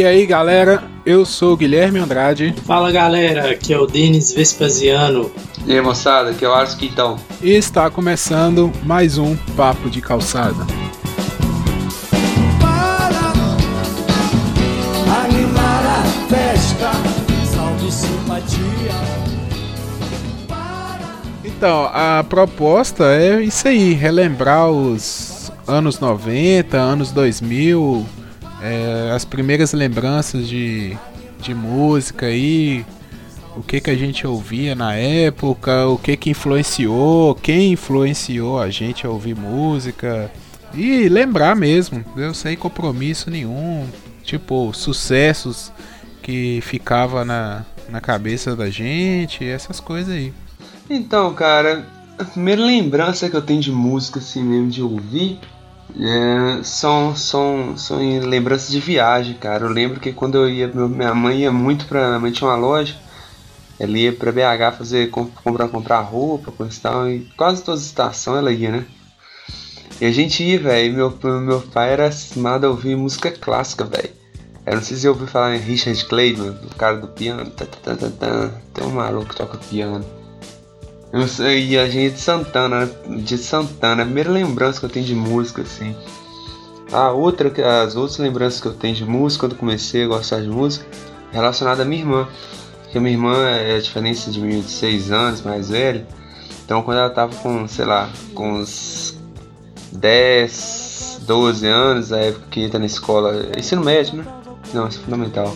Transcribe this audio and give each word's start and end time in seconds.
E 0.00 0.06
aí 0.06 0.24
galera, 0.24 0.82
eu 1.04 1.26
sou 1.26 1.52
o 1.52 1.56
Guilherme 1.58 1.98
Andrade. 1.98 2.54
Fala 2.64 2.90
galera, 2.90 3.50
aqui 3.50 3.70
é 3.74 3.78
o 3.78 3.86
Denis 3.86 4.32
Vespasiano. 4.32 5.30
E 5.66 5.72
aí 5.74 5.80
moçada, 5.82 6.30
aqui 6.30 6.42
é 6.42 6.48
o 6.48 6.54
Ars 6.54 6.74
Quintão. 6.74 7.18
E 7.42 7.50
está 7.50 7.90
começando 7.90 8.72
mais 8.82 9.18
um 9.18 9.36
Papo 9.54 9.90
de 9.90 10.00
Calçada. 10.00 10.66
Então, 21.44 21.90
a 21.92 22.24
proposta 22.26 23.04
é 23.04 23.42
isso 23.42 23.68
aí, 23.68 23.92
relembrar 23.92 24.70
os 24.70 25.52
anos 25.68 26.00
90, 26.00 26.78
anos 26.78 27.12
2000, 27.12 28.06
é, 28.62 29.12
as 29.14 29.24
primeiras 29.24 29.72
lembranças 29.72 30.46
de, 30.48 30.96
de 31.40 31.54
música 31.54 32.26
aí, 32.26 32.84
o 33.56 33.62
que 33.62 33.80
que 33.80 33.90
a 33.90 33.96
gente 33.96 34.26
ouvia 34.26 34.74
na 34.74 34.94
época, 34.94 35.86
o 35.86 35.98
que 35.98 36.16
que 36.16 36.30
influenciou, 36.30 37.34
quem 37.34 37.72
influenciou 37.72 38.58
a 38.58 38.70
gente 38.70 39.06
a 39.06 39.10
ouvir 39.10 39.34
música 39.34 40.30
e 40.74 41.08
lembrar 41.08 41.56
mesmo, 41.56 42.04
eu 42.16 42.32
sem 42.32 42.56
compromisso 42.56 43.30
nenhum, 43.30 43.86
tipo 44.22 44.72
sucessos 44.72 45.72
que 46.22 46.60
ficava 46.62 47.24
na, 47.24 47.64
na 47.88 48.00
cabeça 48.00 48.54
da 48.54 48.70
gente, 48.70 49.44
essas 49.44 49.80
coisas 49.80 50.14
aí. 50.14 50.32
Então, 50.88 51.32
cara, 51.34 51.86
a 52.18 52.24
primeira 52.24 52.62
lembrança 52.62 53.28
que 53.28 53.36
eu 53.36 53.42
tenho 53.42 53.60
de 53.60 53.72
música, 53.72 54.18
assim 54.18 54.42
mesmo, 54.42 54.68
de 54.68 54.82
ouvir, 54.82 55.38
é, 55.98 56.62
são, 56.62 57.14
são, 57.16 57.76
são 57.76 57.98
lembranças 58.20 58.70
de 58.70 58.80
viagem, 58.80 59.34
cara. 59.34 59.64
Eu 59.64 59.70
lembro 59.70 60.00
que 60.00 60.12
quando 60.12 60.36
eu 60.36 60.48
ia, 60.48 60.68
minha 60.68 61.14
mãe 61.14 61.40
ia 61.40 61.52
muito 61.52 61.86
pra. 61.86 62.08
Minha 62.08 62.18
mãe 62.20 62.32
tinha 62.32 62.48
uma 62.48 62.56
loja, 62.56 62.96
ela 63.78 63.96
ia 63.96 64.12
pra 64.12 64.32
BH 64.32 64.76
fazer, 64.76 65.10
comprar, 65.10 65.68
comprar 65.68 66.00
roupa, 66.00 66.52
coisa 66.52 66.76
e 66.76 66.80
tal, 66.80 67.08
e 67.08 67.20
quase 67.36 67.62
todas 67.62 67.80
as 67.80 67.86
estações 67.86 68.38
ela 68.38 68.52
ia, 68.52 68.70
né? 68.70 68.86
E 70.00 70.06
a 70.06 70.10
gente 70.10 70.42
ia, 70.42 70.58
velho. 70.58 70.94
Meu, 70.94 71.18
meu 71.40 71.60
pai 71.60 71.92
era 71.92 72.06
acostumado 72.06 72.66
a 72.66 72.70
ouvir 72.70 72.96
música 72.96 73.30
clássica, 73.30 73.84
velho. 73.84 74.10
Eu 74.66 74.76
não 74.76 74.82
sei 74.82 74.96
se 74.96 75.06
eu 75.06 75.12
ouvi 75.12 75.26
falar 75.26 75.56
em 75.56 75.58
Richard 75.58 76.04
Clayton, 76.04 76.50
o 76.50 76.74
cara 76.74 76.96
do 76.98 77.08
piano. 77.08 77.50
Tem 77.50 78.84
um 78.84 78.90
maluco 78.90 79.30
que 79.30 79.36
toca 79.36 79.58
piano. 79.58 80.19
Eu 81.12 81.26
sei, 81.26 81.70
e 81.70 81.78
a 81.78 81.86
gente 81.88 82.12
é 82.12 82.14
de 82.14 82.20
Santana, 82.20 82.90
de 83.08 83.36
Santana, 83.36 84.02
a 84.02 84.04
primeira 84.04 84.30
lembrança 84.30 84.78
que 84.78 84.86
eu 84.86 84.90
tenho 84.90 85.04
de 85.04 85.14
música, 85.14 85.62
assim. 85.62 85.94
A 86.92 87.10
outra, 87.10 87.52
as 87.84 87.96
outras 87.96 88.18
lembranças 88.18 88.60
que 88.60 88.66
eu 88.66 88.74
tenho 88.74 88.94
de 88.94 89.04
música, 89.04 89.46
quando 89.46 89.58
comecei 89.58 90.04
a 90.04 90.06
gostar 90.06 90.40
de 90.40 90.48
música, 90.48 90.86
relacionada 91.32 91.82
à 91.82 91.84
minha 91.84 92.02
irmã. 92.02 92.28
Porque 92.82 93.00
minha 93.00 93.12
irmã 93.12 93.36
é 93.44 93.76
a 93.76 93.80
diferença 93.80 94.30
de 94.30 94.40
mim 94.40 94.60
de 94.60 94.70
6 94.70 95.10
anos, 95.10 95.42
mais 95.42 95.70
velha. 95.70 96.06
Então 96.64 96.82
quando 96.82 96.98
ela 96.98 97.10
tava 97.10 97.34
com, 97.36 97.66
sei 97.66 97.84
lá, 97.84 98.08
com 98.34 98.54
uns 98.54 99.16
10, 99.92 101.22
12 101.22 101.66
anos, 101.66 102.12
a 102.12 102.18
época 102.18 102.46
que 102.50 102.62
entra 102.62 102.78
na 102.78 102.86
escola, 102.86 103.50
ensino 103.56 103.84
médio, 103.84 104.16
né? 104.16 104.24
Não, 104.72 104.86
isso 104.86 105.00
é 105.00 105.02
fundamental. 105.02 105.52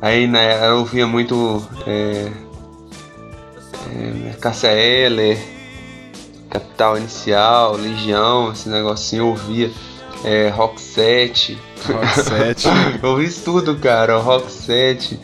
Aí 0.00 0.26
né, 0.26 0.62
ela 0.62 0.74
ouvia 0.74 1.06
muito 1.06 1.66
é, 1.86 1.90
é, 1.92 2.32
Cássia 4.40 4.72
Eller, 4.72 5.38
Capital 6.50 6.98
Inicial, 6.98 7.76
Legião, 7.76 8.52
esse 8.52 8.68
negocinho 8.68 9.22
eu 9.22 9.28
ouvia. 9.28 9.70
É, 10.24 10.48
Rock 10.48 10.80
7. 10.80 11.58
Rock 11.86 12.20
7. 12.20 12.68
eu 13.02 13.10
ouvi 13.10 13.26
isso 13.26 13.44
tudo, 13.44 13.76
cara. 13.76 14.16
Rock 14.18 14.50
7. 14.50 15.20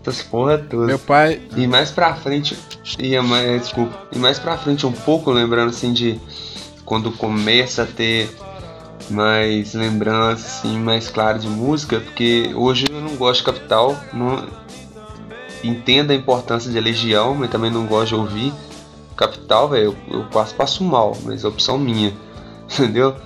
Essas 0.00 0.22
porra 0.22 0.58
todas. 0.58 0.86
Meu 0.86 0.98
pai. 0.98 1.40
E 1.56 1.66
mais 1.66 1.90
pra 1.90 2.14
frente. 2.14 2.56
Ia 2.98 3.22
mais, 3.22 3.62
desculpa. 3.62 3.98
E 4.12 4.18
mais 4.18 4.38
pra 4.38 4.58
frente 4.58 4.86
um 4.86 4.92
pouco, 4.92 5.30
lembrando 5.30 5.70
assim 5.70 5.92
de. 5.92 6.20
Quando 6.84 7.10
começa 7.10 7.84
a 7.84 7.86
ter 7.86 8.30
mais 9.10 9.72
lembranças, 9.72 10.58
assim, 10.58 10.78
mais 10.78 11.08
claro 11.08 11.38
de 11.38 11.48
música, 11.48 11.98
porque 12.00 12.52
hoje 12.54 12.84
eu 12.90 13.00
não 13.00 13.16
gosto 13.16 13.40
de 13.40 13.46
Capital. 13.46 13.96
Não, 14.12 14.46
entendo 15.64 16.10
a 16.10 16.14
importância 16.14 16.70
de 16.70 16.78
Legião, 16.78 17.34
mas 17.34 17.50
também 17.50 17.70
não 17.70 17.86
gosto 17.86 18.08
de 18.08 18.14
ouvir. 18.14 18.52
Capital, 19.16 19.68
velho, 19.68 19.96
eu, 20.08 20.18
eu 20.18 20.24
quase 20.30 20.52
passo 20.54 20.84
mal, 20.84 21.16
mas 21.22 21.44
é 21.44 21.48
opção 21.48 21.78
minha, 21.78 22.12
entendeu? 22.70 23.16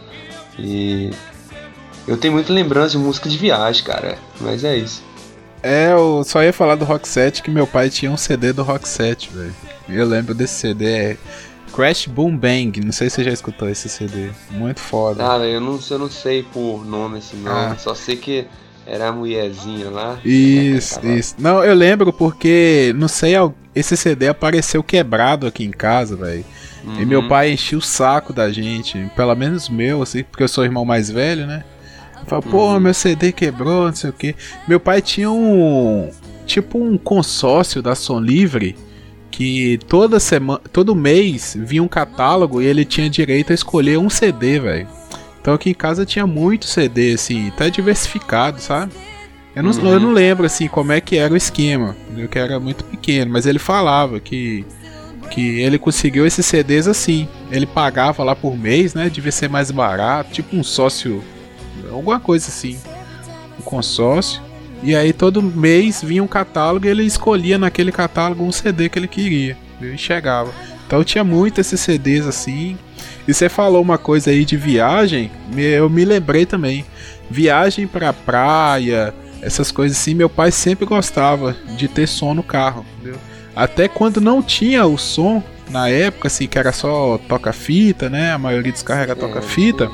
E 0.58 1.10
eu 2.06 2.16
tenho 2.16 2.34
muita 2.34 2.52
lembrança 2.52 2.90
de 2.90 2.98
música 2.98 3.28
de 3.28 3.36
viagem, 3.36 3.84
cara, 3.84 4.18
mas 4.40 4.64
é 4.64 4.76
isso. 4.76 5.02
É, 5.62 5.92
eu 5.92 6.22
só 6.24 6.42
ia 6.42 6.52
falar 6.52 6.76
do 6.76 6.84
Rock 6.84 7.08
7 7.08 7.42
que 7.42 7.50
meu 7.50 7.66
pai 7.66 7.90
tinha 7.90 8.10
um 8.10 8.16
CD 8.16 8.52
do 8.52 8.62
Rock 8.62 8.86
7, 8.86 9.30
velho. 9.32 9.54
Eu 9.88 10.06
lembro 10.06 10.34
desse 10.34 10.54
CD, 10.54 10.86
é 10.86 11.16
Crash 11.74 12.06
Boom 12.06 12.36
Bang, 12.36 12.80
não 12.80 12.92
sei 12.92 13.10
se 13.10 13.16
você 13.16 13.24
já 13.24 13.32
escutou 13.32 13.68
esse 13.68 13.88
CD. 13.88 14.30
Muito 14.50 14.80
foda. 14.80 15.32
Ah, 15.32 15.38
eu 15.38 15.60
não, 15.60 15.78
eu 15.90 15.98
não 15.98 16.10
sei 16.10 16.42
por 16.42 16.84
nome 16.84 17.18
assim, 17.18 17.38
não. 17.38 17.52
Ah. 17.52 17.76
Só 17.78 17.94
sei 17.94 18.16
que 18.16 18.46
era 18.88 19.08
a 19.08 19.12
mulherzinha 19.12 19.90
lá. 19.90 20.18
Isso, 20.24 21.06
isso. 21.06 21.34
Não, 21.38 21.62
eu 21.62 21.74
lembro 21.74 22.10
porque, 22.10 22.94
não 22.96 23.06
sei, 23.06 23.34
esse 23.74 23.96
CD 23.96 24.28
apareceu 24.28 24.82
quebrado 24.82 25.46
aqui 25.46 25.62
em 25.62 25.70
casa, 25.70 26.16
velho. 26.16 26.44
Uhum. 26.84 27.00
E 27.02 27.04
meu 27.04 27.20
uhum. 27.20 27.28
pai 27.28 27.52
enchia 27.52 27.76
o 27.76 27.82
saco 27.82 28.32
da 28.32 28.50
gente, 28.50 29.10
pelo 29.14 29.34
menos 29.34 29.68
meu, 29.68 30.02
assim, 30.02 30.24
porque 30.24 30.42
eu 30.42 30.48
sou 30.48 30.62
o 30.62 30.66
irmão 30.66 30.86
mais 30.86 31.10
velho, 31.10 31.46
né? 31.46 31.64
Pô, 32.50 32.72
uhum. 32.72 32.80
meu 32.80 32.94
CD 32.94 33.30
quebrou, 33.30 33.86
não 33.86 33.94
sei 33.94 34.10
o 34.10 34.12
que. 34.12 34.34
Meu 34.66 34.80
pai 34.80 35.02
tinha 35.02 35.30
um. 35.30 36.10
Tipo 36.46 36.82
um 36.82 36.96
consórcio 36.96 37.82
da 37.82 37.94
Som 37.94 38.20
Livre 38.20 38.74
que 39.30 39.78
toda 39.86 40.18
semana, 40.18 40.60
todo 40.72 40.94
mês 40.94 41.54
vinha 41.58 41.82
um 41.82 41.88
catálogo 41.88 42.62
e 42.62 42.64
ele 42.64 42.86
tinha 42.86 43.08
direito 43.10 43.52
a 43.52 43.54
escolher 43.54 43.98
um 43.98 44.08
CD, 44.08 44.58
velho. 44.58 44.88
Então 45.48 45.54
aqui 45.54 45.70
em 45.70 45.74
casa 45.74 46.04
tinha 46.04 46.26
muito 46.26 46.66
CD, 46.66 47.14
assim, 47.14 47.48
até 47.48 47.70
diversificado, 47.70 48.60
sabe? 48.60 48.92
Eu 49.56 49.62
não, 49.62 49.70
uhum. 49.70 49.88
eu 49.88 49.98
não 49.98 50.12
lembro, 50.12 50.44
assim, 50.44 50.68
como 50.68 50.92
é 50.92 51.00
que 51.00 51.16
era 51.16 51.32
o 51.32 51.36
esquema, 51.38 51.96
eu 52.14 52.28
que 52.28 52.38
era 52.38 52.60
muito 52.60 52.84
pequeno, 52.84 53.32
mas 53.32 53.46
ele 53.46 53.58
falava 53.58 54.20
que, 54.20 54.66
que 55.30 55.58
ele 55.60 55.78
conseguiu 55.78 56.26
esses 56.26 56.44
CDs 56.44 56.86
assim. 56.86 57.26
Ele 57.50 57.64
pagava 57.64 58.22
lá 58.22 58.36
por 58.36 58.58
mês, 58.58 58.92
né? 58.92 59.08
Devia 59.08 59.32
ser 59.32 59.48
mais 59.48 59.70
barato, 59.70 60.32
tipo 60.32 60.54
um 60.54 60.62
sócio, 60.62 61.24
alguma 61.90 62.20
coisa 62.20 62.48
assim, 62.48 62.78
um 63.58 63.62
consórcio. 63.62 64.42
E 64.82 64.94
aí 64.94 65.14
todo 65.14 65.40
mês 65.40 66.02
vinha 66.02 66.22
um 66.22 66.28
catálogo 66.28 66.84
e 66.84 66.90
ele 66.90 67.04
escolhia 67.04 67.56
naquele 67.56 67.90
catálogo 67.90 68.44
um 68.44 68.52
CD 68.52 68.90
que 68.90 68.98
ele 68.98 69.08
queria. 69.08 69.56
E 69.80 69.96
chegava. 69.96 70.52
Então 70.86 71.02
tinha 71.02 71.24
muito 71.24 71.58
esses 71.58 71.80
CDs 71.80 72.26
assim. 72.26 72.76
E 73.28 73.34
você 73.34 73.46
falou 73.50 73.82
uma 73.82 73.98
coisa 73.98 74.30
aí 74.30 74.42
de 74.42 74.56
viagem, 74.56 75.30
eu 75.54 75.90
me 75.90 76.02
lembrei 76.02 76.46
também. 76.46 76.86
Viagem 77.30 77.86
pra 77.86 78.10
praia, 78.10 79.14
essas 79.42 79.70
coisas 79.70 79.98
assim, 79.98 80.14
meu 80.14 80.30
pai 80.30 80.50
sempre 80.50 80.86
gostava 80.86 81.54
de 81.76 81.86
ter 81.88 82.08
som 82.08 82.32
no 82.32 82.42
carro, 82.42 82.86
entendeu? 82.96 83.20
Até 83.54 83.86
quando 83.86 84.18
não 84.18 84.42
tinha 84.42 84.86
o 84.86 84.96
som, 84.96 85.42
na 85.68 85.90
época, 85.90 86.28
assim, 86.28 86.46
que 86.46 86.58
era 86.58 86.72
só 86.72 87.18
toca-fita, 87.28 88.08
né? 88.08 88.32
A 88.32 88.38
maioria 88.38 88.72
dos 88.72 88.82
carros 88.82 89.02
era 89.02 89.14
toca-fita. 89.14 89.90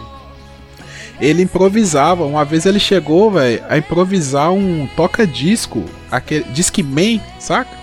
Ele 1.21 1.43
improvisava. 1.43 2.25
Uma 2.25 2.45
vez 2.45 2.67
ele 2.67 2.79
chegou, 2.79 3.33
velho, 3.33 3.65
a 3.69 3.77
improvisar 3.77 4.53
um 4.53 4.87
toca-disco, 4.95 5.85
aquele 6.09 6.45
Discman, 6.53 7.21
saca? 7.41 7.77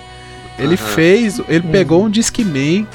Ele 0.57 0.71
uhum. 0.71 0.77
fez, 0.77 1.39
ele 1.49 1.65
uhum. 1.65 1.71
pegou 1.71 2.05
um 2.05 2.09
Discman 2.09 2.87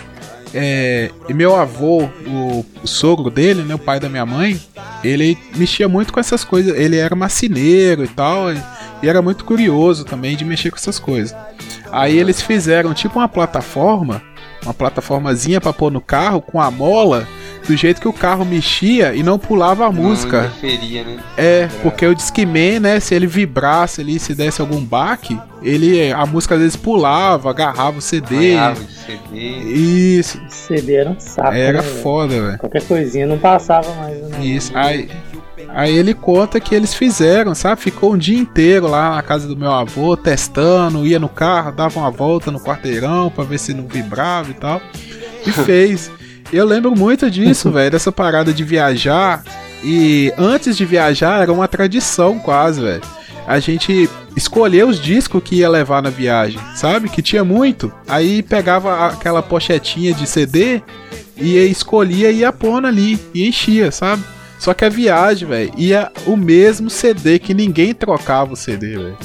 é, 0.55 1.11
e 1.29 1.35
meu 1.35 1.57
avô, 1.57 2.05
o, 2.27 2.65
o, 2.83 2.87
sogro 2.87 3.31
dele, 3.31 3.63
né, 3.63 3.75
o 3.75 3.79
pai 3.79 3.99
da 3.99 4.09
minha 4.09 4.25
mãe, 4.25 4.61
ele 5.03 5.37
mexia 5.57 5.89
muito 5.89 6.13
com 6.13 6.21
essas 6.21 6.45
coisas. 6.45 6.77
Ele 6.77 6.97
era 6.97 7.15
marceneiro 7.15 8.05
e 8.05 8.09
tal, 8.09 8.53
e, 8.53 8.63
e 9.03 9.09
era 9.09 9.21
muito 9.21 9.45
curioso 9.45 10.05
também 10.05 10.37
de 10.37 10.45
mexer 10.45 10.71
com 10.71 10.77
essas 10.77 10.99
coisas. 10.99 11.37
Aí 11.91 12.19
eles 12.19 12.41
fizeram 12.41 12.95
tipo 12.95 13.19
uma 13.19 13.29
plataforma, 13.29 14.23
uma 14.63 14.75
plataformazinha 14.75 15.61
para 15.61 15.73
pôr 15.73 15.91
no 15.91 16.01
carro 16.01 16.41
com 16.41 16.61
a 16.61 16.71
mola 16.71 17.27
do 17.67 17.77
jeito 17.77 18.01
que 18.01 18.09
o 18.09 18.13
carro 18.13 18.45
mexia 18.45 19.15
e 19.15 19.23
não 19.23 19.39
pulava 19.39 19.87
a 19.87 19.93
não 19.93 20.03
música. 20.03 20.51
Interferia, 20.59 21.05
né? 21.05 21.19
É, 21.37 21.69
porque 21.83 22.07
o 22.07 22.15
Discman, 22.15 22.81
né, 22.81 23.01
se 23.01 23.15
ele 23.15 23.27
vibrasse 23.27 24.01
ali, 24.01 24.19
se 24.19 24.35
desse 24.35 24.61
algum 24.61 24.81
baque, 24.81 25.39
ele 25.63 26.13
a 26.13 26.25
música 26.27 26.55
às 26.55 26.61
vezes 26.61 26.77
pulava, 26.77 27.51
agarrava 27.51 27.99
o 27.99 28.03
CD. 28.03 28.55
Agarrava 28.57 28.81
o 28.81 28.89
CD. 28.89 29.39
Isso. 29.39 30.39
O 30.39 30.51
CD 30.51 30.95
era 30.95 31.11
um 31.11 31.19
saco. 31.19 31.53
Era 31.53 31.83
né, 31.83 31.89
foda, 32.03 32.41
velho. 32.41 32.59
Qualquer 32.59 32.83
coisinha 32.85 33.27
não 33.27 33.39
passava 33.39 33.93
mais. 33.95 34.17
Né? 34.17 34.45
Isso. 34.45 34.73
Aí, 34.75 35.09
Aí 35.69 35.97
ele 35.97 36.15
conta 36.15 36.61
que 36.61 36.75
eles 36.75 36.95
fizeram, 36.95 37.55
sabe? 37.55 37.81
Ficou 37.81 38.15
um 38.15 38.19
dia 38.19 38.39
inteiro 38.39 38.87
lá 38.87 39.17
na 39.17 39.23
casa 39.23 39.49
do 39.49 39.57
meu 39.57 39.73
avô, 39.73 40.17
testando, 40.17 41.07
ia 41.07 41.19
no 41.19 41.29
carro, 41.29 41.73
dava 41.73 41.99
uma 41.99 42.11
volta 42.11 42.51
no 42.51 42.61
quarteirão 42.61 43.31
para 43.31 43.45
ver 43.45 43.59
se 43.59 43.75
não 43.75 43.87
vibrava 43.87 44.51
e 44.51 44.55
tal. 44.55 44.81
E 45.47 45.51
fez. 45.65 46.11
Eu 46.53 46.65
lembro 46.65 46.95
muito 46.97 47.31
disso, 47.31 47.71
velho, 47.73 47.91
dessa 47.91 48.13
parada 48.13 48.53
de 48.53 48.65
viajar. 48.65 49.43
E 49.85 50.33
antes 50.39 50.77
de 50.77 50.85
viajar 50.85 51.43
era 51.43 51.53
uma 51.53 51.69
tradição 51.69 52.39
quase, 52.39 52.81
velho. 52.81 53.03
a 53.47 53.59
gente 53.61 54.09
escolhia 54.37 54.87
os 54.87 55.01
discos 55.01 55.43
que 55.43 55.57
ia 55.57 55.69
levar 55.69 56.03
na 56.03 56.11
viagem, 56.11 56.59
sabe? 56.75 57.09
Que 57.09 57.23
tinha 57.23 57.45
muito. 57.45 57.93
Aí 58.09 58.43
pegava 58.43 59.07
aquela 59.07 59.43
pochetinha 59.43 60.13
de 60.13 60.27
CD 60.27 60.83
e 61.37 61.57
escolhia 61.59 62.31
e 62.31 62.39
ia 62.39 62.53
pondo 62.53 62.87
ali 62.87 63.19
e 63.35 63.47
enchia, 63.47 63.91
sabe? 63.93 64.23
Só 64.59 64.73
que 64.73 64.85
a 64.85 64.89
viagem, 64.89 65.47
velho, 65.47 65.73
ia 65.77 66.11
o 66.27 66.37
mesmo 66.37 66.89
CD 66.89 67.39
que 67.39 67.53
ninguém 67.55 67.95
trocava 67.95 68.55
o 68.55 68.57
CD, 68.57 68.97
velho. 68.97 69.19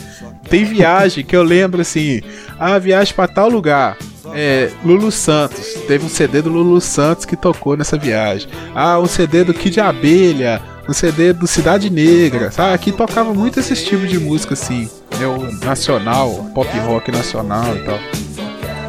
Tem 0.52 0.66
viagem 0.66 1.24
que 1.24 1.34
eu 1.34 1.44
lembro 1.44 1.80
assim, 1.80 2.20
a 2.60 2.74
ah, 2.74 2.78
viagem 2.78 3.14
para 3.16 3.26
tal 3.26 3.48
lugar. 3.48 3.98
É, 4.34 4.70
Lulu 4.84 5.10
Santos. 5.10 5.76
Teve 5.88 6.06
um 6.06 6.10
CD 6.10 6.42
do 6.42 6.50
Lulu 6.50 6.82
Santos 6.82 7.24
que 7.24 7.38
tocou 7.38 7.78
nessa 7.78 7.98
viagem. 7.98 8.50
Ah, 8.76 9.00
um 9.00 9.06
CD 9.06 9.46
do 9.46 9.54
Kid 9.54 9.80
Abelha. 9.80 10.62
Um 10.90 10.92
CD 10.92 11.32
do 11.32 11.48
Cidade 11.48 11.90
Negra. 11.90 12.52
Sabe? 12.52 12.74
Aqui 12.74 12.92
tocava 12.92 13.34
muito 13.34 13.62
esse 13.62 13.74
tipo 13.78 14.06
de 14.06 14.20
música 14.20 14.54
assim. 14.54 14.90
É 15.22 15.26
o 15.26 15.50
nacional, 15.66 16.52
pop 16.54 16.70
rock 16.80 17.14
nacional 17.14 17.74
e 17.78 17.80
tal. 17.80 18.00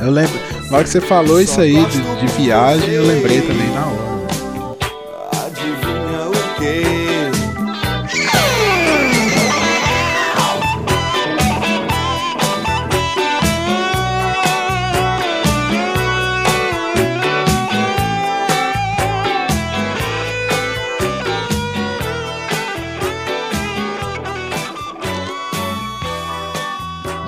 Eu 0.00 0.11
lembro. 0.11 0.37
Na 0.69 0.79
hora 0.79 0.85
que 0.85 0.91
você 0.91 1.00
falou 1.00 1.41
isso 1.41 1.61
aí 1.61 1.76
de, 1.87 2.26
de 2.26 2.26
viagem, 2.43 2.91
eu 2.91 3.06
lembrei 3.06 3.41
também 3.41 3.70
na 3.70 3.87
hora. 3.87 4.12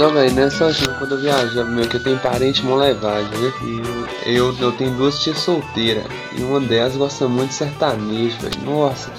Não, 0.05 0.13
velho, 0.13 0.35
nessa 0.35 0.67
assim, 0.67 0.85
quando 0.99 1.13
eu 1.13 1.21
viajo, 1.23 1.65
meu, 1.65 1.89
que 1.89 1.97
eu 1.97 2.03
tenho 2.03 2.19
parente 2.19 2.61
em 2.61 2.67
Molevade, 2.67 3.27
né? 3.39 3.53
E 3.63 4.35
eu, 4.37 4.53
eu, 4.53 4.59
eu 4.61 4.73
tenho 4.73 4.91
duas 4.99 5.19
tias 5.23 5.39
solteiras. 5.39 6.05
E 6.37 6.43
uma 6.43 6.61
delas 6.61 6.95
gosta 6.95 7.27
muito 7.27 7.49
de 7.49 7.55
sertanejo, 7.55 8.37
velho. 8.39 8.61
Nossa. 8.67 9.11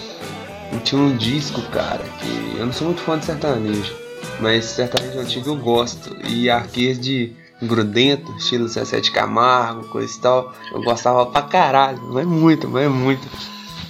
E 0.72 0.78
tinha 0.82 1.02
um 1.02 1.18
disco, 1.18 1.60
cara, 1.72 2.04
que 2.20 2.56
eu 2.60 2.68
não 2.68 2.72
sou 2.72 2.86
muito 2.86 3.02
fã 3.02 3.18
de 3.18 3.26
sertanejo. 3.26 3.96
Mas 4.40 4.66
sertanejo 4.66 5.18
antigo 5.18 5.50
eu 5.50 5.56
gosto. 5.56 6.16
E 6.24 6.52
arquês 6.52 7.00
de 7.00 7.34
grudento, 7.64 8.32
estilo 8.38 8.68
Zé 8.68 8.84
de 9.02 9.10
Camargo, 9.10 9.88
coisa 9.88 10.16
e 10.16 10.22
tal. 10.22 10.54
Eu 10.72 10.84
gostava 10.84 11.26
pra 11.26 11.42
caralho, 11.42 12.00
mas 12.14 12.28
muito, 12.28 12.70
mas 12.70 12.92
muito. 12.92 13.28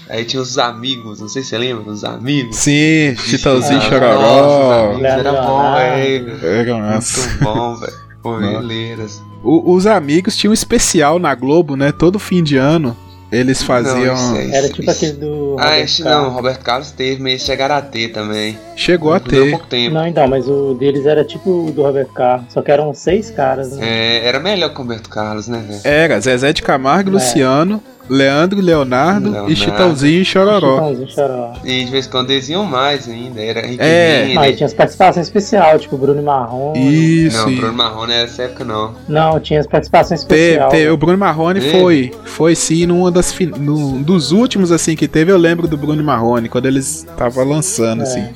Aí 0.09 0.23
tinha 0.23 0.41
os 0.41 0.57
amigos, 0.57 1.19
não 1.19 1.27
sei 1.27 1.41
se 1.41 1.49
você 1.49 1.57
lembra 1.57 1.83
dos 1.83 2.03
amigos. 2.03 2.55
Sim, 2.57 3.15
Chitãozinho 3.17 3.81
Chororó. 3.81 4.97
Era 4.99 5.31
bom, 5.31 5.73
velho. 5.73 6.45
Era 6.45 6.91
Muito 6.91 7.43
bom, 7.43 7.75
velho. 7.75 8.05
Ovelheiras. 8.25 9.21
Os 9.43 9.85
amigos 9.85 10.35
tinham 10.35 10.49
um 10.49 10.53
especial 10.53 11.19
na 11.19 11.35
Globo, 11.35 11.75
né? 11.75 11.91
Todo 11.91 12.17
fim 12.17 12.41
de 12.41 12.57
ano. 12.57 12.97
Eles 13.31 13.63
faziam. 13.63 14.15
Não, 14.15 14.37
é 14.37 14.49
Era 14.49 14.69
tipo 14.69 14.89
aquele 14.89 15.13
do. 15.13 15.55
Ah, 15.59 15.79
esse 15.79 16.03
não, 16.03 16.29
Roberto 16.29 16.63
Carlos 16.63 16.91
teve, 16.91 17.21
mas 17.21 17.41
chegaram 17.41 17.75
a 17.75 17.81
ter 17.81 18.09
também. 18.09 18.57
Chegou 18.75 19.13
a 19.13 19.19
ter. 19.19 19.51
pouco 19.51 19.65
tempo. 19.67 19.93
Não, 19.93 20.07
então, 20.07 20.27
mas 20.27 20.47
o 20.47 20.73
deles 20.75 21.05
era 21.05 21.23
tipo 21.23 21.67
o 21.67 21.71
do 21.71 21.81
Roberto 21.81 22.13
Carlos, 22.13 22.53
só 22.53 22.61
que 22.61 22.71
eram 22.71 22.93
seis 22.93 23.31
caras, 23.31 23.71
né? 23.71 23.85
É, 23.87 24.27
era 24.27 24.39
melhor 24.39 24.69
que 24.69 24.75
o 24.75 24.83
Roberto 24.83 25.09
Carlos, 25.09 25.47
né, 25.47 25.63
velho? 25.67 25.81
Era, 25.83 26.19
Zezé 26.19 26.53
de 26.53 26.61
Camargo, 26.61 27.09
é. 27.09 27.13
Luciano, 27.13 27.81
Leandro, 28.09 28.61
Leonardo, 28.61 29.29
Leonardo. 29.29 29.51
e 29.51 29.55
Chitãozinho 29.55 30.21
e 30.21 30.25
Chororó. 30.25 30.75
Chitãozinho 30.75 31.07
e 31.07 31.11
Chororó. 31.11 31.53
E 31.63 31.85
de 31.85 31.91
vez 31.91 32.05
em 32.05 32.09
quando 32.09 32.31
eles 32.31 32.49
iam 32.49 32.63
mais 32.63 33.07
ainda, 33.07 33.41
era 33.41 33.61
é. 33.61 34.35
Aí 34.37 34.55
tinha 34.55 34.67
as 34.67 34.73
participações 34.73 35.27
especiais, 35.27 35.81
tipo 35.81 35.97
Bruno 35.97 36.21
Marrone. 36.21 37.25
Isso. 37.25 37.37
Não, 37.37 37.55
Bruno 37.55 37.73
Marrone 37.73 38.13
nessa 38.13 38.43
época 38.43 38.63
não. 38.63 38.93
Não, 39.07 39.39
tinha 39.39 39.59
as 39.59 39.67
participações 39.67 40.21
especiais. 40.21 40.71
Teve, 40.71 40.89
o 40.89 40.97
Bruno 40.97 41.17
Marrone 41.17 41.65
é. 41.65 41.71
foi, 41.71 42.11
foi 42.23 42.55
sim, 42.55 42.85
numa 42.85 43.11
das 43.15 43.37
no, 43.39 44.03
dos 44.03 44.31
últimos 44.31 44.71
assim 44.71 44.95
que 44.95 45.07
teve, 45.07 45.31
eu 45.31 45.37
lembro 45.37 45.67
do 45.67 45.77
Bruno 45.77 46.03
Marrone, 46.03 46.49
quando 46.49 46.65
eles 46.65 47.05
estavam 47.09 47.45
lançando, 47.45 48.01
é. 48.01 48.03
assim. 48.03 48.27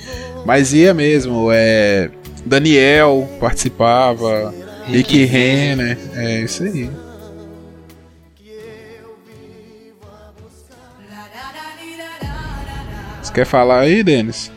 Mas 0.46 0.74
ia 0.74 0.94
mesmo, 0.94 1.50
é. 1.52 2.10
Daniel 2.46 3.30
participava, 3.40 4.54
Rick 4.88 5.26
Renner, 5.26 5.98
é 6.16 6.42
isso 6.42 6.64
aí. 6.64 6.90
Você 13.22 13.34
quer 13.34 13.46
falar 13.46 13.82
aí, 13.82 14.02
Denis? 14.02 14.50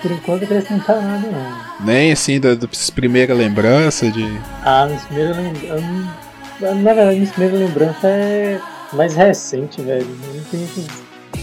Por 0.00 0.10
enquanto 0.12 0.44
acrescentar 0.44 1.02
nada 1.02 1.28
não. 1.28 1.86
Nem 1.86 2.12
assim 2.12 2.40
das 2.40 2.56
da 2.56 2.68
primeiras 2.94 3.36
lembranças 3.36 4.12
de. 4.12 4.24
Ah, 4.64 4.86
minha 4.86 5.00
primeira 5.00 5.34
lembrança. 5.34 6.74
Na 6.74 6.94
verdade, 6.94 7.18
minha 7.18 7.32
primeira 7.32 7.56
lembrança 7.56 8.08
é 8.08 8.60
mais 8.92 9.14
recente, 9.14 9.82
velho. 9.82 10.06
Não 10.34 10.44
tem 10.44 10.66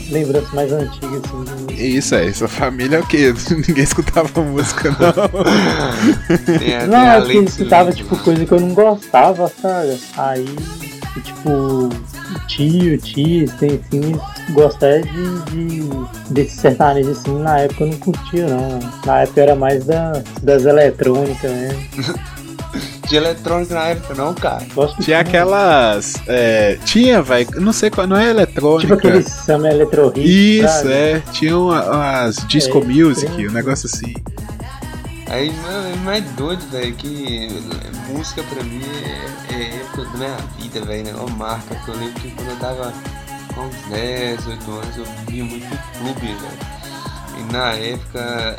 lembranças 0.10 0.52
mais 0.54 0.72
antigas 0.72 1.22
assim. 1.24 1.74
Isso 1.74 2.16
aí, 2.16 2.34
sua 2.34 2.48
família 2.48 2.98
é 2.98 3.00
o 3.00 3.08
quê? 3.08 3.34
Ninguém 3.68 3.84
escutava 3.84 4.42
música, 4.42 4.90
não. 4.92 6.56
é, 6.62 6.88
não, 6.88 7.12
é 7.12 7.22
que 7.22 7.38
escutava 7.38 7.92
tipo 7.92 8.16
coisa 8.18 8.46
que 8.46 8.52
eu 8.52 8.60
não 8.60 8.74
gostava, 8.74 9.52
sabe? 9.62 10.00
Aí, 10.18 10.46
tipo, 11.24 11.90
tio, 12.48 12.98
tia, 12.98 13.48
tem 13.60 13.82
assim, 13.84 14.20
gostar 14.52 15.02
de, 15.02 15.42
de 15.52 15.90
desse 16.30 16.58
sertanejo 16.58 17.12
assim, 17.12 17.40
na 17.40 17.60
época 17.60 17.84
eu 17.84 17.88
não 17.88 17.98
curtia 17.98 18.48
não. 18.48 18.80
Na 19.06 19.22
época 19.22 19.42
era 19.42 19.56
mais 19.56 19.86
da, 19.86 20.22
das 20.42 20.66
eletrônicas, 20.66 21.52
né? 21.52 21.70
de 23.08 23.16
eletrônica 23.16 23.74
na 23.74 23.88
época, 23.88 24.14
não, 24.16 24.34
cara. 24.34 24.66
Gosto 24.74 25.02
tinha 25.02 25.20
aquelas. 25.20 26.16
É, 26.28 26.78
tinha, 26.86 27.22
velho. 27.22 27.48
Não 27.56 27.74
sei 27.74 27.90
qual. 27.90 28.08
Não 28.08 28.18
é 28.18 28.30
eletrônica. 28.30 28.96
Tipo 28.96 29.08
aqueles 29.08 29.28
samba 29.28 29.70
eletro 29.70 30.14
Isso, 30.16 30.68
sabe? 30.68 30.92
é. 30.94 31.24
Tinha 31.32 31.58
umas 31.58 32.36
disco 32.48 32.80
é, 32.80 32.84
music, 32.84 33.48
um 33.48 33.52
negócio 33.52 33.88
assim. 33.88 34.14
Aí, 35.28 35.50
é 35.50 35.96
mais 36.04 36.24
doido, 36.32 36.64
velho, 36.70 36.94
que 36.96 37.50
música 38.10 38.44
pra 38.44 38.64
mim 38.64 38.82
é, 39.50 39.54
é 39.54 39.82
época 39.82 40.04
da 40.06 40.18
minha 40.18 40.38
vida, 40.60 40.82
velho, 40.82 41.04
né? 41.04 41.14
Uma 41.14 41.30
marca 41.36 41.76
que 41.76 41.90
eu 41.90 41.96
lembro 41.96 42.22
que 42.22 42.32
quando 42.32 42.50
eu 42.50 42.58
tava 42.58 42.94
com 43.54 43.62
uns 43.62 43.76
10, 43.90 44.48
8 44.48 44.72
anos 44.72 44.98
eu 44.98 45.06
via 45.28 45.44
muito 45.44 45.68
clube, 45.98 46.28
velho. 46.28 46.76
E 47.38 47.52
na 47.52 47.74
época, 47.74 48.56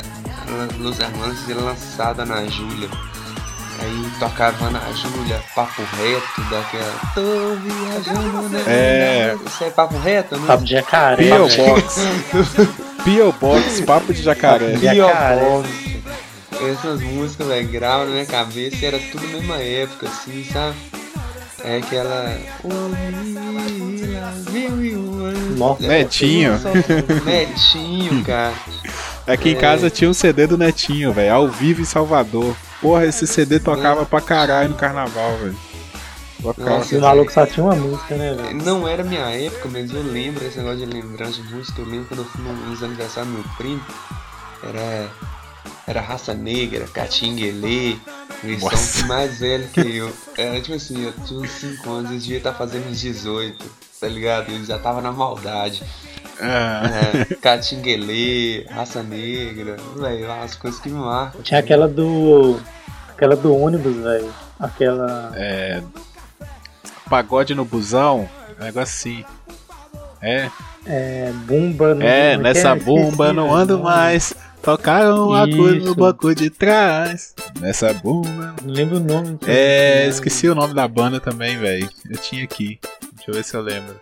Los 0.77 0.99
Hermanos 0.99 1.49
era 1.49 1.61
lançada 1.61 2.25
na 2.25 2.45
Júlia. 2.45 2.89
Aí 3.79 4.11
tocava 4.19 4.69
na 4.69 4.79
Júlia, 4.91 5.39
papo 5.55 5.83
reto, 5.97 6.41
daquela. 6.49 6.93
Tô 7.13 7.55
viajando, 7.55 8.49
né? 8.49 8.63
É. 8.65 9.35
Isso 9.45 9.63
é 9.63 9.69
papo 9.69 9.97
reto, 9.97 10.37
né? 10.37 10.47
Papo 10.47 10.63
de 10.63 10.71
jacaré. 10.71 11.23
Pio 11.23 11.47
Box. 11.47 12.01
Pio 13.03 13.31
Box, 13.33 13.81
papo 13.81 14.13
de 14.13 14.23
jacaré. 14.23 14.77
Pio 14.77 15.07
Box. 15.07 15.69
Essas 16.71 17.01
músicas, 17.01 17.47
velho, 17.47 17.67
gravam 17.69 18.07
na 18.07 18.13
minha 18.13 18.25
cabeça 18.25 18.77
e 18.77 18.85
era 18.85 18.97
tudo 18.97 19.27
na 19.27 19.33
mesma 19.33 19.57
época, 19.57 20.07
assim, 20.07 20.43
sabe? 20.51 20.75
É 21.63 21.77
aquela. 21.77 22.37
Nossa, 25.55 25.87
Netinho. 25.87 26.53
Netinho, 27.25 28.23
cara. 28.23 28.53
Aqui 29.27 29.49
é. 29.49 29.51
em 29.51 29.55
casa 29.55 29.89
tinha 29.89 30.09
um 30.09 30.13
CD 30.13 30.47
do 30.47 30.57
Netinho, 30.57 31.11
velho, 31.11 31.33
ao 31.33 31.47
vivo 31.47 31.81
em 31.81 31.85
Salvador. 31.85 32.55
Porra, 32.81 33.05
esse 33.05 33.25
CD 33.25 33.59
tocava 33.59 34.03
é. 34.03 34.05
pra 34.05 34.21
caralho 34.21 34.69
no 34.69 34.75
carnaval, 34.75 35.37
velho. 35.37 35.57
Nossa, 36.57 36.95
o 36.95 37.01
maluco 37.01 37.31
só 37.31 37.45
tinha 37.47 37.65
uma 37.65 37.75
música, 37.75 38.15
né, 38.15 38.33
velho? 38.33 38.63
Não 38.63 38.87
era 38.87 39.03
minha 39.03 39.27
época, 39.31 39.67
mas 39.71 39.91
eu 39.91 40.03
lembro 40.03 40.45
esse 40.45 40.59
negócio 40.59 40.79
de 40.79 40.85
lembrança 40.85 41.41
de 41.41 41.53
música. 41.53 41.81
Eu 41.81 41.85
lembro 41.87 42.05
quando 42.07 42.19
eu 42.19 42.25
fui 42.25 42.41
nos 42.43 42.83
aniversários 42.83 43.33
do 43.33 43.39
meu 43.39 43.55
primo. 43.55 43.81
Era 44.63 45.09
era 45.87 46.01
raça 46.01 46.33
negra, 46.33 46.85
catinguelê, 46.85 47.95
eles 48.43 48.61
Nossa. 48.61 48.75
são 48.75 49.07
mais 49.07 49.39
velhos 49.39 49.71
que 49.71 49.79
eu. 49.79 50.11
Era 50.37 50.59
tipo 50.59 50.75
assim, 50.75 51.05
eu 51.05 51.13
tinha 51.25 51.39
uns 51.39 51.49
5 51.49 51.89
anos, 51.89 52.11
eles 52.11 52.23
deviam 52.23 52.37
estar 52.39 52.53
fazendo 52.53 52.89
uns 52.89 52.99
18, 52.99 53.65
tá 53.99 54.07
ligado? 54.07 54.49
Eles 54.49 54.67
já 54.67 54.77
estavam 54.77 55.01
na 55.01 55.11
maldade. 55.11 55.83
Ah. 56.39 56.83
É, 57.29 57.35
catinguelê, 57.35 58.65
raça 58.69 59.01
negra, 59.01 59.77
velho, 59.95 60.31
as 60.31 60.55
coisas 60.55 60.79
que 60.79 60.89
me 60.89 60.99
marcam. 60.99 61.41
Tinha 61.41 61.59
aquela 61.59 61.87
do. 61.87 62.59
aquela 63.09 63.35
do 63.35 63.55
ônibus, 63.55 63.95
velho. 63.95 64.33
Aquela. 64.59 65.31
É. 65.35 65.81
Pagode 67.09 67.55
no 67.55 67.65
busão, 67.65 68.29
um 68.59 68.63
negócio 68.63 68.81
assim. 68.81 69.25
É. 70.21 70.49
É, 70.85 71.31
bumba 71.45 71.93
no 71.93 72.03
É, 72.03 72.37
nessa 72.37 72.73
bumba 72.75 73.33
não 73.33 73.53
ando 73.53 73.79
mais. 73.79 74.33
Tocaram 74.61 75.29
uma 75.29 75.47
coisa 75.47 75.85
no 75.85 75.95
banco 75.95 76.35
de 76.35 76.49
trás. 76.49 77.33
Nessa 77.59 77.93
bunda. 77.93 78.53
Não 78.61 78.73
lembro 78.73 78.97
o 78.97 78.99
nome. 78.99 79.37
É, 79.45 80.05
esqueci 80.07 80.49
o 80.49 80.55
nome 80.55 80.73
da 80.73 80.87
banda 80.87 81.19
também, 81.19 81.57
velho. 81.57 81.89
Eu 82.09 82.17
tinha 82.17 82.43
aqui. 82.43 82.79
Deixa 83.27 83.29
eu 83.29 83.33
ver 83.33 83.43
se 83.43 83.55
eu 83.57 83.61
lembro. 83.61 83.99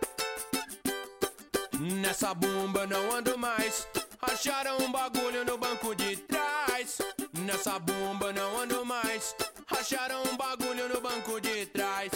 Nessa 2.00 2.32
bomba 2.32 2.86
não 2.86 3.16
ando 3.16 3.36
mais. 3.36 3.88
Acharam 4.22 4.76
um 4.78 4.92
bagulho 4.92 5.44
no 5.44 5.58
banco 5.58 5.96
de 5.96 6.16
trás. 6.18 6.98
nessa 7.44 7.76
bomba 7.80 8.32
não 8.32 8.62
ando 8.62 8.84
mais. 8.84 9.34
Racharam 9.66 10.22
um 10.32 10.36
bagulho 10.36 10.88
no 10.94 11.00
banco 11.00 11.40
de 11.40 11.66
trás. 11.66 12.12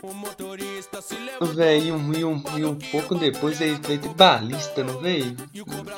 O 0.00 0.14
motorista 0.14 1.02
se. 1.02 1.16
Véi, 1.56 1.90
um, 1.90 2.12
e, 2.14 2.24
um, 2.24 2.40
e 2.56 2.64
um 2.64 2.76
pouco 2.76 3.16
depois 3.16 3.60
ele 3.60 3.76
veio 3.84 3.98
tribalista, 3.98 4.84
não 4.84 5.00
veio? 5.00 5.36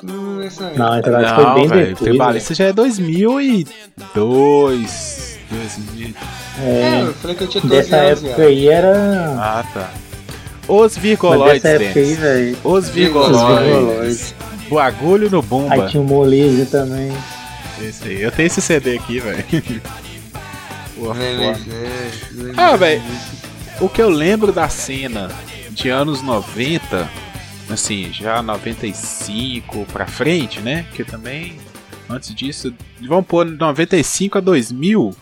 Não, 0.02 0.40
essa 0.40 0.70
Não, 0.72 0.94
essa 0.94 1.10
que 1.10 1.34
foi 1.34 1.44
Não, 1.44 1.54
bem 1.54 1.68
velho. 1.68 1.86
depois. 1.88 1.98
Tribalista 2.08 2.54
já 2.54 2.64
é 2.64 2.72
2002. 2.72 3.68
2000. 4.14 6.14
É, 6.58 6.62
É, 6.62 7.02
eu 7.02 7.12
falei 7.14 7.36
que 7.36 7.44
eu 7.44 7.48
tinha 7.48 7.60
12 7.62 7.74
dessa 7.76 7.96
anos, 7.96 8.24
época 8.24 8.42
aí 8.42 8.68
era. 8.68 8.92
Ah, 9.38 9.62
tá. 9.74 9.90
Os 10.68 10.80
Mas 10.94 10.98
virgoloides, 10.98 11.62
dessa 11.62 11.84
época 11.84 12.00
aí. 12.32 12.56
Os 12.64 12.88
Virgoloides. 12.88 13.66
virgoloides. 13.66 14.34
Bagulho 14.70 15.30
no 15.30 15.38
Aí 15.40 15.46
Bumba. 15.46 15.86
tinha 15.88 16.00
o 16.00 16.04
molejo 16.04 16.66
também. 16.66 17.12
Esse 17.80 18.08
aí. 18.08 18.22
Eu 18.22 18.32
tenho 18.32 18.46
esse 18.46 18.60
CD 18.60 18.96
aqui, 18.96 19.20
velho. 19.20 19.44
Véi, 21.14 21.54
Ah, 22.56 22.74
velho. 22.76 23.02
O 23.80 23.88
que 23.88 24.00
eu 24.00 24.08
lembro 24.08 24.50
da 24.50 24.68
cena 24.68 25.30
de 25.70 25.88
anos 25.90 26.22
90, 26.22 27.08
assim, 27.68 28.10
já 28.12 28.40
95 28.42 29.84
pra 29.92 30.06
frente, 30.06 30.60
né? 30.60 30.86
Que 30.94 31.04
também, 31.04 31.58
antes 32.08 32.34
disso, 32.34 32.72
vamos 33.06 33.26
pôr 33.26 33.44
95 33.44 34.38
a 34.38 34.40
2000, 34.40 35.14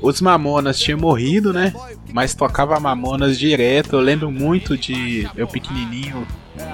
os 0.00 0.20
Mamonas 0.20 0.78
tinham 0.78 0.98
morrido, 0.98 1.52
né? 1.52 1.72
Mas 2.12 2.34
tocava 2.34 2.78
Mamonas 2.78 3.38
direto. 3.38 3.96
Eu 3.96 4.00
lembro 4.00 4.30
muito 4.30 4.76
de 4.76 5.28
eu 5.36 5.46
pequenininho 5.46 6.26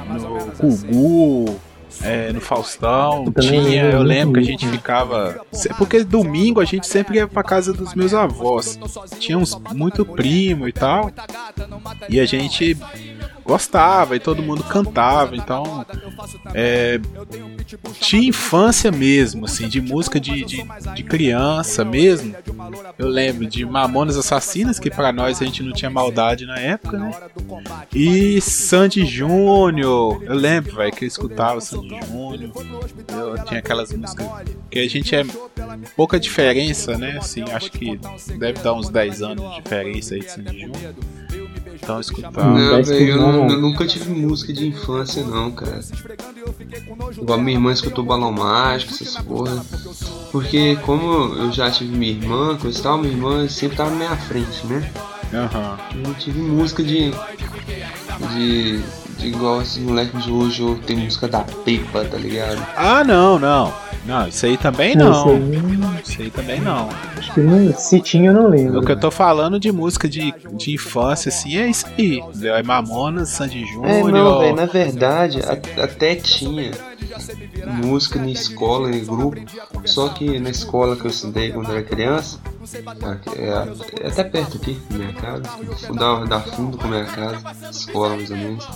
no 0.09 0.53
Gugu, 0.57 1.61
é, 2.03 2.33
no 2.33 2.41
Faustão. 2.41 3.33
Tinha, 3.41 3.85
eu 3.85 4.03
lembro 4.03 4.41
que 4.41 4.49
a 4.49 4.51
gente 4.51 4.69
ficava. 4.69 5.41
Porque 5.79 6.05
domingo 6.05 6.61
a 6.61 6.65
gente 6.65 6.87
sempre 6.87 7.19
ia 7.19 7.27
pra 7.27 7.43
casa 7.43 7.73
dos 7.73 7.95
meus 7.95 8.13
avós. 8.13 8.79
Tinha 9.19 9.39
uns 9.39 9.59
muito 9.73 10.05
primo 10.05 10.69
e 10.69 10.73
tal. 10.73 11.11
E 12.09 12.21
a 12.21 12.27
gente 12.27 12.77
gostava 13.45 14.17
e 14.17 14.21
todo 14.21 14.43
mundo 14.43 14.65
cantava. 14.65 15.37
Então, 15.37 15.85
é, 16.55 16.99
tinha 18.01 18.29
infância 18.29 18.91
mesmo, 18.91 19.45
assim, 19.45 19.69
de 19.69 19.81
música 19.81 20.19
de, 20.19 20.45
de, 20.45 20.65
de 20.95 21.03
criança 21.03 21.85
mesmo. 21.85 22.35
Eu 22.99 23.09
lembro 23.09 23.47
de 23.47 23.65
Mamonas 23.65 24.17
Assassinas, 24.17 24.79
que 24.79 24.91
pra 24.91 25.13
nós 25.13 25.41
a 25.41 25.45
gente 25.45 25.63
não 25.63 25.73
tinha 25.73 25.91
maldade 25.91 26.47
na 26.47 26.59
época, 26.59 26.99
né? 26.99 27.13
E 27.95 28.41
Sandy 28.41 29.05
Júnior. 29.05 30.23
Eu 30.23 30.35
lembro, 30.35 30.77
velho, 30.77 30.93
que 30.93 31.05
eu 31.05 31.09
escutava 31.09 31.61
Sandy 31.61 32.01
Júnior. 32.07 32.53
Eu 33.09 33.45
tinha 33.45 33.61
aquelas 33.61 33.93
músicas. 33.93 34.27
Que 34.71 34.79
a 34.81 34.89
gente 34.89 35.15
é 35.15 35.25
pouca 35.97 36.19
diferença, 36.19 36.97
né? 36.97 37.19
Assim, 37.19 37.43
acho 37.43 37.71
que 37.71 37.99
deve 38.39 38.61
dar 38.61 38.73
uns 38.75 38.89
10 38.89 39.23
anos 39.23 39.51
de 39.51 39.63
diferença 39.63 40.15
aí 40.15 40.21
de 40.21 40.31
Sandy 40.31 40.61
Júnior. 40.61 40.95
Então. 41.85 42.01
Hum. 42.01 42.55
Não, 42.55 42.83
velho, 42.83 43.09
eu, 43.09 43.17
não. 43.19 43.49
eu 43.49 43.61
nunca 43.61 43.87
tive 43.87 44.11
música 44.11 44.53
de 44.53 44.67
infância, 44.67 45.23
não, 45.23 45.51
cara. 45.51 45.81
Igual 47.17 47.39
minha 47.39 47.57
irmã 47.57 47.73
escutou 47.73 48.05
Balão 48.05 48.33
Mágico, 48.33 48.93
essas 48.93 49.17
porra. 49.17 49.65
Porque 50.33 50.77
como 50.83 51.35
eu 51.37 51.53
já 51.53 51.71
tive 51.71 51.97
minha 51.97 52.13
irmã, 52.13 52.57
coisa 52.57 52.79
e 52.79 52.83
tal, 52.83 52.99
minha 52.99 53.13
irmã 53.13 53.49
sempre 53.49 53.77
tava 53.77 53.91
na 53.91 53.97
minha 53.97 54.17
frente, 54.17 54.67
né? 54.67 54.91
Aham. 55.33 55.79
Eu 55.95 56.01
não 56.01 56.15
tive 56.15 56.41
música 56.41 56.83
de. 56.83 57.13
de. 58.33 58.79
de 59.19 59.27
igual 59.27 59.63
esses 59.63 59.79
moleques 59.79 60.25
de 60.25 60.31
hoje, 60.31 60.63
ou 60.63 60.77
tem 60.77 60.97
música 60.97 61.29
da 61.29 61.41
Pepa, 61.41 62.05
tá 62.05 62.17
ligado? 62.17 62.67
Ah, 62.77 63.05
não, 63.05 63.39
não. 63.39 63.73
Não, 64.05 64.29
isso 64.29 64.45
aí 64.45 64.57
também 64.57 64.95
Não, 64.95 65.39
não. 65.39 65.84
Aí 66.23 66.31
também 66.31 66.61
não. 66.61 66.89
Acho 67.19 67.33
que 67.35 67.41
não, 67.41 67.73
se 67.77 68.01
tinha, 68.01 68.31
eu 68.31 68.35
não 68.35 68.49
lembro. 68.49 68.81
O 68.81 68.85
que 68.85 68.93
eu 68.93 68.99
tô 69.01 69.11
falando 69.11 69.59
de 69.59 69.71
música 69.73 70.09
de, 70.09 70.33
de 70.55 70.75
infância, 70.75 71.29
assim, 71.31 71.57
é 71.57 71.67
isso 71.69 71.87
aí. 71.99 72.23
É 72.45 72.63
Mamonas, 72.63 73.31
Sandy 73.31 73.65
Júnior. 73.67 73.87
É, 73.91 74.03
não, 74.03 74.39
velho, 74.41 74.57
na 74.57 74.67
verdade, 74.67 75.41
a- 75.41 75.83
até 75.85 76.15
tinha 76.15 76.71
música 77.83 78.19
na 78.19 78.29
escola, 78.31 78.91
em 78.95 79.05
grupo, 79.05 79.37
só 79.85 80.09
que 80.09 80.39
na 80.39 80.51
escola 80.51 80.97
que 80.97 81.05
eu 81.07 81.11
estudei 81.11 81.53
quando 81.53 81.71
era 81.71 81.83
criança, 81.83 82.39
é, 83.37 84.05
é 84.05 84.09
até 84.09 84.25
perto 84.25 84.57
aqui, 84.57 84.75
da 84.91 84.97
minha 84.99 85.13
casa, 85.13 85.43
dá, 85.95 86.25
dá 86.25 86.41
fundo 86.41 86.79
com 86.79 86.85
a 86.87 86.91
minha 86.91 87.05
casa, 87.05 87.43
escola 87.71 88.17
mais 88.17 88.31
ou 88.31 88.37
menos. 88.37 88.67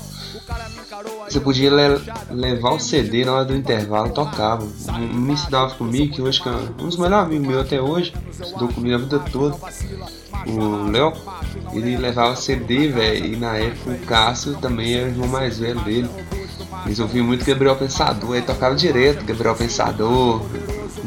Você 1.29 1.41
podia 1.41 1.71
le- 1.71 2.01
levar 2.31 2.73
o 2.73 2.79
CD 2.79 3.25
na 3.25 3.33
hora 3.33 3.45
do 3.45 3.55
intervalo, 3.57 4.11
tocava. 4.11 4.67
Me 5.13 5.33
estudava 5.35 5.75
comigo, 5.75 6.15
que 6.15 6.23
hoje 6.23 6.43
que 6.43 6.49
é 6.49 6.53
um 6.53 6.87
dos 6.89 6.97
melhores 6.97 7.27
amigos 7.27 7.47
meus 7.47 7.67
até 7.67 7.81
hoje, 7.81 8.13
estudou 8.41 8.69
comigo 8.69 8.95
a 8.95 8.99
vida 8.99 9.19
toda. 9.31 9.57
O 10.47 10.91
Léo, 10.91 11.13
ele 11.73 11.97
levava 11.97 12.35
CD, 12.37 12.89
velho, 12.89 13.27
e 13.27 13.37
na 13.37 13.57
época 13.57 13.91
o 13.91 13.99
Cássio 14.07 14.57
também 14.59 14.95
era 14.95 15.07
o 15.07 15.09
irmão 15.11 15.29
mais 15.29 15.59
velho 15.59 15.81
dele. 15.81 16.09
Eles 16.87 16.99
ouviam 17.01 17.27
muito 17.27 17.45
Gabriel 17.45 17.77
Pensador, 17.77 18.35
aí 18.35 18.43
tocava 18.43 18.75
direto 18.75 19.25
Gabriel 19.25 19.55
Pensador 19.55 20.41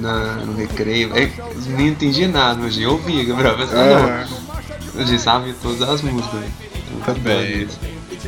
na, 0.02 0.36
no 0.46 0.56
recreio. 0.56 1.14
Aí 1.14 1.32
os 1.56 1.68
meninos 1.68 1.80
não 1.80 1.88
entendiam 1.88 2.32
nada, 2.32 2.60
mas 2.62 2.78
eu 2.78 2.92
ouvia 2.92 3.24
Gabriel 3.24 3.56
Pensador. 3.58 4.10
É, 4.10 4.26
Eu 4.96 5.08
já 5.08 5.18
sabia 5.20 5.56
todas 5.62 5.82
as 5.88 6.02
músicas. 6.02 6.42
Também. 7.06 7.68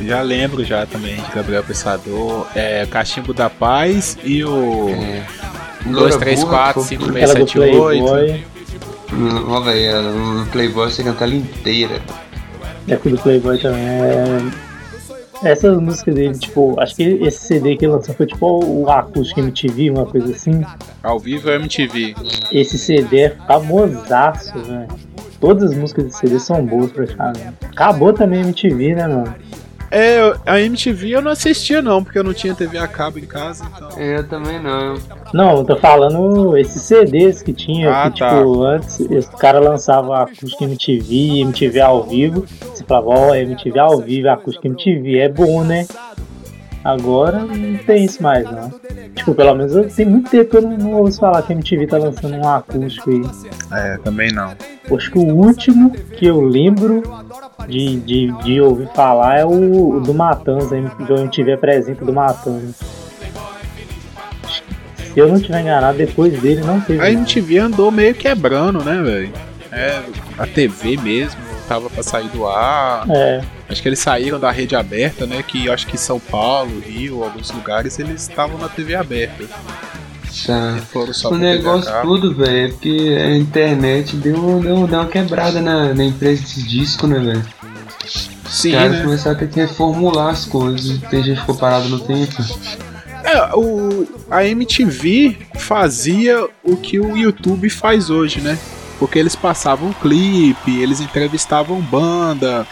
já 0.00 0.22
lembro 0.22 0.64
já 0.64 0.86
também 0.86 1.16
de 1.16 1.30
Gabriel 1.34 1.62
Pensador, 1.62 2.46
é, 2.54 2.86
Cachimbo 2.86 3.34
da 3.34 3.50
Paz 3.50 4.16
e 4.24 4.42
o 4.44 4.88
É. 4.88 5.22
1, 5.86 5.92
Loura 5.92 6.08
2, 6.10 6.16
3, 6.16 6.40
Burra, 6.40 6.50
4, 6.72 6.82
que 6.82 6.88
5, 6.88 7.04
foi- 7.04 7.12
6, 7.12 7.30
Aquela 7.30 7.44
do 7.44 7.50
7, 7.50 7.58
8. 7.58 7.78
Playboy. 7.78 8.44
Ó, 9.48 9.60
velho, 9.60 10.42
o 10.42 10.46
Playboy 10.46 10.90
você 10.90 11.04
canta 11.04 11.24
ela 11.24 11.34
inteira. 11.34 12.00
É 12.88 12.96
do 12.96 13.18
Playboy 13.18 13.58
também. 13.58 13.80
É... 13.86 14.63
Essas 15.44 15.78
músicas 15.78 16.14
dele, 16.14 16.38
tipo, 16.38 16.78
acho 16.80 16.96
que 16.96 17.02
esse 17.02 17.46
CD 17.46 17.76
que 17.76 17.84
ele 17.84 17.92
lançou 17.92 18.14
foi 18.14 18.26
tipo 18.26 18.64
o 18.64 18.90
acústico 18.90 19.40
MTV, 19.40 19.90
uma 19.90 20.06
coisa 20.06 20.32
assim. 20.32 20.64
Ao 21.02 21.18
vivo 21.18 21.50
é 21.50 21.56
MTV. 21.56 22.14
Esse 22.50 22.78
CD 22.78 23.20
é 23.20 23.30
famosaço, 23.46 24.58
velho. 24.58 24.88
Todas 25.40 25.72
as 25.72 25.76
músicas 25.76 26.04
desse 26.04 26.18
CD 26.18 26.40
são 26.40 26.64
boas 26.64 26.90
praticamente. 26.90 27.52
Acabou 27.62 28.12
também 28.12 28.40
a 28.40 28.44
MTV, 28.44 28.94
né, 28.94 29.06
mano? 29.06 29.34
É, 29.90 30.18
a 30.44 30.60
MTV 30.60 31.10
eu 31.10 31.22
não 31.22 31.30
assistia 31.30 31.80
não, 31.80 32.02
porque 32.02 32.18
eu 32.18 32.24
não 32.24 32.34
tinha 32.34 32.54
TV 32.54 32.78
a 32.78 32.88
cabo 32.88 33.18
em 33.18 33.26
casa, 33.26 33.64
então. 33.64 33.90
Eu 33.96 34.26
também 34.26 34.60
não. 34.60 34.94
Não, 35.34 35.56
eu 35.58 35.64
tô 35.64 35.74
falando 35.76 36.56
esses 36.56 36.80
CDs 36.82 37.42
que 37.42 37.52
tinha, 37.52 37.90
Ah, 37.90 38.08
que 38.10 38.20
tá. 38.20 38.28
tipo, 38.38 38.62
antes 38.62 39.00
esse 39.00 39.30
cara 39.32 39.58
lançava 39.58 40.22
acústica 40.22 40.62
MTV, 40.64 41.40
MTV 41.40 41.80
ao 41.80 42.04
vivo. 42.04 42.44
Você 42.72 42.84
falava, 42.84 43.08
ó, 43.08 43.34
MTV 43.34 43.78
ao 43.80 43.98
vivo, 43.98 44.28
acústica 44.28 44.68
MTV, 44.68 45.18
é 45.18 45.28
bom, 45.28 45.64
né? 45.64 45.86
Agora 46.84 47.40
não 47.40 47.78
tem 47.78 48.04
isso 48.04 48.22
mais, 48.22 48.44
não. 48.48 48.70
Tipo, 49.16 49.34
pelo 49.34 49.54
menos 49.56 49.74
eu- 49.74 49.88
tem 49.88 50.06
muito 50.06 50.30
tempo 50.30 50.50
que 50.50 50.56
eu 50.56 50.62
não, 50.62 50.76
não 50.76 50.92
ouço 51.00 51.18
falar 51.18 51.42
que 51.42 51.52
a 51.52 51.56
MTV 51.56 51.86
tá 51.88 51.98
lançando 51.98 52.36
um 52.36 52.46
acústico 52.48 53.10
aí. 53.10 53.22
É, 53.72 53.98
também 53.98 54.30
não. 54.32 54.52
Acho 54.94 55.10
que 55.10 55.18
o 55.18 55.34
último 55.34 55.90
que 55.90 56.26
eu 56.26 56.40
lembro 56.42 57.02
de, 57.66 57.96
de, 58.00 58.32
de 58.42 58.60
ouvir 58.60 58.86
falar 58.94 59.38
é 59.38 59.44
o, 59.44 59.96
o 59.96 60.00
do 60.00 60.14
Matanza, 60.14 60.76
que 61.04 61.12
o 61.12 61.16
MTV 61.18 61.54
apresenta 61.54 62.04
do 62.04 62.12
Matanza. 62.12 62.74
Se 65.14 65.20
eu 65.20 65.28
não 65.28 65.36
estiver 65.36 65.60
enganado, 65.60 65.96
depois 65.96 66.40
dele 66.40 66.60
não 66.62 66.80
teve. 66.80 67.00
A. 67.00 67.10
MTV 67.10 67.58
andou 67.58 67.90
meio 67.90 68.14
quebrando, 68.14 68.84
né, 68.84 69.00
velho? 69.00 69.32
É, 69.70 70.02
a 70.36 70.46
TV 70.46 70.96
mesmo 70.96 71.40
tava 71.68 71.88
pra 71.88 72.02
sair 72.02 72.28
do 72.28 72.46
ar. 72.46 73.06
É, 73.08 73.40
Acho 73.68 73.80
que 73.80 73.88
eles 73.88 73.98
saíram 73.98 74.38
da 74.38 74.50
rede 74.50 74.76
aberta, 74.76 75.26
né? 75.26 75.42
Que 75.42 75.66
eu 75.66 75.72
acho 75.72 75.86
que 75.86 75.96
São 75.96 76.20
Paulo, 76.20 76.80
Rio, 76.80 77.24
alguns 77.24 77.50
lugares 77.50 77.98
eles 77.98 78.28
estavam 78.28 78.58
na 78.58 78.68
TV 78.68 78.94
aberta. 78.94 79.44
Tá. 80.46 80.78
O 81.30 81.36
negócio 81.36 81.90
tudo, 82.02 82.34
velho, 82.34 82.66
é 82.66 82.68
porque 82.68 83.16
a 83.18 83.36
internet 83.36 84.16
deu, 84.16 84.60
deu, 84.60 84.86
deu 84.86 84.98
uma 84.98 85.06
quebrada 85.06 85.60
na, 85.60 85.94
na 85.94 86.04
empresa 86.04 86.42
de 86.42 86.62
disco, 86.68 87.06
né, 87.06 87.18
velho? 87.20 87.44
Os 88.04 88.30
Sim, 88.48 88.72
caras 88.72 88.92
né? 88.92 89.02
começaram 89.02 89.36
a 89.36 89.38
ter 89.38 89.48
que 89.48 89.60
reformular 89.60 90.28
as 90.28 90.44
coisas. 90.44 90.98
Tem 91.08 91.22
gente 91.22 91.36
que 91.36 91.40
ficou 91.40 91.54
parado 91.54 91.88
no 91.88 92.00
tempo. 92.00 92.44
É, 93.24 93.54
o, 93.54 94.06
a 94.30 94.44
MTV 94.46 95.36
fazia 95.56 96.46
o 96.62 96.76
que 96.76 97.00
o 97.00 97.16
YouTube 97.16 97.68
faz 97.70 98.10
hoje, 98.10 98.40
né? 98.40 98.58
Porque 98.98 99.18
eles 99.18 99.34
passavam 99.34 99.92
clipe, 99.94 100.78
eles 100.78 101.00
entrevistavam 101.00 101.80
banda, 101.80 102.66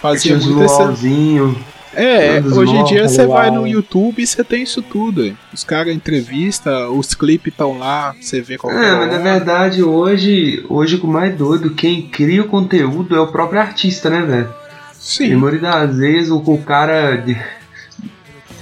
faziam 0.00 0.38
muito 0.38 0.58
luauzinho. 0.60 1.56
É, 1.98 2.40
hoje 2.40 2.76
em 2.76 2.84
dia 2.84 3.08
você 3.08 3.26
vai 3.26 3.50
no 3.50 3.66
YouTube 3.66 4.22
e 4.22 4.26
você 4.26 4.44
tem 4.44 4.62
isso 4.62 4.82
tudo. 4.82 5.24
hein? 5.24 5.36
Os 5.52 5.64
caras 5.64 5.94
entrevista, 5.94 6.90
os 6.90 7.14
clipes 7.14 7.52
estão 7.52 7.78
lá, 7.78 8.14
você 8.20 8.42
vê 8.42 8.58
qualquer 8.58 8.84
É, 8.84 8.94
mas 8.96 9.10
na 9.10 9.18
verdade 9.18 9.82
hoje, 9.82 10.62
hoje 10.68 11.00
o 11.02 11.06
mais 11.06 11.34
doido, 11.34 11.70
quem 11.70 12.02
cria 12.02 12.42
o 12.42 12.48
conteúdo 12.48 13.16
é 13.16 13.20
o 13.20 13.28
próprio 13.28 13.60
artista, 13.60 14.10
né, 14.10 14.20
velho? 14.20 14.48
A 14.48 14.94
Sim, 14.94 15.34
maioria 15.36 15.60
das 15.60 15.96
vezes 15.96 16.30
o, 16.30 16.36
o 16.36 16.58
cara 16.62 17.24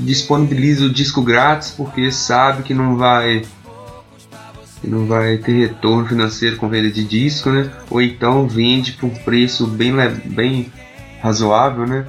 disponibiliza 0.01 0.87
o 0.87 0.91
disco 0.91 1.23
grátis 1.23 1.71
porque 1.71 2.11
sabe 2.11 2.63
que 2.63 2.75
não 2.75 2.97
vai 2.97 3.43
que 4.81 4.91
não 4.91 5.07
vai 5.07 5.39
ter 5.39 5.53
retorno 5.53 6.07
financeiro 6.07 6.57
com 6.57 6.69
venda 6.69 6.91
de 6.91 7.05
disco, 7.05 7.49
né? 7.51 7.71
Ou 7.91 8.03
então 8.03 8.47
vende 8.47 8.93
por 8.93 9.07
um 9.07 9.15
preço 9.15 9.67
bem, 9.67 9.95
bem 10.27 10.71
razoável, 11.23 11.87
né? 11.87 12.05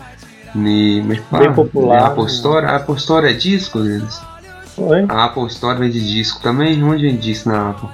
E, 0.54 1.02
mas, 1.06 1.22
bem 1.40 1.54
popular. 1.54 2.02
A 2.02 2.08
Apple 2.08 2.26
Store, 2.26 2.66
a 2.66 2.76
Apple 2.76 2.96
Store 2.96 3.28
é 3.28 3.34
disco 3.34 3.80
deles? 3.80 4.22
Oi? 4.78 5.06
A 5.08 5.26
Apple 5.26 5.48
Store 5.48 5.80
vende 5.80 6.06
disco 6.06 6.42
também? 6.42 6.84
Onde 6.84 7.04
vende 7.04 7.22
disco 7.22 7.48
na 7.50 7.70
Apple? 7.70 7.90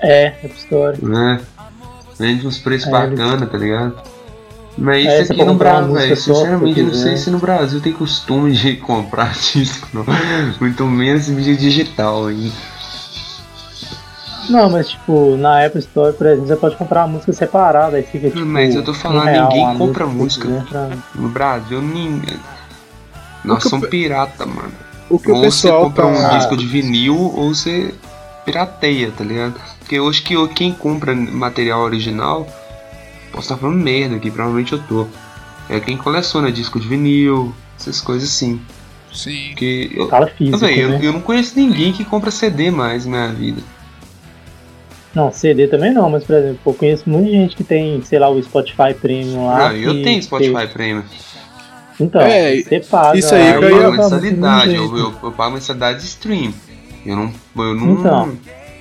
É, 0.00 0.26
App 0.26 0.54
Store. 0.56 1.04
Né? 1.04 1.40
Vende 2.18 2.46
uns 2.46 2.58
preços 2.58 2.86
É, 2.86 2.90
bacanas, 2.90 3.50
tá 3.50 3.58
ligado? 3.58 4.00
Mas 4.78 5.06
É, 5.06 5.22
isso 5.22 5.32
aqui 5.32 5.44
no 5.44 5.54
Brasil, 5.54 5.94
velho, 5.94 6.16
sinceramente, 6.16 6.80
eu 6.80 6.86
não 6.88 6.94
sei 6.94 7.16
se 7.16 7.30
no 7.30 7.38
Brasil 7.38 7.80
tem 7.80 7.92
costume 7.92 8.52
de 8.52 8.76
comprar 8.78 9.32
disco, 9.32 9.88
não. 9.92 10.04
Muito 10.60 10.84
menos 10.84 11.28
mídia 11.28 11.56
digital 11.56 12.26
aí. 12.26 12.52
Não, 14.48 14.70
mas 14.70 14.90
tipo, 14.90 15.36
na 15.36 15.60
App 15.62 15.76
Store, 15.78 16.12
por 16.12 16.26
exemplo, 16.26 16.46
você 16.46 16.56
pode 16.56 16.76
comprar 16.76 17.02
a 17.02 17.06
música 17.08 17.32
separada, 17.32 17.96
aí 17.96 18.02
fica 18.04 18.30
tipo. 18.30 18.44
Mas 18.46 18.74
eu 18.74 18.84
tô 18.84 18.94
falando, 18.94 19.22
um 19.22 19.24
real 19.24 19.48
ninguém 19.48 19.66
a 19.66 19.74
compra 19.74 20.06
música. 20.06 20.48
No 21.14 21.28
Brasil, 21.28 21.82
ninguém. 21.82 22.38
Nós 23.44 23.60
que 23.60 23.66
eu 23.66 23.70
somos 23.70 23.86
pe- 23.88 23.90
pirata, 24.02 24.46
mano. 24.46 24.72
O 25.08 25.18
que 25.18 25.30
o 25.30 25.34
ou 25.34 25.40
você 25.40 25.46
pessoal 25.46 25.84
compra 25.84 26.06
um 26.06 26.14
tá. 26.14 26.36
disco 26.36 26.56
de 26.56 26.66
vinil 26.66 27.16
ou 27.16 27.54
você 27.54 27.92
pirateia, 28.44 29.10
tá 29.16 29.24
ligado? 29.24 29.54
Porque 29.80 29.98
hoje 29.98 30.22
que 30.22 30.34
eu- 30.34 30.48
quem 30.48 30.72
compra 30.72 31.14
material 31.14 31.80
original, 31.80 32.46
posso 33.36 33.52
estar 33.52 33.56
falando 33.56 33.76
merda 33.78 34.16
aqui, 34.16 34.30
provavelmente 34.30 34.72
eu 34.72 34.78
tô. 34.82 35.06
É 35.68 35.78
quem 35.78 35.96
coleciona 35.96 36.50
disco 36.50 36.80
de 36.80 36.88
vinil, 36.88 37.54
essas 37.78 38.00
coisas 38.00 38.28
assim. 38.28 38.60
Sim. 39.12 39.48
Porque 39.48 39.90
eu, 39.94 40.08
Fala 40.08 40.26
físico, 40.26 40.64
eu, 40.64 40.88
né? 40.90 41.00
eu 41.02 41.12
não 41.12 41.20
conheço 41.20 41.52
ninguém 41.58 41.92
que 41.92 42.04
compra 42.04 42.30
CD 42.30 42.70
mais 42.70 43.04
na 43.06 43.28
minha 43.28 43.32
vida. 43.32 43.62
Não, 45.14 45.32
CD 45.32 45.66
também 45.68 45.92
não, 45.94 46.10
mas 46.10 46.24
por 46.24 46.34
exemplo, 46.36 46.58
eu 46.66 46.74
conheço 46.74 47.08
muita 47.08 47.30
gente 47.30 47.56
que 47.56 47.64
tem, 47.64 48.02
sei 48.02 48.18
lá, 48.18 48.28
o 48.28 48.42
Spotify 48.42 48.92
Premium 49.00 49.46
lá. 49.46 49.70
não, 49.70 49.76
eu 49.76 49.94
que- 49.94 50.02
tenho 50.02 50.22
Spotify 50.22 50.66
que- 50.66 50.72
Premium. 50.74 51.02
Então, 51.98 52.20
É, 52.20 52.56
você 52.62 52.80
paga. 52.80 53.18
isso 53.18 53.34
aí 53.34 53.52
Eu 53.54 53.58
que 53.60 53.64
eu 53.66 53.80
pago 53.80 53.92
mensalidade, 53.96 54.74
eu, 54.74 54.96
eu, 54.98 55.14
eu 55.22 55.32
pago 55.32 55.54
mensalidade 55.54 56.00
de 56.00 56.04
stream. 56.06 56.52
Eu 57.06 57.16
não. 57.16 57.32
Eu 57.56 57.74
não, 57.74 57.92
Então. 57.92 58.32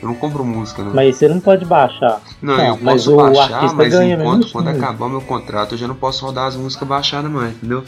Eu 0.05 0.09
não 0.09 0.15
compro 0.15 0.43
música, 0.45 0.83
não. 0.83 0.93
Mas 0.93 1.15
você 1.17 1.27
não 1.27 1.39
pode 1.39 1.65
baixar. 1.65 2.21
Não, 2.41 2.55
Não, 2.57 2.65
eu 2.67 2.77
posso 2.77 3.15
baixar, 3.15 3.74
mas 3.74 3.93
enquanto 3.93 4.51
quando 4.51 4.69
assim. 4.69 4.77
acabar 4.79 5.09
meu 5.09 5.21
contrato, 5.21 5.74
eu 5.74 5.77
já 5.77 5.88
não 5.88 5.95
posso 5.95 6.25
rodar 6.25 6.47
as 6.47 6.55
músicas 6.55 6.88
baixadas 6.88 7.31
mais, 7.31 7.53
entendeu? 7.55 7.83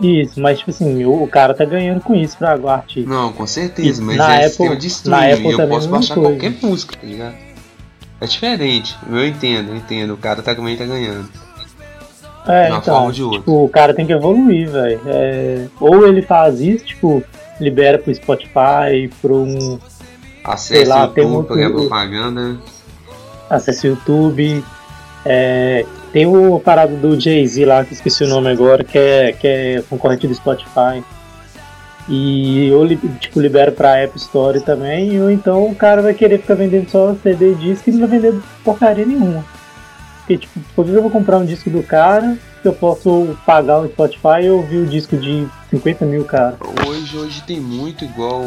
Isso, 0.00 0.40
mas 0.40 0.58
tipo 0.58 0.70
assim, 0.70 1.04
o, 1.04 1.22
o 1.22 1.28
cara 1.28 1.54
tá 1.54 1.64
ganhando 1.64 2.00
com 2.00 2.14
isso 2.14 2.36
pra 2.36 2.58
o 2.58 2.68
artista. 2.68 3.08
Não, 3.08 3.32
com 3.32 3.46
certeza, 3.46 4.02
E 4.02 4.04
mas 4.04 4.16
na 4.16 4.34
é 4.34 4.36
Apple- 4.38 4.48
sistema 4.48 4.76
de 4.76 4.86
na 4.86 4.88
streaming. 4.88 5.30
Eu 5.32 5.42
posso 5.42 5.60
é 5.62 5.66
mesma 5.66 5.92
baixar 5.92 6.14
coisa. 6.14 6.30
qualquer 6.30 6.52
música, 6.66 6.96
tá 7.00 7.06
ligado? 7.06 7.34
É 8.20 8.26
diferente, 8.26 8.96
eu 9.10 9.26
entendo, 9.26 9.70
eu 9.70 9.76
entendo. 9.76 10.14
O 10.14 10.16
cara 10.16 10.42
tá, 10.42 10.54
também 10.54 10.76
tá 10.76 10.84
ganhando. 10.84 11.28
É, 12.46 12.64
de 12.66 12.70
uma 12.72 12.78
então, 12.78 12.94
forma 12.94 13.06
ou 13.06 13.12
de 13.12 13.22
outra. 13.22 13.38
tipo, 13.38 13.64
o 13.64 13.68
cara 13.68 13.94
tem 13.94 14.04
que 14.06 14.12
evoluir, 14.12 14.68
velho. 14.70 15.00
É, 15.06 15.66
ou 15.80 16.06
ele 16.06 16.22
faz 16.22 16.60
isso, 16.60 16.84
tipo, 16.84 17.22
libera 17.60 17.98
pro 17.98 18.12
Spotify, 18.14 19.08
pro 19.20 19.36
um 19.44 19.78
Acesse 20.44 20.84
lá, 20.84 21.04
o 21.04 21.08
tem 21.08 21.24
YouTube 21.24 21.40
um- 21.40 21.44
pra 21.44 21.56
ganhar 21.56 21.70
propaganda. 21.70 22.56
acesso 23.48 23.86
ao 23.86 23.92
YouTube. 23.94 24.64
É, 25.24 25.86
tem 26.12 26.26
o 26.26 26.58
parado 26.60 26.96
do 26.96 27.18
Jay-Z 27.20 27.64
lá, 27.64 27.84
que 27.84 27.94
esqueci 27.94 28.24
o 28.24 28.28
nome 28.28 28.48
agora, 28.50 28.82
que 28.82 28.98
é, 28.98 29.32
que 29.32 29.46
é 29.46 29.82
concorrente 29.88 30.26
do 30.26 30.34
Spotify. 30.34 31.02
E 32.08 32.66
eu 32.68 32.86
tipo, 33.20 33.40
libero 33.40 33.70
pra 33.72 33.96
App 33.98 34.16
Store 34.18 34.60
também, 34.60 35.20
ou 35.22 35.30
então 35.30 35.66
o 35.70 35.74
cara 35.74 36.02
vai 36.02 36.12
querer 36.12 36.38
ficar 36.38 36.54
vendendo 36.54 36.90
só 36.90 37.14
CD 37.22 37.52
e 37.52 37.54
disco 37.54 37.88
e 37.88 37.92
não 37.92 38.00
vai 38.00 38.18
vender 38.18 38.40
porcaria 38.64 39.06
nenhuma. 39.06 39.44
Porque, 40.18 40.38
tipo, 40.38 40.58
por 40.74 40.84
que 40.84 40.90
eu 40.92 41.02
vou 41.02 41.10
comprar 41.10 41.38
um 41.38 41.44
disco 41.44 41.70
do 41.70 41.82
cara 41.82 42.36
que 42.60 42.66
eu 42.68 42.72
posso 42.72 43.36
pagar 43.46 43.80
o 43.80 43.88
Spotify 43.88 44.42
e 44.44 44.50
ouvir 44.50 44.78
o 44.78 44.86
disco 44.86 45.16
de 45.16 45.46
50 45.70 46.04
mil, 46.04 46.24
cara? 46.24 46.56
Hoje, 46.86 47.16
hoje 47.16 47.42
tem 47.42 47.60
muito 47.60 48.04
igual. 48.04 48.42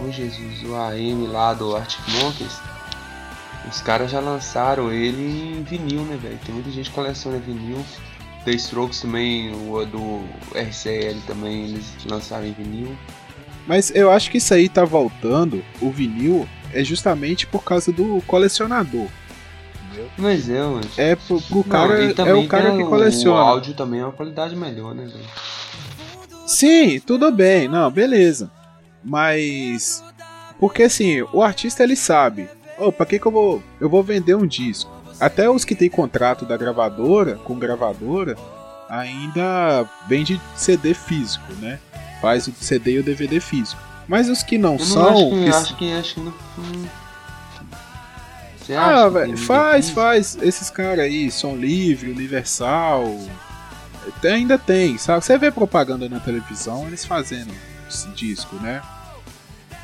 O- 0.00 0.08
Oh 0.08 0.12
Jesus, 0.12 0.62
o 0.64 0.74
AM 0.74 1.26
lá 1.26 1.52
do 1.54 1.76
Arctic 1.76 2.00
Monkeys. 2.22 2.58
Os 3.70 3.80
caras 3.82 4.10
já 4.10 4.20
lançaram 4.20 4.90
ele 4.92 5.58
em 5.58 5.62
vinil, 5.62 6.02
né, 6.02 6.16
velho? 6.16 6.38
Tem 6.44 6.54
muita 6.54 6.70
gente 6.70 6.88
que 6.88 6.94
coleciona 6.94 7.38
vinil. 7.38 7.84
The 8.44 8.52
Strokes 8.52 9.00
também, 9.00 9.52
o 9.52 9.84
do 9.84 10.22
RCL 10.54 11.20
também, 11.26 11.64
eles 11.66 11.84
lançaram 12.06 12.46
em 12.46 12.52
vinil. 12.52 12.96
Mas 13.66 13.90
eu 13.94 14.10
acho 14.10 14.30
que 14.30 14.38
isso 14.38 14.54
aí 14.54 14.68
tá 14.68 14.84
voltando, 14.86 15.62
o 15.82 15.90
vinil, 15.90 16.48
é 16.72 16.82
justamente 16.82 17.46
por 17.46 17.62
causa 17.62 17.92
do 17.92 18.22
colecionador. 18.26 19.06
Mas 20.16 20.48
é, 20.48 20.60
mano. 20.62 20.80
É 20.96 21.16
pro, 21.16 21.40
pro 21.42 21.56
Não, 21.56 21.62
cara, 21.64 22.00
e 22.04 22.14
é 22.16 22.34
o 22.34 22.48
cara 22.48 22.72
que 22.76 22.82
O 22.82 22.88
coleciona. 22.88 23.40
áudio 23.40 23.74
também 23.74 24.00
é 24.00 24.04
uma 24.04 24.12
qualidade 24.12 24.56
melhor, 24.56 24.94
né, 24.94 25.04
velho? 25.04 25.24
Sim, 26.46 26.98
tudo 27.00 27.30
bem, 27.30 27.68
não, 27.68 27.90
beleza. 27.90 28.50
Mas 29.08 30.04
porque 30.60 30.82
assim, 30.82 31.22
o 31.32 31.42
artista 31.42 31.82
ele 31.82 31.96
sabe, 31.96 32.48
oh, 32.78 32.92
para 32.92 33.06
que 33.06 33.18
que 33.18 33.26
eu 33.26 33.32
vou 33.32 33.62
eu 33.80 33.88
vou 33.88 34.02
vender 34.02 34.34
um 34.34 34.46
disco? 34.46 34.90
Até 35.18 35.48
os 35.48 35.64
que 35.64 35.74
tem 35.74 35.88
contrato 35.88 36.44
da 36.44 36.56
gravadora, 36.56 37.36
com 37.36 37.58
gravadora, 37.58 38.36
ainda 38.88 39.88
vende 40.06 40.40
CD 40.54 40.94
físico, 40.94 41.52
né? 41.54 41.78
Faz 42.20 42.46
o 42.46 42.52
CD 42.52 42.92
e 42.92 42.98
o 42.98 43.02
DVD 43.02 43.40
físico. 43.40 43.80
Mas 44.06 44.28
os 44.28 44.42
que 44.42 44.56
não, 44.58 44.72
não 44.72 44.78
são, 44.78 45.08
acho 45.08 45.28
que, 45.28 45.44
que- 45.44 45.48
acho 45.48 45.76
que 45.76 45.92
acho 45.92 46.14
que 46.14 46.20
não. 46.20 46.34
Você 48.60 48.74
acha 48.74 49.06
ah, 49.06 49.08
que 49.08 49.14
velho, 49.14 49.38
faz, 49.38 49.90
faz. 49.90 50.38
Esses 50.42 50.68
caras 50.70 51.00
aí, 51.00 51.30
Som 51.30 51.56
Livre, 51.56 52.10
Universal, 52.10 53.18
ainda 54.24 54.58
tem, 54.58 54.98
sabe? 54.98 55.24
Você 55.24 55.38
vê 55.38 55.50
propaganda 55.50 56.08
na 56.08 56.20
televisão, 56.20 56.86
eles 56.86 57.04
fazendo 57.04 57.52
esse 57.88 58.08
disco, 58.10 58.56
né? 58.56 58.82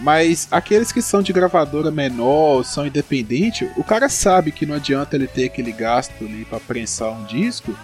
Mas 0.01 0.49
aqueles 0.51 0.91
que 0.91 1.01
são 1.01 1.23
de 1.23 1.33
gravadora 1.33 1.91
menor, 1.91 2.65
são 2.65 2.87
independente, 2.87 3.69
o 3.77 3.85
cara 3.85 4.09
sabe 4.09 4.51
que 4.51 4.67
não 4.67 4.75
adianta 4.75 5.15
ele 5.17 5.27
ter 5.29 5.45
aquele 5.47 5.71
gasto 5.73 6.13
ali 6.25 6.45
pra 6.45 6.59
prensar 6.59 7.11
um 7.13 7.25
disco, 7.25 7.77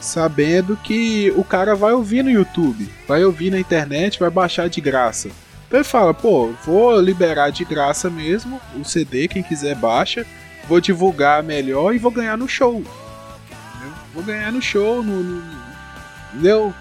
sabendo 0.00 0.76
que 0.78 1.30
o 1.36 1.44
cara 1.44 1.74
vai 1.74 1.92
ouvir 1.92 2.24
no 2.24 2.30
YouTube, 2.30 2.88
vai 3.06 3.22
ouvir 3.24 3.50
na 3.50 3.58
internet, 3.60 4.18
vai 4.18 4.30
baixar 4.30 4.68
de 4.70 4.80
graça. 4.80 5.28
Então 5.68 5.78
ele 5.78 5.84
fala, 5.88 6.14
pô, 6.14 6.50
vou 6.64 6.98
liberar 7.00 7.50
de 7.50 7.64
graça 7.64 8.08
mesmo 8.08 8.58
o 8.74 8.84
CD, 8.84 9.28
quem 9.28 9.42
quiser 9.42 9.76
baixa, 9.76 10.26
vou 10.66 10.80
divulgar 10.80 11.42
melhor 11.42 11.94
e 11.94 11.98
vou 11.98 12.10
ganhar 12.10 12.38
no 12.38 12.48
show. 12.48 12.76
Entendeu? 12.78 13.92
Vou 14.14 14.22
ganhar 14.22 14.50
no 14.50 14.62
show, 14.62 15.02
no, 15.02 15.22
no- 15.22 15.44
entendeu? 16.32 16.74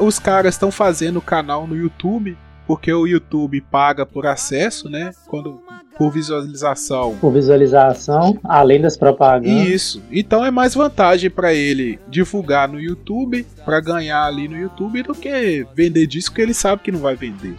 Os 0.00 0.18
caras 0.18 0.54
estão 0.56 0.72
fazendo 0.72 1.20
canal 1.22 1.64
no 1.66 1.76
YouTube, 1.76 2.36
porque 2.66 2.92
o 2.92 3.06
YouTube 3.06 3.60
paga 3.60 4.04
por 4.04 4.26
acesso, 4.26 4.88
né? 4.88 5.10
Quando 5.26 5.60
por 5.96 6.10
visualização. 6.10 7.16
Por 7.20 7.32
visualização, 7.32 8.38
além 8.44 8.80
das 8.80 8.96
propagandas. 8.96 9.68
Isso. 9.68 10.02
Então 10.12 10.44
é 10.44 10.50
mais 10.50 10.74
vantagem 10.74 11.30
pra 11.30 11.54
ele 11.54 11.98
divulgar 12.08 12.68
no 12.68 12.78
YouTube, 12.78 13.46
pra 13.64 13.80
ganhar 13.80 14.24
ali 14.24 14.46
no 14.46 14.56
YouTube, 14.56 15.02
do 15.02 15.14
que 15.14 15.66
vender 15.74 16.06
disco 16.06 16.34
que 16.34 16.42
ele 16.42 16.54
sabe 16.54 16.82
que 16.82 16.92
não 16.92 17.00
vai 17.00 17.16
vender. 17.16 17.54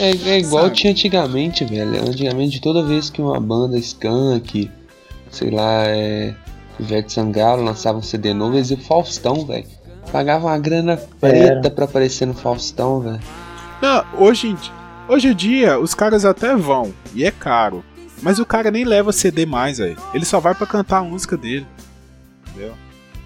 É, 0.00 0.10
é 0.30 0.38
igual 0.38 0.64
Sabe? 0.64 0.76
tinha 0.76 0.90
antigamente, 0.92 1.64
velho. 1.64 2.08
Antigamente, 2.08 2.60
toda 2.60 2.82
vez 2.82 3.10
que 3.10 3.22
uma 3.22 3.38
banda 3.40 3.78
skunk, 3.78 4.70
sei 5.30 5.50
lá, 5.50 5.84
é. 5.86 6.34
Ivete 6.80 7.12
Sangalo 7.12 7.64
lançava 7.64 7.98
um 7.98 8.02
CD 8.02 8.32
novo, 8.32 8.56
eles 8.56 8.70
iam 8.70 8.78
Faustão, 8.78 9.44
velho. 9.44 9.66
Pagavam 10.12 10.48
uma 10.48 10.58
grana 10.58 10.96
preta 11.20 11.68
pra 11.68 11.86
aparecer 11.86 12.24
no 12.24 12.34
Faustão, 12.34 13.00
velho. 13.00 13.20
Não, 13.80 14.04
hoje 14.14 14.56
hoje 15.08 15.28
em 15.28 15.34
dia 15.34 15.78
os 15.78 15.94
caras 15.94 16.24
até 16.24 16.54
vão, 16.56 16.92
e 17.14 17.24
é 17.24 17.30
caro. 17.30 17.84
Mas 18.20 18.38
o 18.38 18.46
cara 18.46 18.70
nem 18.70 18.84
leva 18.84 19.12
CD 19.12 19.46
mais, 19.46 19.78
velho. 19.78 19.96
Ele 20.12 20.24
só 20.24 20.40
vai 20.40 20.54
pra 20.54 20.66
cantar 20.66 20.98
a 20.98 21.04
música 21.04 21.36
dele. 21.36 21.66
Entendeu? 22.48 22.74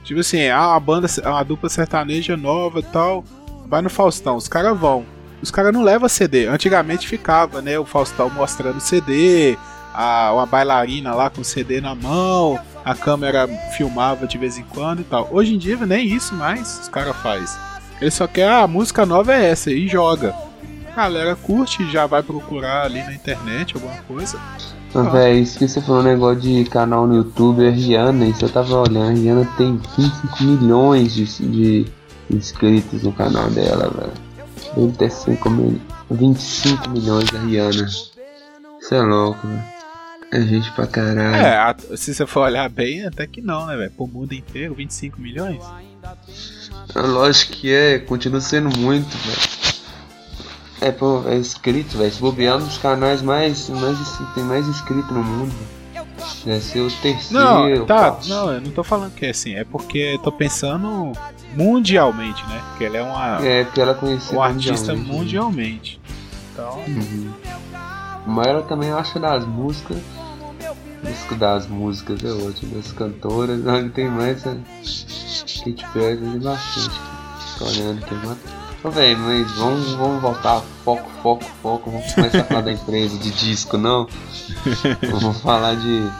Tipo 0.04 0.20
assim, 0.20 0.48
ah, 0.48 0.74
a 0.74 0.80
banda, 0.80 1.06
a 1.24 1.42
dupla 1.42 1.68
sertaneja 1.68 2.36
nova 2.36 2.80
e 2.80 2.82
tal, 2.82 3.24
vai 3.66 3.80
no 3.80 3.88
Faustão, 3.88 4.36
os 4.36 4.48
caras 4.48 4.78
vão. 4.78 5.06
Os 5.40 5.50
caras 5.50 5.72
não 5.72 5.82
levam 5.82 6.08
CD. 6.08 6.46
Antigamente 6.46 7.08
ficava, 7.08 7.62
né, 7.62 7.78
o 7.78 7.84
Faustão 7.84 8.28
mostrando 8.28 8.80
CD, 8.80 9.56
a, 9.94 10.32
uma 10.32 10.46
bailarina 10.46 11.14
lá 11.14 11.30
com 11.30 11.42
CD 11.42 11.80
na 11.80 11.94
mão, 11.94 12.60
a 12.84 12.94
câmera 12.94 13.48
filmava 13.76 14.26
de 14.26 14.38
vez 14.38 14.58
em 14.58 14.64
quando 14.64 15.00
e 15.00 15.04
tal. 15.04 15.28
Hoje 15.30 15.54
em 15.54 15.58
dia 15.58 15.76
nem 15.86 16.06
isso 16.06 16.34
mais 16.34 16.80
os 16.80 16.88
caras 16.88 17.16
faz. 17.16 17.58
Ele 18.02 18.10
só 18.10 18.26
quer, 18.26 18.48
ah, 18.48 18.64
a 18.64 18.66
música 18.66 19.06
nova 19.06 19.32
é 19.32 19.50
essa 19.50 19.70
e 19.70 19.86
joga. 19.86 20.34
A 20.92 20.96
galera 20.96 21.36
curte 21.36 21.84
e 21.84 21.90
já 21.90 22.04
vai 22.04 22.20
procurar 22.20 22.84
ali 22.84 23.00
na 23.00 23.14
internet 23.14 23.76
alguma 23.76 23.94
coisa. 24.02 24.40
Ah. 24.92 25.02
velho, 25.02 25.38
isso 25.38 25.56
que 25.56 25.68
você 25.68 25.80
falou, 25.80 26.02
negócio 26.02 26.40
de 26.40 26.64
canal 26.64 27.06
no 27.06 27.14
YouTube, 27.14 27.64
a 27.64 27.70
Rihanna, 27.70 28.26
isso 28.26 28.44
eu 28.44 28.48
tava 28.48 28.74
olhando, 28.76 29.08
a 29.08 29.12
Rihanna 29.12 29.48
tem 29.56 29.80
25 29.96 30.42
milhões 30.42 31.14
de, 31.14 31.24
de 31.48 31.86
inscritos 32.28 33.04
no 33.04 33.12
canal 33.12 33.48
dela, 33.50 33.88
velho. 33.88 34.98
35, 34.98 35.50
mil, 35.50 35.80
25 36.10 36.90
milhões 36.90 37.30
da 37.30 37.38
Rihanna. 37.38 37.86
Isso 37.86 38.94
é 38.94 39.00
louco, 39.00 39.46
velho. 39.46 39.62
É 40.32 40.40
gente 40.40 40.72
pra 40.72 40.88
caralho. 40.88 41.36
É, 41.36 41.96
se 41.96 42.12
você 42.12 42.26
for 42.26 42.40
olhar 42.40 42.68
bem, 42.68 43.06
até 43.06 43.28
que 43.28 43.40
não, 43.40 43.66
né, 43.66 43.76
velho? 43.76 43.92
Pro 43.92 44.08
mundo 44.08 44.32
inteiro, 44.32 44.74
25 44.74 45.20
milhões? 45.20 45.62
É 46.94 47.00
Lógico 47.00 47.52
que 47.52 47.72
é, 47.72 47.98
continua 47.98 48.40
sendo 48.40 48.76
muito, 48.76 49.08
velho. 49.18 49.82
É, 50.80 50.90
pô, 50.90 51.22
é 51.28 51.36
inscrito, 51.36 51.96
velho. 51.96 52.12
Se 52.12 52.20
bobear 52.20 52.54
é 52.54 52.56
um 52.56 52.66
dos 52.66 52.78
canais 52.78 53.22
mais, 53.22 53.68
mais 53.68 53.98
tem 54.34 54.42
mais 54.42 54.66
inscrito 54.66 55.14
no 55.14 55.22
mundo. 55.22 55.54
Deve 56.44 56.60
ser 56.60 56.80
o 56.80 56.90
terceiro. 56.90 57.44
Não, 57.44 57.86
tá, 57.86 58.10
quarto. 58.10 58.28
não, 58.28 58.52
eu 58.52 58.60
não 58.60 58.70
tô 58.70 58.82
falando 58.82 59.14
que 59.14 59.26
é 59.26 59.30
assim, 59.30 59.54
é 59.54 59.64
porque 59.64 59.98
eu 59.98 60.18
tô 60.18 60.32
pensando 60.32 61.12
mundialmente, 61.54 62.44
né? 62.46 62.60
Porque 62.70 62.84
ela 62.84 62.96
é 62.96 63.02
uma, 63.02 63.46
É, 63.46 63.64
porque 63.64 63.80
ela 63.80 63.92
é 63.92 63.94
conhecida 63.94 64.36
um 64.36 64.42
artista 64.42 64.94
mundialmente, 64.94 65.08
né? 65.08 65.18
mundialmente. 65.18 66.00
Então, 66.52 66.78
Uhum. 66.86 67.32
Mas 68.26 68.46
ela 68.46 68.62
também 68.62 68.90
acha 68.92 69.18
das 69.18 69.44
músicas. 69.44 69.98
Disco 71.02 71.34
das 71.34 71.66
músicas 71.66 72.22
é 72.24 72.30
ótimo, 72.30 72.76
das 72.76 72.92
cantoras. 72.92 73.58
Não, 73.64 73.88
tem 73.88 74.08
mais 74.08 74.46
a 74.46 74.54
Katy 75.64 75.86
Perry 75.92 76.16
tem 76.16 76.38
bastante. 76.38 77.00
Tô 77.58 77.64
olhando 77.66 78.04
aqui 78.04 78.14
agora. 78.14 78.38
Ô 78.84 78.90
velho, 78.90 79.18
mas 79.18 79.52
vamos, 79.52 79.92
vamos 79.94 80.20
voltar. 80.20 80.60
Foco, 80.84 81.08
foco, 81.22 81.44
foco. 81.62 81.90
Vamos 81.90 82.12
começar 82.12 82.40
a 82.40 82.44
falar 82.44 82.60
da 82.62 82.72
empresa 82.72 83.16
de 83.18 83.30
disco, 83.30 83.78
não. 83.78 84.08
Vamos 85.10 85.40
falar 85.40 85.76
de 85.76 86.10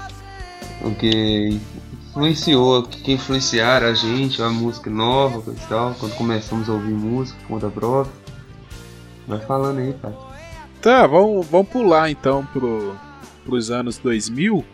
o 0.83 0.95
que 0.95 1.61
influenciou, 2.09 2.81
o 2.81 2.83
que 2.85 3.12
influenciaram 3.12 3.88
a 3.88 3.95
gente, 3.95 4.40
a 4.42 4.49
música 4.49 4.88
nova 4.90 5.42
e 5.51 5.68
tal. 5.68 5.95
Quando 5.99 6.14
começamos 6.14 6.68
a 6.68 6.73
ouvir 6.73 6.92
música, 6.92 7.38
conta 7.49 7.68
própria. 7.68 8.12
Vai 9.27 9.40
falando 9.40 9.79
aí, 9.79 9.95
cara. 9.95 10.14
tá, 10.81 11.07
vamos, 11.07 11.47
vamos 11.47 11.68
pular 11.68 12.11
então 12.11 12.47
pro, 12.53 12.95
pros 13.44 13.70
anos 13.70 13.98
2000, 13.98 14.64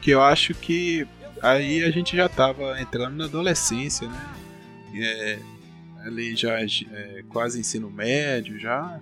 que 0.00 0.10
eu 0.10 0.22
acho 0.22 0.54
que 0.54 1.06
aí 1.42 1.82
a 1.84 1.90
gente 1.90 2.16
já 2.16 2.28
tava 2.28 2.80
entrando 2.80 3.16
na 3.16 3.24
adolescência, 3.24 4.08
né? 4.08 4.20
É, 4.94 5.38
ali 6.04 6.36
já 6.36 6.60
é, 6.60 7.24
quase 7.28 7.60
ensino 7.60 7.90
médio 7.90 8.58
já. 8.58 9.00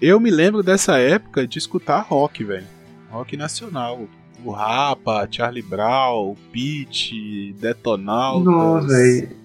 Eu 0.00 0.18
me 0.18 0.30
lembro 0.30 0.62
dessa 0.62 0.96
época 0.98 1.46
de 1.46 1.58
escutar 1.58 2.00
rock, 2.00 2.42
velho. 2.42 2.66
Rock 3.10 3.36
nacional. 3.36 4.08
O 4.42 4.50
Rapa, 4.50 5.28
Charlie 5.30 5.62
Brown, 5.62 6.34
Pete, 6.50 7.54
Detonautas. 7.58 8.44
Não, 8.44 8.80
velho. 8.80 9.36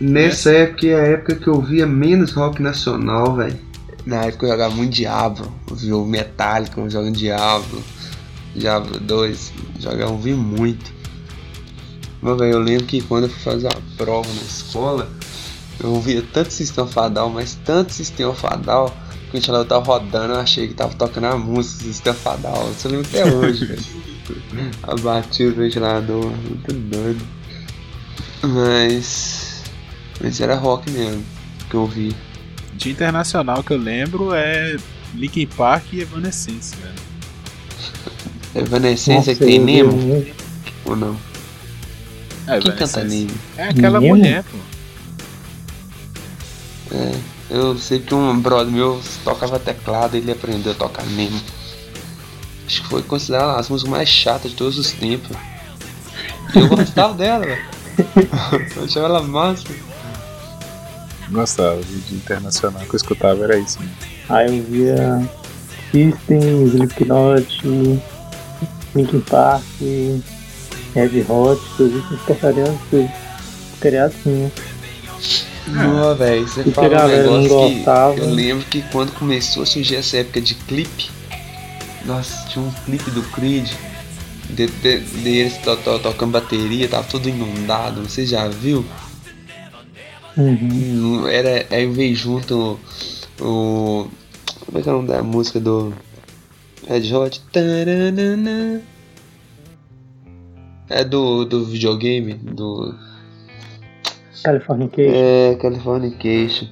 Nessa 0.00 0.50
época 0.50 0.86
é 0.86 0.94
a 0.94 1.06
época 1.08 1.34
que 1.36 1.46
eu 1.46 1.60
via 1.60 1.86
menos 1.86 2.32
rock 2.32 2.62
nacional, 2.62 3.36
velho. 3.36 3.58
Na 4.06 4.24
época 4.24 4.46
eu 4.46 4.50
jogava 4.50 4.74
muito 4.74 4.94
Diablo, 4.94 5.52
eu 5.68 5.76
via 5.76 5.96
o 5.96 6.06
Metallica 6.06 6.88
jogando 6.88 7.16
Diablo, 7.16 7.82
Diablo 8.56 8.98
2, 8.98 9.52
jogava, 9.80 10.12
eu 10.12 10.18
vi 10.18 10.32
muito. 10.34 10.92
Mas, 12.20 12.38
velho, 12.38 12.52
eu 12.52 12.58
lembro 12.58 12.86
que 12.86 13.00
quando 13.02 13.24
eu 13.24 13.30
fui 13.30 13.40
fazer 13.40 13.68
a 13.68 13.76
prova 13.96 14.28
na 14.32 14.42
escola, 14.42 15.08
eu 15.82 15.92
ouvia 15.92 16.22
tanto 16.32 16.52
Sistema 16.52 16.86
Fadal, 16.86 17.30
mas 17.30 17.58
tanto 17.64 17.92
Sistema 17.92 18.34
Fadal, 18.34 18.94
que 19.30 19.36
gente 19.36 19.50
lá 19.50 19.64
tava 19.64 19.84
rodando, 19.84 20.34
eu 20.34 20.40
achei 20.40 20.68
que 20.68 20.74
tava 20.74 20.94
tocando 20.94 21.26
a 21.26 21.36
música 21.36 21.84
do 21.84 21.92
Sistema 21.92 22.16
Fadal. 22.16 22.70
Isso 22.70 22.88
eu 22.88 22.92
lembro 22.92 23.08
até 23.08 23.24
hoje, 23.24 23.66
velho. 23.66 24.06
A 24.82 24.96
batida 24.96 25.50
do 25.50 25.56
ventilador, 25.56 26.24
muito 26.24 26.72
doido. 26.72 27.24
Mas. 28.42 29.62
Mas 30.20 30.40
era 30.40 30.56
rock 30.56 30.90
mesmo 30.90 31.24
que 31.68 31.76
eu 31.76 31.82
ouvi. 31.82 32.16
De 32.74 32.90
internacional 32.90 33.62
que 33.62 33.72
eu 33.72 33.78
lembro 33.78 34.34
é 34.34 34.76
Linkin 35.14 35.46
Park 35.46 35.92
e 35.92 36.00
Evanescence, 36.00 36.74
velho. 36.76 36.94
Evanescência 38.60 39.32
Nossa, 39.32 39.34
que 39.34 39.44
tem 39.44 39.58
Nemo? 39.58 40.26
Ou 40.84 40.96
não? 40.96 41.16
É, 42.46 42.58
Quem 42.60 42.72
canta. 42.72 43.04
Nemo? 43.04 43.30
É 43.56 43.64
aquela 43.68 44.00
Nemo? 44.00 44.16
mulher, 44.16 44.44
pô. 44.44 44.56
É, 46.94 47.12
eu 47.50 47.76
sei 47.78 47.98
que 47.98 48.14
um 48.14 48.38
brother 48.40 48.72
meu 48.72 49.00
tocava 49.24 49.58
teclado 49.58 50.14
e 50.16 50.18
ele 50.18 50.32
aprendeu 50.32 50.72
a 50.72 50.74
tocar 50.74 51.04
Nemo. 51.06 51.40
Acho 52.66 52.82
que 52.82 52.88
foi 52.88 53.02
considerada 53.02 53.58
as 53.58 53.68
músicas 53.68 53.90
mais 53.90 54.08
chatas 54.08 54.50
de 54.50 54.56
todos 54.56 54.78
os 54.78 54.90
tempos. 54.92 55.36
E 56.54 56.58
eu 56.58 56.68
gostava 56.68 57.14
dela, 57.14 57.44
velho. 57.44 57.62
Eu 58.76 58.84
achava 58.84 59.06
ela 59.06 59.22
massa. 59.22 59.64
Gostava 61.30 61.80
de 61.82 62.14
internacional 62.14 62.82
que 62.82 62.94
eu 62.94 62.96
escutava 62.96 63.42
era 63.44 63.58
isso 63.58 63.78
mesmo. 63.80 63.94
Aí 64.28 64.58
eu 64.58 64.64
via 64.64 65.30
System, 65.90 66.66
Slipknot, 66.66 67.62
Linkin 68.96 69.20
Park, 69.20 69.62
Heavy 70.94 71.24
Hot, 71.28 71.60
tudo 71.76 71.98
isso 71.98 72.18
porcaria, 72.26 72.64
tudo 72.90 73.10
porcaria 73.72 74.04
assim. 74.04 74.50
Não, 75.68 76.14
velho, 76.14 76.46
você 76.46 76.62
que 76.62 76.70
a 76.70 76.72
falou 76.72 76.90
um 76.90 77.08
negócio 77.08 77.48
que 77.48 77.74
gostava. 77.74 78.14
eu 78.14 78.30
lembro 78.30 78.64
que 78.66 78.82
quando 78.90 79.12
começou 79.12 79.62
a 79.64 79.66
surgir 79.66 79.96
essa 79.96 80.18
época 80.18 80.40
de 80.40 80.54
clipe, 80.54 81.10
nossa, 82.04 82.48
tinha 82.48 82.64
um 82.64 82.70
clipe 82.84 83.10
do 83.10 83.22
Creed, 83.30 83.68
de, 84.48 84.66
de, 84.68 84.98
deles 84.98 85.58
to, 85.58 85.76
to, 85.76 85.98
tocando 85.98 86.32
bateria, 86.32 86.88
tava 86.88 87.06
tudo 87.06 87.28
inundado, 87.28 88.02
você 88.02 88.24
já 88.24 88.48
viu? 88.48 88.84
Uhum. 90.36 91.26
Era, 91.26 91.66
aí 91.70 91.86
veio 91.86 92.14
junto 92.14 92.78
o. 93.40 94.08
Como 94.64 94.78
é 94.78 94.82
que 94.82 94.88
é 94.88 94.92
o 94.92 94.96
nome 94.96 95.08
da 95.08 95.22
música 95.22 95.58
do 95.58 95.92
Red 96.88 97.12
Hot? 97.12 97.40
Taranana. 97.52 98.82
É 100.88 101.02
do, 101.04 101.44
do 101.44 101.64
videogame, 101.64 102.34
do. 102.34 102.94
Californication. 104.44 105.14
É, 105.14 105.54
Californication. 105.56 106.68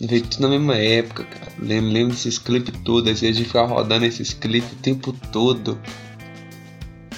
Veio 0.00 0.22
tudo 0.22 0.42
na 0.42 0.48
mesma 0.48 0.76
época, 0.76 1.24
cara. 1.24 1.52
Lembro, 1.58 1.90
lembro 1.90 2.14
desses 2.14 2.38
clipes 2.38 2.74
todos, 2.82 3.10
às 3.10 3.20
vezes 3.20 3.36
de 3.36 3.44
ficar 3.44 3.64
rodando 3.64 4.06
esses 4.06 4.32
clipes 4.32 4.72
o 4.72 4.76
tempo 4.76 5.14
todo. 5.30 5.78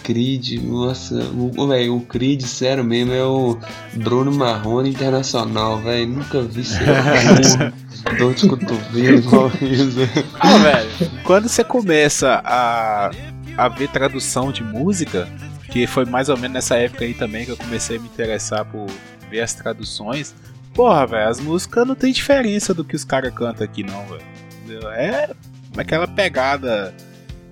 Creed, 0.06 0.62
nossa, 0.62 1.16
o, 1.34 1.66
véio, 1.66 1.96
o 1.96 2.00
Creed, 2.00 2.40
sério 2.42 2.84
mesmo, 2.84 3.12
é 3.12 3.24
o 3.24 3.58
Bruno 3.94 4.30
Marrone 4.30 4.90
Internacional, 4.90 5.78
velho. 5.78 6.06
Nunca 6.06 6.42
vi 6.42 6.62
dor 8.16 8.32
de 8.32 8.48
cotovelo 8.48 9.18
igual 9.18 9.50
isso. 9.60 9.98
Ah, 10.38 10.58
velho, 10.58 10.90
quando 11.24 11.48
você 11.48 11.64
começa 11.64 12.40
a, 12.44 13.10
a 13.56 13.68
ver 13.68 13.88
tradução 13.88 14.52
de 14.52 14.62
música, 14.62 15.28
que 15.72 15.88
foi 15.88 16.04
mais 16.04 16.28
ou 16.28 16.36
menos 16.36 16.54
nessa 16.54 16.76
época 16.76 17.04
aí 17.04 17.12
também 17.12 17.44
que 17.44 17.50
eu 17.50 17.56
comecei 17.56 17.96
a 17.96 18.00
me 18.00 18.06
interessar 18.06 18.64
por 18.64 18.86
ver 19.28 19.40
as 19.40 19.54
traduções, 19.54 20.36
porra, 20.72 21.04
velho, 21.04 21.28
as 21.28 21.40
músicas 21.40 21.84
não 21.84 21.96
tem 21.96 22.12
diferença 22.12 22.72
do 22.72 22.84
que 22.84 22.94
os 22.94 23.02
caras 23.02 23.34
cantam 23.34 23.64
aqui, 23.64 23.82
não, 23.82 24.06
velho. 24.06 24.88
É 24.90 25.34
aquela 25.76 26.06
pegada. 26.06 26.94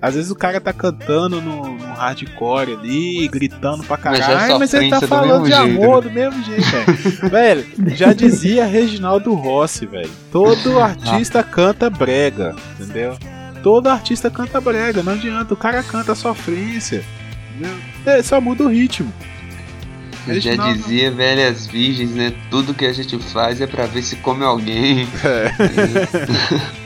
Às 0.04 0.16
vezes 0.16 0.30
o 0.30 0.34
cara 0.34 0.60
tá 0.60 0.70
cantando 0.70 1.40
no, 1.40 1.78
no 1.78 1.94
hardcore 1.94 2.74
ali, 2.74 3.26
gritando 3.26 3.82
pra 3.84 3.98
Mas 4.04 4.20
é 4.20 4.22
caralho, 4.22 4.58
mas, 4.58 4.74
ele 4.74 4.90
tá 4.90 5.00
falando 5.00 5.44
de 5.44 5.50
jeito, 5.50 5.62
amor 5.62 6.02
do 6.02 6.10
mesmo 6.10 6.44
jeito, 6.44 6.62
velho. 7.30 7.64
velho, 7.74 7.96
já 7.96 8.12
dizia 8.12 8.66
Reginaldo 8.66 9.32
Rossi, 9.32 9.86
velho. 9.86 10.10
Todo 10.30 10.78
artista 10.78 11.42
canta 11.42 11.88
brega, 11.88 12.54
entendeu? 12.78 13.16
Todo 13.62 13.88
artista 13.88 14.30
canta 14.30 14.60
brega, 14.60 15.02
não 15.02 15.14
adianta, 15.14 15.54
o 15.54 15.56
cara 15.56 15.82
canta 15.82 16.14
sofrência, 16.14 17.02
entendeu? 17.56 17.74
É, 18.04 18.22
só 18.22 18.38
muda 18.42 18.62
o 18.62 18.68
ritmo. 18.68 19.10
Eu 20.28 20.38
já 20.38 20.54
dizia 20.54 21.10
velhas 21.10 21.66
virgens, 21.66 22.10
né? 22.10 22.34
Tudo 22.50 22.74
que 22.74 22.84
a 22.84 22.92
gente 22.92 23.18
faz 23.18 23.58
é 23.62 23.66
pra 23.66 23.86
ver 23.86 24.02
se 24.02 24.16
come 24.16 24.44
alguém. 24.44 25.08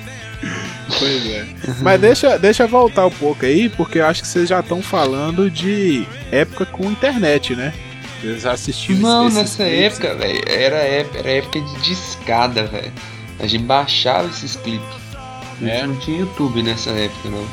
Pois 0.98 1.26
é. 1.26 1.44
Mas 1.82 2.00
deixa, 2.00 2.38
deixa 2.38 2.62
eu 2.64 2.68
voltar 2.68 3.06
um 3.06 3.10
pouco 3.10 3.44
aí, 3.44 3.68
porque 3.68 3.98
eu 3.98 4.06
acho 4.06 4.22
que 4.22 4.28
vocês 4.28 4.48
já 4.48 4.60
estão 4.60 4.80
falando 4.82 5.50
de 5.50 6.06
época 6.32 6.64
com 6.66 6.84
internet, 6.90 7.54
né? 7.54 7.72
Vocês 8.20 8.42
já 8.42 8.52
assistiram 8.52 9.00
Não, 9.00 9.26
esses 9.28 9.38
nessa 9.38 9.64
clipes? 9.64 9.80
época, 10.00 10.14
velho, 10.16 10.40
era, 10.48 10.76
ép- 10.88 11.16
era 11.16 11.30
época 11.30 11.60
de 11.60 11.74
discada, 11.82 12.64
velho. 12.64 12.92
A 13.38 13.46
gente 13.46 13.64
baixava 13.64 14.28
esses 14.28 14.56
clipes. 14.56 14.86
A 15.14 15.64
gente 15.64 15.70
É. 15.70 15.86
não 15.86 15.96
tinha 15.96 16.18
YouTube 16.20 16.62
nessa 16.62 16.90
época, 16.90 17.28
não. 17.28 17.46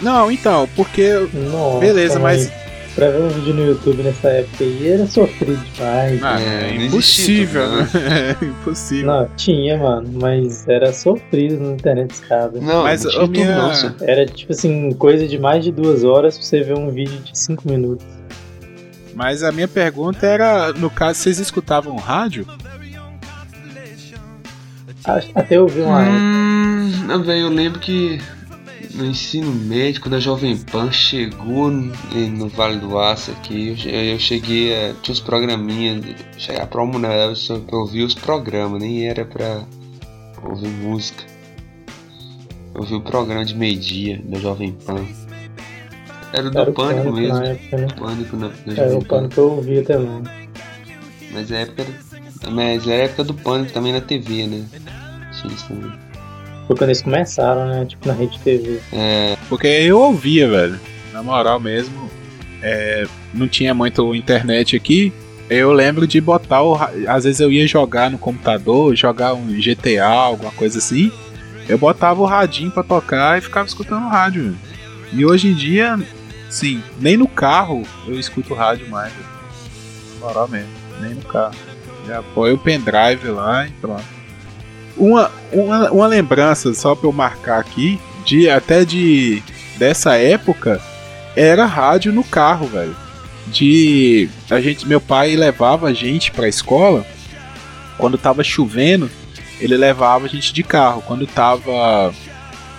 Não, 0.00 0.30
então, 0.30 0.68
porque. 0.74 1.08
Nossa, 1.32 1.78
Beleza, 1.78 2.18
mas. 2.18 2.50
Pra 2.96 3.10
ver 3.10 3.20
um 3.20 3.28
vídeo 3.28 3.52
no 3.54 3.66
YouTube 3.66 4.02
nessa 4.02 4.28
época 4.28 4.64
aí 4.64 4.88
era 4.88 5.06
sofrido 5.06 5.54
demais. 5.74 6.22
Ah, 6.24 6.40
É, 6.40 6.70
é, 6.70 6.78
não 6.78 6.86
impossível, 6.86 7.62
existia 7.80 8.00
né? 8.00 8.36
É 8.40 8.44
impossível. 8.46 9.06
Não, 9.06 9.28
tinha, 9.36 9.76
mano, 9.76 10.08
mas 10.20 10.66
era 10.66 10.90
sofrido 10.94 11.60
na 11.62 11.72
internet 11.74 12.10
escada. 12.12 12.58
Não, 12.58 12.84
Mas 12.84 13.04
não 13.04 13.10
a 13.10 13.12
tinha 13.12 13.22
YouTube, 13.26 13.44
minha-. 13.44 13.94
Era 14.00 14.24
tipo 14.26 14.52
assim, 14.52 14.92
coisa 14.94 15.28
de 15.28 15.38
mais 15.38 15.62
de 15.62 15.70
duas 15.70 16.04
horas 16.04 16.38
pra 16.38 16.46
você 16.46 16.62
ver 16.62 16.74
um 16.78 16.90
vídeo 16.90 17.18
de 17.20 17.38
cinco 17.38 17.68
minutos. 17.68 18.04
Mas 19.14 19.42
a 19.42 19.52
minha 19.52 19.68
pergunta 19.68 20.26
era: 20.26 20.72
no 20.72 20.88
caso, 20.90 21.18
vocês 21.20 21.38
escutavam 21.38 21.96
rádio? 21.96 22.46
Acho- 25.04 25.30
Até 25.34 25.56
eu 25.58 25.66
vi 25.68 25.82
uma 25.82 26.00
época. 26.02 26.16
Hum, 26.18 26.90
não, 27.06 27.22
velho, 27.22 27.40
eu 27.42 27.48
lembro 27.50 27.78
que 27.78 28.20
no 28.96 29.04
ensino 29.06 29.52
médio, 29.52 30.00
quando 30.00 30.14
a 30.14 30.20
Jovem 30.20 30.56
Pan 30.56 30.90
chegou 30.90 31.70
no, 31.70 31.92
Vale 32.48 32.78
do 32.78 32.98
Aço 32.98 33.30
aqui, 33.32 33.68
eu, 33.68 33.76
che- 33.76 33.88
eu 34.14 34.18
cheguei 34.18 34.74
a. 34.74 34.94
Tinha 35.02 35.12
uns 35.12 35.20
programinhas, 35.20 36.04
chegar 36.38 36.66
pra 36.66 36.82
uma 36.82 36.98
só 37.34 37.58
pra 37.58 37.76
ouvir 37.78 38.02
os 38.02 38.14
programas, 38.14 38.80
nem 38.80 39.06
era 39.06 39.24
pra 39.24 39.62
ouvir 40.42 40.68
música. 40.68 41.24
Eu 42.74 42.80
ouvi 42.82 42.94
o 42.94 43.00
programa 43.00 43.44
de 43.44 43.54
meio-dia 43.54 44.20
da 44.24 44.38
Jovem 44.38 44.72
Pan. 44.72 45.04
Era 46.32 46.50
do 46.50 46.58
Era 46.58 46.72
Pânico 46.72 47.04
pânico 47.04 47.12
mesmo. 47.12 47.42
época, 47.44 47.76
né? 47.78 47.86
Pânico 47.98 48.36
na, 48.36 48.48
na 48.48 48.54
Era 48.72 48.74
Jovem 48.84 48.98
o 48.98 49.04
pano 49.04 49.28
que 49.28 49.38
eu 49.38 49.50
ouvia 49.52 49.82
também. 49.84 50.22
Mas 51.32 51.50
é 51.50 51.62
época. 51.62 51.86
Mas 52.50 52.86
era 52.86 53.04
época 53.04 53.24
do 53.24 53.34
Pânico 53.34 53.72
também 53.72 53.92
na 53.92 54.00
TV, 54.00 54.46
né? 54.46 54.64
Tinha 55.40 55.52
isso 55.54 55.68
também. 55.68 55.92
Foi 56.66 56.76
quando 56.76 56.90
eles 56.90 57.02
começaram, 57.02 57.66
né? 57.66 57.84
Tipo 57.86 58.08
na 58.08 58.14
Rede 58.14 58.38
TV. 58.40 58.80
É, 58.92 59.36
Porque 59.48 59.66
eu 59.66 60.00
ouvia, 60.00 60.48
velho. 60.48 60.80
Na 61.12 61.22
moral 61.22 61.60
mesmo. 61.60 62.10
é, 62.62 63.06
não 63.32 63.46
tinha 63.48 63.72
muito 63.74 64.14
internet 64.14 64.74
aqui. 64.76 65.12
Eu 65.48 65.72
lembro 65.72 66.06
de 66.06 66.20
botar 66.20 66.62
o. 66.62 66.74
Às 67.06 67.22
vezes 67.24 67.38
eu 67.40 67.52
ia 67.52 67.66
jogar 67.68 68.10
no 68.10 68.18
computador, 68.18 68.94
jogar 68.96 69.32
um 69.34 69.46
GTA, 69.46 70.04
alguma 70.04 70.50
coisa 70.52 70.78
assim. 70.78 71.12
Eu 71.68 71.78
botava 71.78 72.20
o 72.20 72.26
radinho 72.26 72.70
pra 72.70 72.82
tocar 72.82 73.38
e 73.38 73.40
ficava 73.40 73.66
escutando 73.66 74.08
rádio. 74.08 74.42
velho. 74.42 74.56
E 75.12 75.24
hoje 75.24 75.48
em 75.48 75.54
dia, 75.54 75.98
sim, 76.50 76.82
nem 77.00 77.16
no 77.16 77.28
carro 77.28 77.84
eu 78.08 78.18
escuto 78.18 78.54
rádio 78.54 78.88
mais. 78.90 79.12
velho. 79.12 79.26
Na 80.20 80.26
moral 80.26 80.48
mesmo, 80.48 80.68
nem 81.00 81.14
no 81.14 81.22
carro. 81.22 81.54
Já 82.06 82.22
põe 82.34 82.52
o 82.52 82.58
pendrive 82.58 83.28
lá 83.28 83.66
e 83.66 83.70
pronto. 83.70 84.15
Uma, 84.96 85.30
uma, 85.52 85.90
uma 85.90 86.06
lembrança, 86.06 86.72
só 86.74 86.94
pra 86.94 87.08
eu 87.08 87.12
marcar 87.12 87.60
aqui, 87.60 88.00
de 88.24 88.48
até 88.48 88.84
de 88.84 89.42
dessa 89.78 90.16
época, 90.16 90.80
era 91.36 91.66
rádio 91.66 92.12
no 92.12 92.24
carro, 92.24 92.66
velho. 92.66 92.96
De. 93.46 94.28
A 94.50 94.60
gente, 94.60 94.86
meu 94.88 95.00
pai 95.00 95.36
levava 95.36 95.88
a 95.88 95.92
gente 95.92 96.32
pra 96.32 96.48
escola. 96.48 97.06
Quando 97.96 98.18
tava 98.18 98.42
chovendo, 98.42 99.10
ele 99.60 99.76
levava 99.76 100.26
a 100.26 100.28
gente 100.28 100.52
de 100.52 100.62
carro. 100.62 101.02
Quando 101.06 101.26
tava. 101.26 102.12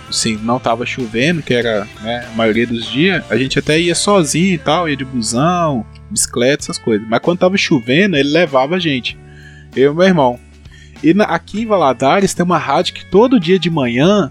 Assim, 0.08 0.38
não 0.42 0.58
tava 0.58 0.86
chovendo, 0.86 1.42
que 1.42 1.52
era 1.52 1.86
né, 2.00 2.26
a 2.32 2.34
maioria 2.34 2.66
dos 2.66 2.86
dias, 2.86 3.22
a 3.28 3.36
gente 3.36 3.58
até 3.58 3.78
ia 3.78 3.94
sozinho 3.94 4.54
e 4.54 4.58
tal, 4.58 4.88
ia 4.88 4.96
de 4.96 5.04
busão, 5.04 5.84
bicicleta, 6.10 6.64
essas 6.64 6.78
coisas. 6.78 7.06
Mas 7.06 7.20
quando 7.20 7.40
tava 7.40 7.58
chovendo, 7.58 8.16
ele 8.16 8.30
levava 8.30 8.76
a 8.76 8.78
gente. 8.78 9.18
Eu 9.76 9.92
e 9.92 9.94
meu 9.94 10.06
irmão. 10.06 10.40
E 11.02 11.14
na- 11.14 11.24
aqui 11.24 11.62
em 11.62 11.66
Valadares 11.66 12.34
tem 12.34 12.44
uma 12.44 12.58
rádio 12.58 12.94
que 12.94 13.04
todo 13.06 13.38
dia 13.40 13.58
de 13.58 13.70
manhã 13.70 14.30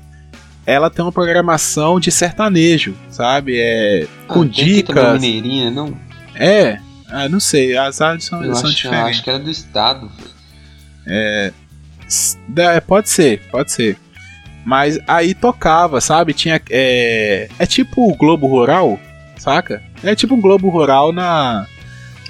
ela 0.65 0.89
tem 0.89 1.03
uma 1.03 1.11
programação 1.13 1.99
de 1.99 2.11
sertanejo, 2.11 2.93
sabe? 3.09 3.57
É 3.57 4.05
com 4.27 4.41
ah, 4.41 4.43
também 4.43 4.49
dicas. 4.49 5.13
Mineirinha, 5.21 5.71
não? 5.71 5.97
É, 6.35 6.77
ah, 7.09 7.29
não 7.29 7.39
sei, 7.39 7.77
as 7.77 7.99
rádios 7.99 8.25
são, 8.25 8.43
Eu 8.43 8.53
são 8.53 8.65
acho, 8.65 8.67
eu 8.67 8.71
diferentes. 8.91 9.09
acho 9.11 9.23
que 9.23 9.29
era 9.29 9.39
do 9.39 9.49
estado. 9.49 10.11
S- 12.05 12.37
da- 12.47 12.81
pode 12.81 13.09
ser, 13.09 13.41
pode 13.49 13.71
ser. 13.71 13.97
Mas 14.65 14.99
aí 15.07 15.33
tocava, 15.33 16.01
sabe? 16.01 16.33
Tinha. 16.33 16.61
É, 16.69 17.47
é 17.57 17.65
tipo 17.65 18.09
o 18.11 18.15
Globo 18.15 18.47
Rural, 18.47 18.99
saca? 19.37 19.81
É 20.03 20.13
tipo 20.15 20.35
um 20.35 20.41
Globo 20.41 20.69
Rural 20.69 21.13
na, 21.13 21.65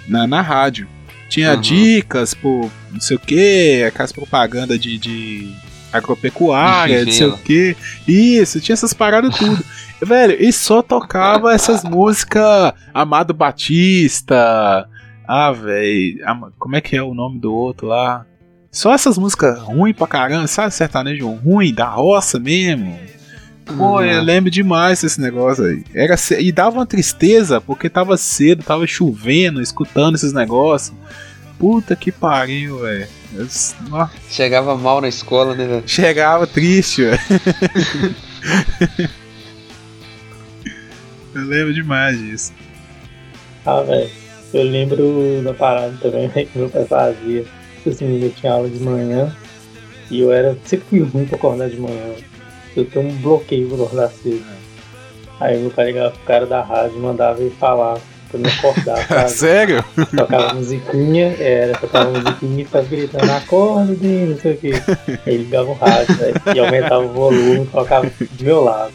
na, 0.07 0.27
na 0.27 0.41
rádio. 0.41 0.87
Tinha 1.29 1.53
Uhum. 1.55 1.61
dicas 1.61 2.33
por 2.33 2.69
não 2.91 2.99
sei 3.01 3.17
o 3.17 3.19
que, 3.19 3.83
aquelas 3.83 4.11
propagandas 4.11 4.79
de, 4.79 4.97
de 4.97 5.51
agropecuária, 5.91 7.05
não 7.05 7.11
sei 7.11 7.27
o 7.27 7.37
fivela. 7.37 7.75
que. 8.05 8.11
Isso, 8.11 8.59
tinha 8.61 8.73
essas 8.73 8.93
paradas 8.93 9.35
tudo. 9.37 9.63
Velho, 10.01 10.37
e 10.39 10.53
só 10.53 10.81
tocava 10.83 11.51
essas 11.53 11.83
músicas 11.83 12.71
Amado 12.93 13.33
Batista. 13.33 14.87
Ah, 15.27 15.51
velho. 15.51 16.19
Como 16.59 16.75
é 16.75 16.81
que 16.81 16.95
é 16.95 17.01
o 17.01 17.13
nome 17.15 17.39
do 17.39 17.51
outro 17.53 17.87
lá? 17.87 18.23
Só 18.71 18.93
essas 18.93 19.17
músicas 19.17 19.59
ruins 19.59 19.95
pra 19.95 20.05
caramba, 20.07 20.45
sabe? 20.47 20.71
Sertanejo 20.73 21.27
ruim, 21.29 21.73
da 21.73 21.89
roça 21.89 22.39
mesmo. 22.39 22.95
Pô, 23.75 23.97
Uhum. 23.97 24.01
eu 24.03 24.21
lembro 24.23 24.49
demais 24.49 25.01
desse 25.01 25.19
negócio 25.19 25.65
aí. 25.65 25.83
Era 25.93 26.15
E 26.39 26.51
dava 26.51 26.77
uma 26.77 26.85
tristeza, 26.85 27.59
porque 27.59 27.89
tava 27.89 28.15
cedo, 28.17 28.63
tava 28.63 28.87
chovendo, 28.87 29.61
escutando 29.61 30.15
esses 30.15 30.31
negócios. 30.33 30.95
Puta 31.59 31.95
que 31.95 32.11
pariu, 32.11 32.79
velho. 32.79 33.07
Chegava 34.29 34.75
mal 34.77 35.01
na 35.01 35.07
escola, 35.09 35.53
né, 35.55 35.65
velho? 35.65 35.83
Chegava 35.85 36.45
triste, 36.47 37.03
velho. 37.03 37.19
eu 41.35 41.41
lembro 41.43 41.73
demais 41.73 42.17
disso. 42.19 42.53
Ah, 43.65 43.81
velho. 43.81 44.09
Eu 44.53 44.63
lembro 44.63 45.41
da 45.43 45.53
parada 45.53 45.97
também 46.01 46.29
que 46.47 46.57
meu 46.57 46.69
pai 46.69 46.85
fazia. 46.85 47.43
Tipo 47.77 47.89
assim, 47.89 48.23
eu 48.23 48.31
tinha 48.31 48.53
aula 48.53 48.69
de 48.69 48.79
manhã 48.79 49.35
e 50.09 50.21
eu 50.21 50.31
era 50.31 50.57
sempre 50.63 50.85
fui 50.89 50.99
ruim 51.01 51.25
pra 51.25 51.35
acordar 51.37 51.69
de 51.69 51.77
manhã. 51.77 52.13
Eu 52.77 52.85
tenho 52.85 53.07
um 53.07 53.15
bloqueio 53.17 53.67
pra 53.67 53.83
acordar 53.85 54.09
cedo. 54.09 54.45
Aí 55.39 55.57
meu 55.59 55.69
pai 55.71 55.85
ligava 55.87 56.11
pro 56.11 56.19
cara 56.21 56.45
da 56.45 56.61
rádio 56.63 56.99
mandava 56.99 57.39
ele 57.41 57.53
falar 57.59 57.97
pra 58.29 58.39
me 58.39 58.47
acordar, 58.49 58.97
sabe? 59.07 59.29
Sério? 59.29 59.85
Tocava 60.15 60.53
musiquinha, 60.53 61.35
era, 61.39 61.77
tocava 61.77 62.09
musiquinha 62.09 62.61
e 62.61 62.65
ficava 62.65 62.85
gritando, 62.85 63.31
acorda, 63.31 63.95
Dino, 63.95 64.31
não 64.31 64.37
sei 64.39 64.53
o 64.53 64.57
quê. 64.57 64.71
Aí 65.07 65.19
ele 65.33 65.43
ligava 65.43 65.69
o 65.69 65.73
rádio, 65.73 66.15
velho, 66.15 66.41
e 66.55 66.59
aumentava 66.59 67.03
o 67.05 67.09
volume, 67.09 67.65
colocava 67.67 68.05
do 68.07 68.43
meu 68.43 68.63
lado. 68.63 68.91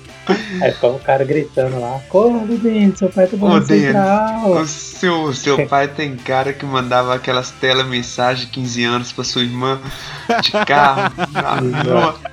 Aí 0.60 0.70
ficava 0.72 0.94
o 0.94 0.98
cara 1.00 1.24
gritando 1.24 1.80
lá, 1.80 1.96
acorda, 1.96 2.56
Dino, 2.56 2.96
seu 2.96 3.08
pai 3.08 3.26
tá 3.26 3.62
central. 3.64 4.50
O 4.52 4.66
seu, 4.66 5.32
seu 5.32 5.66
pai 5.66 5.88
tem 5.88 6.14
cara 6.16 6.52
que 6.52 6.66
mandava 6.66 7.14
aquelas 7.14 7.50
telemensagem 7.52 8.48
15 8.48 8.84
anos 8.84 9.12
pra 9.12 9.24
sua 9.24 9.42
irmã 9.42 9.80
de 10.42 10.50
carro. 10.66 11.12
Ah, 11.34 11.60
no- 11.60 12.32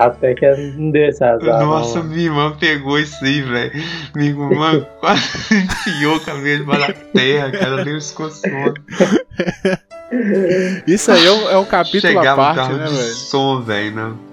Até 0.00 0.34
que 0.34 0.48
não 0.76 0.90
deu 0.90 1.08
esse 1.08 1.22
azar. 1.22 1.60
Nossa, 1.64 1.98
não. 1.98 2.06
minha 2.06 2.24
irmã 2.24 2.56
pegou 2.58 2.98
isso 2.98 3.22
aí, 3.24 3.42
velho. 3.42 3.72
Minha 4.14 4.30
irmã 4.30 4.86
quase 4.98 5.22
enfiou 5.54 6.16
o 6.16 6.20
cabelo 6.20 6.64
da 6.66 6.92
terra, 7.12 7.50
cara. 7.52 7.84
Deu 7.84 7.98
escoçou. 7.98 8.74
Isso 10.86 11.12
aí 11.12 11.26
é 11.26 11.30
um, 11.32 11.48
é 11.50 11.58
um 11.58 11.64
capítulo 11.64 12.18
à 12.18 12.22
Chegava 12.22 12.40
um 12.40 12.44
parte, 12.44 12.56
carro 12.56 12.76
né, 12.78 12.84
de 12.86 12.92
velho? 12.94 13.14
som, 13.14 13.60
velho. 13.62 13.94
Não. 13.94 14.30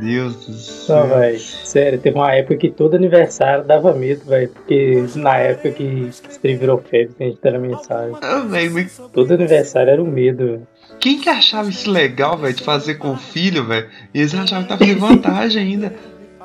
Deus 0.00 0.34
do 0.46 0.50
Não, 0.52 0.58
céu. 0.58 1.06
velho. 1.08 1.38
Sério, 1.40 1.98
teve 2.00 2.16
uma 2.16 2.32
época 2.34 2.56
que 2.56 2.70
todo 2.70 2.94
aniversário 2.96 3.64
dava 3.64 3.92
medo, 3.92 4.24
velho. 4.24 4.48
Porque 4.48 5.04
na 5.16 5.36
época 5.36 5.70
que 5.72 6.06
esse 6.08 6.38
trem 6.40 6.56
virou 6.56 6.78
febre, 6.78 7.14
que 7.16 7.24
a 7.24 7.26
gente 7.26 7.38
era 7.42 7.58
mensagem. 7.58 8.16
Ah, 8.22 8.40
velho, 8.40 8.72
mas 8.72 9.00
Todo 9.12 9.34
aniversário 9.34 9.90
era 9.90 10.02
um 10.02 10.06
medo, 10.06 10.44
velho. 10.46 10.66
Quem 11.00 11.18
que 11.20 11.28
achava 11.28 11.68
isso 11.70 11.90
legal, 11.90 12.36
velho, 12.38 12.54
de 12.54 12.62
fazer 12.62 12.94
com 12.94 13.12
o 13.12 13.16
filho, 13.16 13.64
velho? 13.64 13.86
Eles 14.14 14.34
achavam 14.34 14.62
que 14.64 14.68
tava 14.68 14.84
de 14.84 14.94
vantagem 14.94 15.62
ainda. 15.62 15.94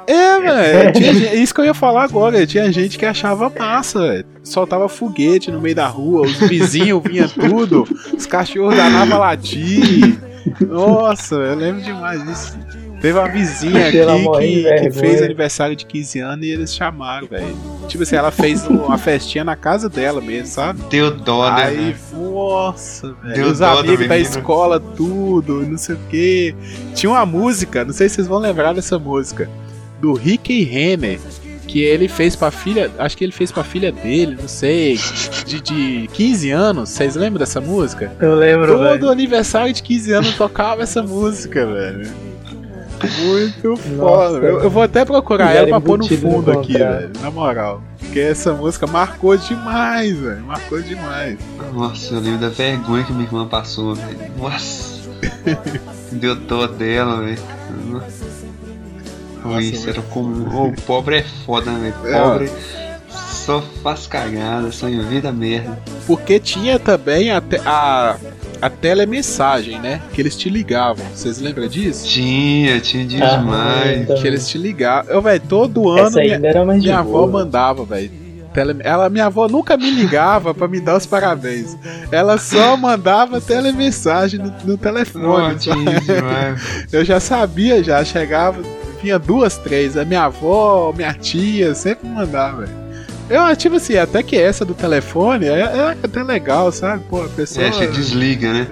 É, 0.05 0.39
velho. 0.39 0.91
tinha 0.93 1.13
gente- 1.13 1.35
Isso 1.41 1.53
que 1.53 1.61
eu 1.61 1.65
ia 1.65 1.73
falar 1.73 2.03
agora. 2.03 2.45
Tinha 2.45 2.69
gente 2.71 2.97
que 2.97 3.05
achava 3.05 3.49
massa, 3.57 3.99
velho. 4.01 4.25
Soltava 4.43 4.89
foguete 4.89 5.49
no 5.49 5.61
meio 5.61 5.75
da 5.75 5.87
rua, 5.87 6.23
os 6.27 6.33
vizinhos 6.37 7.01
vinham 7.03 7.27
tudo, 7.29 7.87
os 8.15 8.25
cachorros 8.25 8.75
danavam 8.75 9.19
latir. 9.19 10.19
Nossa, 10.59 11.35
eu 11.35 11.55
lembro 11.55 11.81
demais 11.81 12.21
disso. 12.25 12.57
Teve 13.03 13.19
uma 13.19 13.27
vizinha 13.27 13.83
aqui 13.91 14.63
que, 14.63 14.79
que 14.79 14.91
fez 14.91 15.21
aniversário 15.21 15.75
de 15.75 15.85
15 15.85 16.19
anos 16.21 16.45
e 16.45 16.51
eles 16.51 16.73
chamaram, 16.73 17.27
velho. 17.27 17.53
Tipo 17.89 18.03
assim, 18.03 18.15
ela 18.15 18.31
fez 18.31 18.65
uma 18.65 18.97
festinha 18.97 19.43
na 19.43 19.57
casa 19.57 19.89
dela 19.89 20.21
mesmo, 20.21 20.47
sabe? 20.47 20.81
Deu 20.89 21.11
dó, 21.11 21.51
né? 21.51 21.63
Aí, 21.65 21.95
nossa, 22.13 23.13
velho. 23.21 23.35
Deu 23.35 23.47
Os 23.47 23.61
amigos 23.61 24.07
da 24.07 24.17
escola, 24.17 24.79
tudo, 24.79 25.65
não 25.65 25.77
sei 25.77 25.95
o 25.95 25.99
que. 26.09 26.55
Tinha 26.95 27.09
uma 27.09 27.25
música, 27.25 27.83
não 27.83 27.91
sei 27.91 28.07
se 28.07 28.15
vocês 28.15 28.27
vão 28.27 28.39
lembrar 28.39 28.71
dessa 28.71 28.97
música, 28.97 29.49
do 29.99 30.13
Rick 30.13 30.63
Renner, 30.63 31.19
que 31.67 31.81
ele 31.81 32.07
fez 32.07 32.37
pra 32.37 32.51
filha, 32.51 32.89
acho 32.97 33.17
que 33.17 33.25
ele 33.25 33.33
fez 33.33 33.51
pra 33.51 33.65
filha 33.65 33.91
dele, 33.91 34.37
não 34.39 34.47
sei, 34.47 34.97
de, 35.45 35.59
de 35.59 36.09
15 36.13 36.51
anos. 36.51 36.89
Vocês 36.91 37.17
lembram 37.17 37.39
dessa 37.39 37.59
música? 37.59 38.13
Eu 38.21 38.35
lembro, 38.35 38.77
Todo 38.77 38.83
velho. 38.83 39.09
aniversário 39.09 39.73
de 39.73 39.83
15 39.83 40.13
anos 40.13 40.35
tocava 40.35 40.83
essa 40.83 41.03
música, 41.03 41.65
velho. 41.65 42.32
Muito 43.23 43.77
foda. 43.77 44.37
Eu, 44.37 44.61
eu 44.61 44.69
vou 44.69 44.83
até 44.83 45.03
procurar 45.05 45.51
ela 45.53 45.67
pra 45.67 45.81
pôr 45.81 45.97
no 45.97 46.05
embutido 46.05 46.27
no 46.27 46.33
fundo 46.33 46.51
aqui, 46.51 46.73
velho. 46.73 47.11
Na 47.21 47.31
moral. 47.31 47.81
Porque 47.99 48.19
essa 48.19 48.53
música 48.53 48.85
marcou 48.87 49.35
demais, 49.37 50.17
velho. 50.17 50.43
Marcou 50.43 50.81
demais. 50.81 51.37
Nossa, 51.73 52.13
eu 52.13 52.19
lembro 52.19 52.39
da 52.39 52.49
vergonha 52.49 53.03
que 53.03 53.11
minha 53.11 53.25
irmã 53.25 53.47
passou, 53.47 53.95
velho. 53.95 54.19
Nossa. 54.37 54.93
Deu 56.11 56.35
dó 56.35 56.67
dela, 56.67 57.21
velho. 57.21 57.39
Nossa, 59.43 59.61
Isso 59.61 59.89
era 59.89 60.01
comum. 60.01 60.69
O 60.69 60.81
pobre 60.83 61.17
é 61.17 61.23
foda, 61.45 61.71
né? 61.71 61.93
É, 62.05 62.21
Pobre 62.21 62.51
só 63.45 63.61
faz 63.83 64.07
cagada, 64.07 64.71
só 64.71 64.87
inventa 64.87 65.31
merda. 65.31 65.77
Porque 66.07 66.39
tinha 66.39 66.79
também 66.79 67.29
até 67.29 67.59
a, 67.65 68.15
a 68.63 68.69
telemensagem, 68.69 69.77
né? 69.79 70.01
Que 70.13 70.21
eles 70.21 70.37
te 70.37 70.49
ligavam. 70.49 71.05
Vocês 71.13 71.39
lembram 71.39 71.67
disso? 71.67 72.07
Tinha, 72.07 72.79
tinha 72.79 73.03
Ah, 73.25 73.35
demais. 73.37 74.01
então. 74.01 74.15
Que 74.15 74.25
eles 74.25 74.47
te 74.47 74.57
ligavam. 74.57 75.11
Eu, 75.13 75.21
velho, 75.21 75.41
todo 75.49 75.89
ano 75.89 76.07
Essa 76.07 76.21
minha, 76.21 76.39
era 76.41 76.63
mais 76.63 76.81
minha 76.81 76.99
avó 76.99 77.27
mandava, 77.27 77.83
velho. 77.83 78.09
Tele... 78.53 78.77
Ela, 78.81 79.09
minha 79.09 79.25
avó 79.25 79.47
nunca 79.49 79.75
me 79.75 79.89
ligava 79.89 80.53
pra 80.53 80.67
me 80.67 80.79
dar 80.79 80.95
os 80.95 81.05
parabéns. 81.05 81.75
Ela 82.11 82.37
só 82.37 82.77
mandava 82.77 83.41
telemensagem 83.41 84.39
no, 84.39 84.53
no 84.63 84.77
telefone. 84.77 85.55
Tinha. 85.57 85.75
Eu 86.89 87.03
já 87.03 87.19
sabia, 87.19 87.83
já 87.83 88.05
chegava, 88.05 88.61
vinha 89.01 89.19
duas, 89.19 89.57
três. 89.57 89.97
A 89.97 90.05
minha 90.05 90.23
avó, 90.25 90.93
minha 90.95 91.13
tia, 91.13 91.75
sempre 91.75 92.07
mandava. 92.07 92.65
Eu, 93.29 93.55
tipo 93.55 93.75
assim, 93.77 93.97
até 93.97 94.21
que 94.21 94.37
essa 94.37 94.63
do 94.65 94.73
telefone 94.73 95.47
é, 95.47 95.59
é 95.61 95.97
até 96.03 96.23
legal, 96.23 96.71
sabe? 96.71 97.03
Pô, 97.09 97.21
a 97.23 97.29
pessoa. 97.29 97.65
É, 97.65 97.71
você 97.71 97.87
desliga, 97.87 98.51
né? 98.53 98.67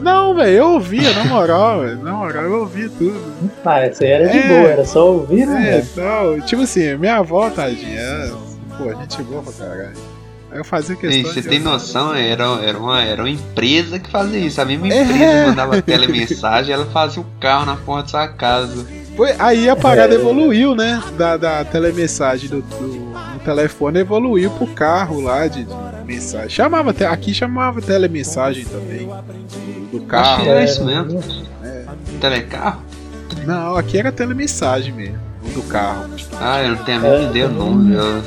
Não, 0.00 0.34
velho, 0.34 0.50
eu 0.50 0.70
ouvia, 0.72 1.12
na 1.14 1.24
moral, 1.24 1.80
velho. 1.86 2.02
Na 2.02 2.12
moral, 2.12 2.42
eu 2.44 2.60
ouvia 2.60 2.90
tudo. 2.98 3.18
Ah, 3.64 3.80
essa 3.80 4.04
aí 4.04 4.10
era 4.10 4.28
de 4.28 4.38
É. 4.38 4.48
boa, 4.48 4.70
era 4.70 4.84
só 4.84 5.06
ouvir, 5.12 5.46
né? 5.46 5.78
É, 5.78 6.00
não, 6.00 6.40
tipo 6.40 6.62
assim, 6.62 6.96
minha 6.96 7.16
avó, 7.16 7.48
tadinha, 7.50 7.98
é, 8.00 8.30
pô, 8.76 8.90
gente 9.00 9.22
boa 9.22 9.42
pra 9.42 9.52
caralho. 9.52 9.92
Aí 10.52 10.58
eu 10.60 10.64
fazia 10.64 10.94
questão. 10.94 11.16
Ei, 11.16 11.22
você 11.24 11.40
de- 11.40 11.48
tem 11.48 11.58
noção, 11.60 12.14
era, 12.14 12.44
era, 12.62 12.78
uma, 12.78 13.02
era 13.02 13.22
uma 13.22 13.30
empresa 13.30 13.98
que 13.98 14.10
fazia 14.10 14.38
isso. 14.38 14.60
A 14.60 14.64
mesma 14.64 14.88
É. 14.92 15.02
empresa 15.02 15.46
mandava 15.48 15.80
telemensagem, 15.82 16.72
ela 16.74 16.86
fazia 16.86 17.22
o 17.22 17.26
carro 17.40 17.64
na 17.66 17.76
porta 17.76 18.02
da 18.02 18.08
sua 18.08 18.28
casa. 18.28 18.86
Foi, 19.16 19.32
aí 19.38 19.68
a 19.68 19.74
parada 19.76 20.12
É. 20.14 20.16
evoluiu, 20.18 20.74
né? 20.74 21.02
Da, 21.16 21.36
da 21.36 21.64
telemensagem 21.64 22.48
do, 22.50 22.60
do, 22.62 22.76
do 22.88 23.03
telefone 23.44 24.00
evoluiu 24.00 24.50
pro 24.50 24.66
carro 24.68 25.20
lá 25.20 25.46
de, 25.46 25.64
de 25.64 25.74
mensagem. 26.06 26.48
Chamava, 26.50 26.92
te- 26.92 27.04
aqui 27.04 27.32
chamava 27.34 27.80
telemensagem 27.82 28.64
também. 28.64 29.06
Do, 29.06 29.86
do 29.90 29.96
Acho 29.98 30.06
carro. 30.06 30.42
que 30.42 30.48
era 30.48 30.60
É, 30.60 30.64
isso 30.64 30.84
mesmo. 30.84 31.22
Telecarro? 32.20 32.82
Não, 33.46 33.76
aqui 33.76 33.98
era 33.98 34.10
telemensagem 34.12 34.92
mesmo. 34.92 35.18
o 35.44 35.48
Do 35.50 35.62
carro. 35.64 36.06
Ah, 36.40 36.62
eu 36.62 36.70
não 36.76 36.84
tenho 36.84 36.98
a 36.98 37.00
mínima 37.02 37.18
É, 37.20 37.30
ideia 37.30 37.46
o 37.46 37.48
também. 37.50 37.68
nome. 37.68 37.94
Eu 37.94 38.22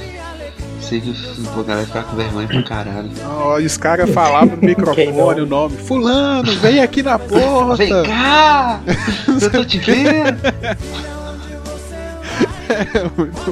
sei 0.82 1.02
que 1.02 1.14
pô, 1.54 1.60
a 1.62 1.64
galera 1.64 1.86
ficar 1.88 2.04
com 2.04 2.16
vergonha 2.16 2.48
pra 2.48 2.64
caralho. 2.64 3.10
Ó, 3.26 3.60
e 3.60 3.66
os 3.66 3.76
caras 3.78 4.10
falavam 4.12 4.56
no 4.56 4.62
microfone 4.66 5.12
não? 5.12 5.28
o 5.28 5.46
nome. 5.46 5.78
Fulano, 5.78 6.52
vem 6.60 6.80
aqui 6.80 7.02
na 7.04 7.18
porta. 7.20 7.76
Vem 7.78 8.04
cá! 8.04 8.80
Eu 9.42 9.52
tô 9.52 9.66
te 9.66 9.80
vendo! 9.80 10.38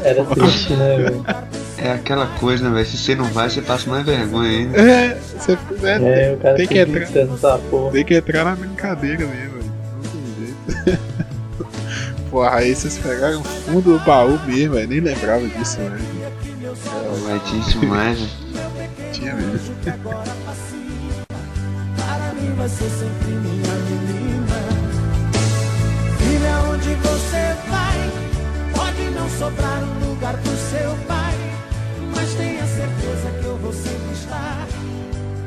Era 0.04 0.26
triste, 0.26 0.74
né, 0.74 0.98
velho? 0.98 1.26
É 1.78 1.92
aquela 1.92 2.28
coisa, 2.40 2.64
né, 2.68 2.76
velho? 2.76 2.86
Se 2.86 2.98
você 2.98 3.16
não 3.16 3.26
vai, 3.26 3.50
você 3.50 3.62
passa 3.62 3.90
mais 3.90 4.06
vergonha 4.06 4.50
ainda. 4.50 4.78
É, 4.82 5.18
você, 5.38 5.58
é, 5.84 6.30
É, 6.30 6.34
o 6.34 6.38
cara 6.38 6.56
Tem 6.56 6.68
que 6.68 6.78
entrar. 6.80 7.00
gritando 7.00 7.34
essa 7.36 7.58
porra. 7.58 7.92
Tem 7.92 8.06
que 8.06 8.16
entrar 8.16 8.44
na 8.46 8.56
brincadeira 8.56 9.26
mesmo, 9.26 9.52
velho. 9.60 9.72
Não 9.94 10.02
tem 10.02 10.22
jeito. 10.86 11.00
Porra, 12.32 12.56
aí 12.56 12.76
vocês 12.76 12.98
pegaram 12.98 13.40
o 13.40 13.44
fundo 13.44 13.98
do 13.98 14.00
baú 14.06 14.38
mesmo, 14.46 14.74
velho. 14.76 14.88
Nem 14.90 15.00
lembrava 15.00 15.46
disso, 15.48 15.78
velho. 15.78 16.26
Vai 17.28 17.40
disso 17.40 17.80
demais, 17.80 18.20
velho. 18.20 18.32
Tinha 19.14 19.34
mesmo. 19.36 19.76
Para 21.98 22.34
mim 22.34 22.54
vai 22.58 22.68
ser 22.70 22.90
sempre 22.90 23.25
sobrar 29.38 29.84
um 29.84 30.10
lugar 30.10 30.38
pro 30.42 30.56
seu 30.56 30.96
pai. 31.08 31.36
Mas 32.16 32.34
tenha 32.36 32.66
certeza 32.66 33.32
que 33.40 33.46
eu 33.46 33.58
vou 33.58 33.74
sempre 33.74 34.14
estar 34.14 34.68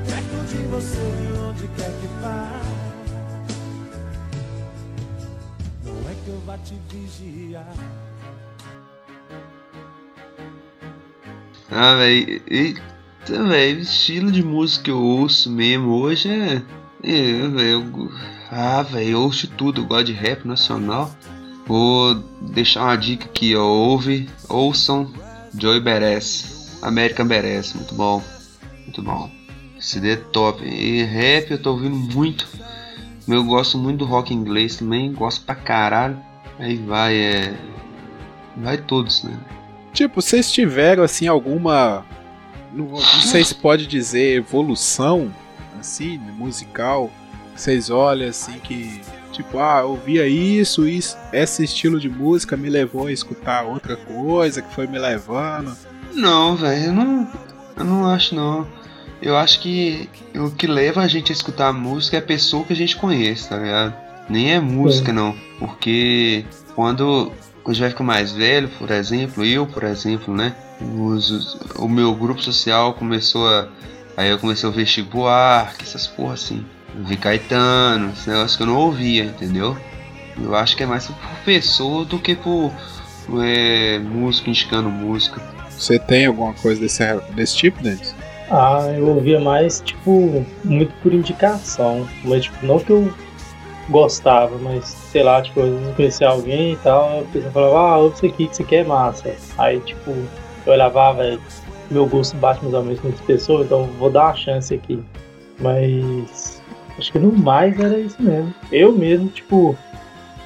perto 0.07 0.47
de 0.49 0.57
você 0.69 0.99
e 0.99 1.39
onde 1.39 1.69
quer 1.69 1.91
que 2.01 2.07
vá. 2.21 2.61
Não 5.85 6.11
é 6.11 6.15
que 6.25 6.29
eu 6.29 6.41
vá 6.47 6.59
te 6.59 6.75
vigiar. 6.91 7.73
Ah, 11.71 11.97
velho. 11.97 12.43
Eita, 12.47 12.83
velho. 13.27 13.81
Estilo 13.81 14.31
de 14.31 14.43
música 14.43 14.85
que 14.85 14.91
eu 14.91 15.03
ouço 15.03 15.51
mesmo 15.51 15.93
hoje 15.93 16.29
é. 16.29 16.63
É, 17.03 17.49
velho. 17.49 18.13
Ah, 18.51 18.83
velho. 18.83 19.11
Eu 19.11 19.23
ouço 19.23 19.49
tudo. 19.49 19.81
Eu 19.81 19.87
gosto 19.87 20.07
de 20.07 20.13
rap 20.13 20.45
nacional. 20.47 21.11
Vou 21.69 22.15
deixar 22.41 22.85
uma 22.85 22.97
dica 22.97 23.27
aqui, 23.27 23.55
ó. 23.55 23.63
Ouve, 23.63 24.27
ouçam 24.49 25.13
Joey 25.57 25.81
Beres. 25.81 26.79
American 26.81 27.27
Beres. 27.27 27.75
Muito 27.75 27.95
bom. 27.95 28.23
Muito 28.85 29.03
bom. 29.03 29.31
CD 29.79 30.13
é 30.13 30.17
top. 30.17 30.65
E 30.65 31.05
rap 31.05 31.51
eu 31.51 31.63
tô 31.63 31.73
ouvindo 31.73 31.95
muito. 31.95 32.49
Eu 33.29 33.45
gosto 33.45 33.77
muito 33.77 33.99
do 33.99 34.05
rock 34.07 34.33
inglês 34.33 34.77
também. 34.77 35.13
Gosto 35.13 35.45
pra 35.45 35.55
caralho. 35.55 36.19
Aí 36.59 36.77
vai, 36.77 37.15
é. 37.15 37.55
Vai 38.57 38.79
todos, 38.79 39.23
né? 39.23 39.39
Tipo, 39.93 40.23
vocês 40.23 40.51
tiveram, 40.51 41.05
assim, 41.05 41.27
alguma. 41.27 42.03
Não, 42.73 42.87
não 42.87 42.99
sei 42.99 43.45
se 43.45 43.55
pode 43.55 43.87
dizer 43.87 44.37
evolução, 44.37 45.31
assim, 45.79 46.17
musical. 46.17 47.11
Vocês 47.55 47.91
olham, 47.91 48.31
assim, 48.31 48.59
que. 48.61 49.03
Tipo, 49.33 49.59
ah, 49.59 49.81
eu 49.83 49.91
ouvia 49.91 50.27
isso, 50.27 50.87
isso, 50.89 51.17
esse 51.33 51.63
estilo 51.65 52.01
de 52.01 52.09
música 52.09 52.57
me 52.57 52.69
levou 52.69 53.07
a 53.07 53.13
escutar 53.13 53.63
outra 53.65 53.97
coisa 53.97 54.61
que 54.63 54.75
foi 54.75 54.87
me 54.87 54.99
levando. 54.99 55.77
Não, 56.15 56.57
velho, 56.57 56.87
eu 56.87 56.93
não, 56.93 57.29
eu 57.77 57.85
não 57.85 58.07
acho 58.09 58.35
não. 58.35 58.67
Eu 59.21 59.37
acho 59.37 59.61
que 59.61 60.09
o 60.35 60.51
que 60.51 60.67
leva 60.67 61.03
a 61.03 61.09
gente 61.09 61.31
a 61.33 61.35
escutar 61.35 61.73
música 61.73 62.17
é 62.17 62.21
a 62.21 62.23
pessoa 62.23 62.65
que 62.65 62.73
a 62.73 62.77
gente 62.77 62.97
conhece, 62.97 63.49
tá 63.49 63.57
ligado? 63.57 63.95
Nem 64.29 64.53
é 64.53 64.61
música 64.61 65.13
não, 65.13 65.35
porque 65.59 66.45
quando 66.75 67.33
quando 67.63 67.71
a 67.71 67.73
gente 67.75 67.81
vai 67.83 67.91
ficar 67.91 68.05
mais 68.05 68.33
velho, 68.33 68.69
por 68.79 68.91
exemplo, 68.91 69.45
eu, 69.45 69.67
por 69.67 69.83
exemplo, 69.85 70.35
né? 70.35 70.55
os- 70.81 71.31
os- 71.31 71.59
o 71.77 71.89
meu 71.89 72.15
grupo 72.15 72.41
social 72.41 72.95
começou 72.95 73.47
a. 73.49 73.69
Aí 74.17 74.31
eu 74.31 74.39
comecei 74.39 74.65
a 74.67 74.71
ouvir 74.71 74.87
Chico 74.87 75.11
Buarque, 75.11 75.83
essas 75.85 76.07
porra 76.07 76.35
assim. 76.35 76.65
Vi 76.95 77.17
Caetano, 77.17 78.13
esse 78.13 78.29
negócio 78.29 78.57
que 78.57 78.63
eu 78.63 78.67
não 78.67 78.77
ouvia, 78.77 79.25
entendeu? 79.25 79.77
Eu 80.41 80.55
acho 80.55 80.77
que 80.77 80.83
é 80.83 80.87
mais 80.87 81.07
por 81.07 81.17
pessoa 81.45 82.05
do 82.05 82.19
que 82.19 82.35
por 82.35 82.73
é, 83.43 83.99
músico 83.99 84.49
indicando 84.49 84.89
música. 84.89 85.41
Você 85.71 85.99
tem 85.99 86.27
alguma 86.27 86.55
coisa 86.55 86.81
desse, 86.81 87.05
desse 87.35 87.57
tipo, 87.57 87.83
Denis? 87.83 88.15
Ah, 88.51 88.87
eu 88.97 89.07
ouvia 89.09 89.39
mais, 89.39 89.81
tipo, 89.81 90.45
muito 90.65 90.93
por 91.03 91.13
indicação. 91.13 92.09
Mas, 92.25 92.45
tipo, 92.45 92.65
não 92.65 92.79
que 92.79 92.91
eu 92.91 93.13
gostava, 93.89 94.57
mas, 94.59 94.85
sei 94.85 95.23
lá, 95.23 95.41
tipo, 95.43 95.61
às 95.61 95.69
vezes 95.69 95.89
eu 95.89 95.95
conhecia 95.95 96.29
alguém 96.29 96.73
e 96.73 96.77
tal, 96.77 97.21
a 97.21 97.25
pessoa 97.25 97.53
falava, 97.53 97.79
ah, 97.79 97.97
ouve 97.99 98.17
isso 98.17 98.27
aqui 98.27 98.47
que 98.49 98.57
você 98.57 98.65
quer 98.65 98.85
massa. 98.85 99.35
Aí, 99.57 99.81
tipo, 99.81 100.11
eu 100.67 100.73
olhava, 100.73 101.09
ah, 101.09 101.13
velho, 101.13 101.41
meu 101.91 102.07
gosto 102.07 102.37
bate 102.37 102.63
mais 102.63 102.75
ou 102.75 102.83
menos 102.83 103.01
com 103.01 103.09
muitas 103.09 103.25
pessoas, 103.27 103.67
então 103.67 103.85
vou 103.99 104.11
dar 104.11 104.27
uma 104.27 104.35
chance 104.35 104.75
aqui. 104.75 105.03
Mas, 105.59 106.58
acho 106.99 107.13
que 107.13 107.19
no 107.19 107.33
mais 107.33 107.79
era 107.79 107.99
isso 107.99 108.21
mesmo. 108.21 108.55
Eu 108.73 108.93
mesmo, 108.93 109.29
tipo, 109.29 109.77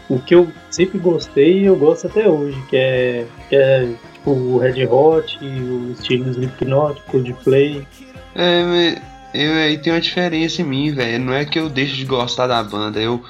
o 0.09 0.19
que 0.19 0.35
eu 0.35 0.53
sempre 0.71 0.99
gostei 0.99 1.61
e 1.61 1.65
eu 1.65 1.77
gosto 1.77 2.07
até 2.07 2.29
hoje, 2.29 2.61
que 2.69 2.77
é, 2.77 3.27
que 3.49 3.57
é 3.57 3.89
tipo 4.13 4.31
o 4.31 4.59
Red 4.59 4.87
Hot, 4.87 5.39
o 5.43 5.93
estilo 5.93 6.31
Slipknot, 6.31 7.01
Coldplay. 7.11 7.87
É, 8.35 9.01
eu 9.35 9.53
aí 9.55 9.79
tem 9.79 9.93
uma 9.93 10.01
diferença 10.01 10.63
em 10.63 10.65
mim, 10.65 10.93
velho. 10.93 11.25
Não 11.25 11.33
é 11.33 11.45
que 11.45 11.59
eu 11.59 11.69
deixo 11.69 11.97
de 11.97 12.05
gostar 12.05 12.47
da 12.47 12.63
banda, 12.63 13.01
eu 13.01 13.23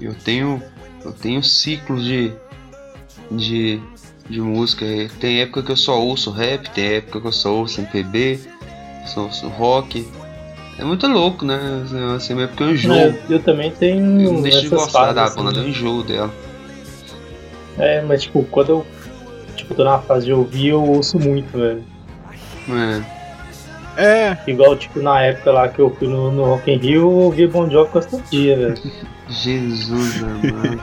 eu 0.00 0.14
tenho 0.14 0.62
eu 1.04 1.12
tenho 1.12 1.42
ciclos 1.42 2.04
de 2.04 2.32
de 3.30 3.80
de 4.28 4.40
música. 4.40 4.86
Tem 5.20 5.40
época 5.40 5.62
que 5.62 5.72
eu 5.72 5.76
só 5.76 6.00
ouço 6.00 6.30
rap, 6.30 6.70
tem 6.70 6.94
época 6.94 7.20
que 7.20 7.26
eu 7.26 7.32
só 7.32 7.52
ouço 7.54 7.80
MPB, 7.80 8.40
só 9.06 9.24
ouço 9.24 9.48
rock. 9.48 10.06
É 10.78 10.84
muito 10.84 11.06
louco, 11.06 11.44
né? 11.44 11.58
Assim, 12.16 12.40
é 12.40 12.46
porque 12.46 12.62
eu 12.62 12.70
enjoo. 12.72 12.94
Eu, 12.96 13.14
eu 13.30 13.42
também 13.42 13.70
tenho 13.72 14.20
Eu 14.20 14.32
não 14.32 14.42
deixo 14.42 14.62
de 14.62 14.68
gostar 14.68 15.12
da 15.12 15.22
fases, 15.22 15.36
assim. 15.36 15.44
banda, 15.44 15.60
eu 15.60 15.68
enjoo 15.68 16.02
dela. 16.02 16.30
É, 17.78 18.00
mas 18.02 18.22
tipo, 18.22 18.42
quando 18.44 18.68
eu 18.70 18.86
tipo, 19.56 19.74
tô 19.74 19.84
na 19.84 19.98
fase 19.98 20.26
de 20.26 20.32
ouvir, 20.32 20.68
eu 20.68 20.82
ouço 20.82 21.18
muito, 21.18 21.56
velho. 21.56 21.82
É. 22.70 23.22
É, 23.94 24.38
Igual, 24.46 24.74
tipo, 24.76 25.00
na 25.02 25.20
época 25.20 25.52
lá 25.52 25.68
que 25.68 25.78
eu 25.78 25.90
fui 25.90 26.08
no, 26.08 26.30
no 26.32 26.44
Rock 26.44 26.70
in 26.70 26.78
Rio, 26.78 27.02
eu 27.02 27.10
ouvia 27.10 27.46
Bon 27.46 27.68
Jovi 27.70 27.90
quase 27.90 28.08
todo 28.08 28.22
dia, 28.30 28.56
velho. 28.56 28.74
Jesus 29.28 30.22
amado. 30.22 30.80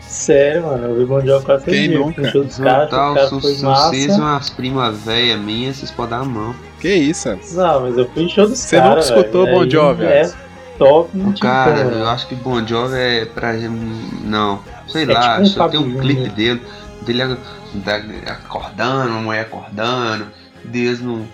Sério, 0.00 0.62
mano, 0.62 0.84
eu 0.84 0.90
ouvi 0.92 1.04
Bon 1.04 1.20
Jovi 1.20 1.44
quase 1.44 1.64
todo 1.66 1.74
Quem 1.74 1.88
dia. 1.90 1.98
nunca? 1.98 2.22
Dos 2.22 2.58
caras, 2.58 2.90
Juntar 3.30 3.52
e 3.52 3.62
massa. 3.62 4.12
umas 4.22 4.50
primas 4.50 4.98
velhas 5.04 5.38
minhas, 5.40 5.76
vocês 5.76 5.90
podem 5.90 6.10
dar 6.18 6.24
a 6.24 6.24
mão. 6.24 6.54
Que 6.86 6.94
isso? 6.94 7.28
Não, 7.54 7.80
mas 7.82 7.98
eu 7.98 8.08
fui 8.10 8.22
em 8.24 8.28
show 8.28 8.46
dos 8.48 8.58
Você 8.58 8.76
caras, 8.76 9.08
nunca 9.10 9.18
escutou 9.20 9.44
velho. 9.44 9.58
Bon 9.58 9.70
Jovi, 9.70 10.04
É 10.04 10.32
top, 10.78 11.10
não 11.16 11.30
O 11.30 11.32
tinha 11.32 11.50
cara, 11.50 11.76
como, 11.84 11.90
eu 11.90 12.04
né? 12.04 12.10
acho 12.10 12.26
que 12.28 12.34
Bon 12.34 12.66
Jovi 12.66 12.96
é 12.96 13.24
pra. 13.26 13.52
Não, 13.54 14.60
sei 14.88 15.04
É 15.04 15.06
lá, 15.12 15.30
tipo 15.32 15.42
um 15.42 15.46
só 15.46 15.68
tem 15.68 15.80
um 15.80 15.98
clipe 15.98 16.20
Júnior. 16.20 16.34
dele, 16.34 16.62
dele 17.02 17.22
a- 17.22 17.36
da- 17.74 18.32
acordando, 18.32 19.10
uma 19.10 19.20
mulher 19.20 19.42
acordando, 19.42 20.26
Deus 20.64 21.00
não. 21.00 21.26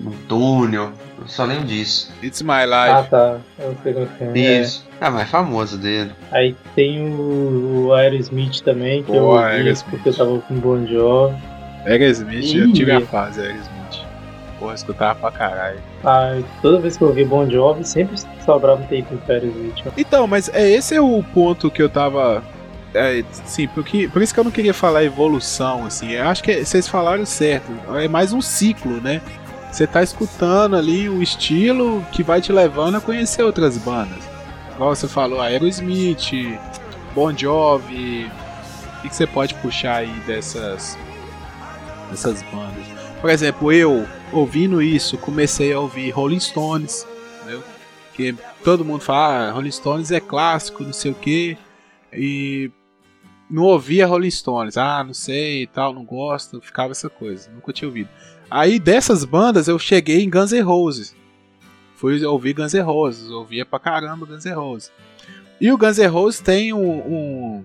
num 0.00 0.12
túnel. 0.28 0.90
Eu 1.20 1.28
só 1.28 1.44
lembro 1.44 1.64
disso. 1.66 2.10
It's 2.24 2.42
My 2.42 2.64
Ah, 2.68 2.96
Life. 2.98 3.10
tá. 3.10 3.36
Eu 3.60 3.76
sei 3.84 3.94
que 3.94 4.38
é. 4.38 4.60
Isso. 4.62 4.84
Ah, 5.00 5.10
mas 5.12 5.22
é 5.22 5.26
famoso 5.26 5.78
dele. 5.78 6.10
É. 6.32 6.38
Aí 6.38 6.56
tem 6.74 7.00
o, 7.14 7.86
o 7.86 7.94
Aerosmith 7.94 8.62
também, 8.62 9.02
que 9.04 9.12
Pô, 9.12 9.16
eu 9.16 9.24
ouvi 9.26 9.74
porque 9.90 10.08
eu 10.08 10.14
tava 10.14 10.38
com 10.40 10.54
Bon 10.56 10.84
Jovi. 10.86 11.36
Aerosmith, 11.86 12.54
eu 12.56 12.72
tive 12.72 12.90
a 12.90 13.00
fase 13.00 13.40
Aerosmith. 13.42 13.71
Porra, 14.62 14.74
escutava 14.74 15.18
pra 15.18 15.30
caralho. 15.32 15.80
Ah, 16.04 16.40
toda 16.60 16.78
vez 16.78 16.96
que 16.96 17.02
eu 17.02 17.08
ouvi 17.08 17.24
Bon 17.24 17.50
Jovi, 17.50 17.84
sempre 17.84 18.16
sobrava 18.44 18.80
um 18.80 18.86
tempo 18.86 19.16
pro 19.16 19.34
Aerosmith. 19.34 19.82
Então, 19.96 20.28
mas 20.28 20.48
é 20.54 20.70
esse 20.70 20.94
é 20.94 21.00
o 21.00 21.20
ponto 21.34 21.68
que 21.68 21.82
eu 21.82 21.88
tava. 21.88 22.44
É, 22.94 23.24
sim, 23.44 23.66
porque, 23.66 24.06
por 24.06 24.22
isso 24.22 24.32
que 24.32 24.38
eu 24.38 24.44
não 24.44 24.52
queria 24.52 24.72
falar 24.72 25.02
evolução, 25.02 25.84
assim. 25.84 26.12
Eu 26.12 26.28
acho 26.28 26.44
que 26.44 26.64
vocês 26.64 26.86
falaram 26.86 27.26
certo. 27.26 27.72
É 27.96 28.06
mais 28.06 28.32
um 28.32 28.40
ciclo, 28.40 29.00
né? 29.00 29.20
Você 29.72 29.84
tá 29.84 30.00
escutando 30.00 30.76
ali 30.76 31.08
o 31.08 31.20
estilo 31.20 32.06
que 32.12 32.22
vai 32.22 32.40
te 32.40 32.52
levando 32.52 32.98
a 32.98 33.00
conhecer 33.00 33.42
outras 33.42 33.76
bandas. 33.76 34.22
Igual 34.76 34.94
você 34.94 35.08
falou, 35.08 35.40
Aerosmith, 35.40 36.56
Bon 37.16 37.36
Jovi. 37.36 38.30
O 38.98 39.02
que 39.02 39.08
que 39.08 39.16
você 39.16 39.26
pode 39.26 39.54
puxar 39.56 39.96
aí 39.96 40.12
dessas, 40.24 40.96
dessas 42.10 42.42
bandas? 42.42 43.01
Por 43.22 43.30
exemplo, 43.30 43.72
eu, 43.72 44.04
ouvindo 44.32 44.82
isso, 44.82 45.16
comecei 45.16 45.72
a 45.72 45.78
ouvir 45.78 46.10
Rolling 46.10 46.40
Stones, 46.40 47.06
entendeu? 47.36 47.62
Que 48.14 48.34
todo 48.64 48.84
mundo 48.84 49.00
fala, 49.00 49.48
ah, 49.48 49.52
Rolling 49.52 49.70
Stones 49.70 50.10
é 50.10 50.18
clássico, 50.18 50.82
não 50.82 50.92
sei 50.92 51.12
o 51.12 51.14
que, 51.14 51.56
e 52.12 52.68
não 53.48 53.62
ouvia 53.62 54.08
Rolling 54.08 54.28
Stones, 54.28 54.76
ah, 54.76 55.04
não 55.04 55.14
sei 55.14 55.62
e 55.62 55.66
tal, 55.68 55.94
não 55.94 56.04
gosto, 56.04 56.60
ficava 56.60 56.90
essa 56.90 57.08
coisa, 57.08 57.48
nunca 57.54 57.72
tinha 57.72 57.88
ouvido. 57.88 58.08
Aí 58.50 58.80
dessas 58.80 59.24
bandas 59.24 59.68
eu 59.68 59.78
cheguei 59.78 60.24
em 60.24 60.28
Guns 60.28 60.50
N' 60.50 60.60
Roses, 60.60 61.14
fui 61.94 62.24
ouvir 62.24 62.54
Guns 62.54 62.74
N' 62.74 62.82
Roses, 62.82 63.30
ouvia 63.30 63.64
pra 63.64 63.78
caramba 63.78 64.26
Guns 64.26 64.44
N' 64.44 64.54
Roses. 64.54 64.90
E 65.60 65.70
o 65.70 65.78
Guns 65.78 65.98
N' 65.98 66.08
Roses 66.08 66.40
tem 66.40 66.72
um, 66.72 66.98
um, 66.98 67.64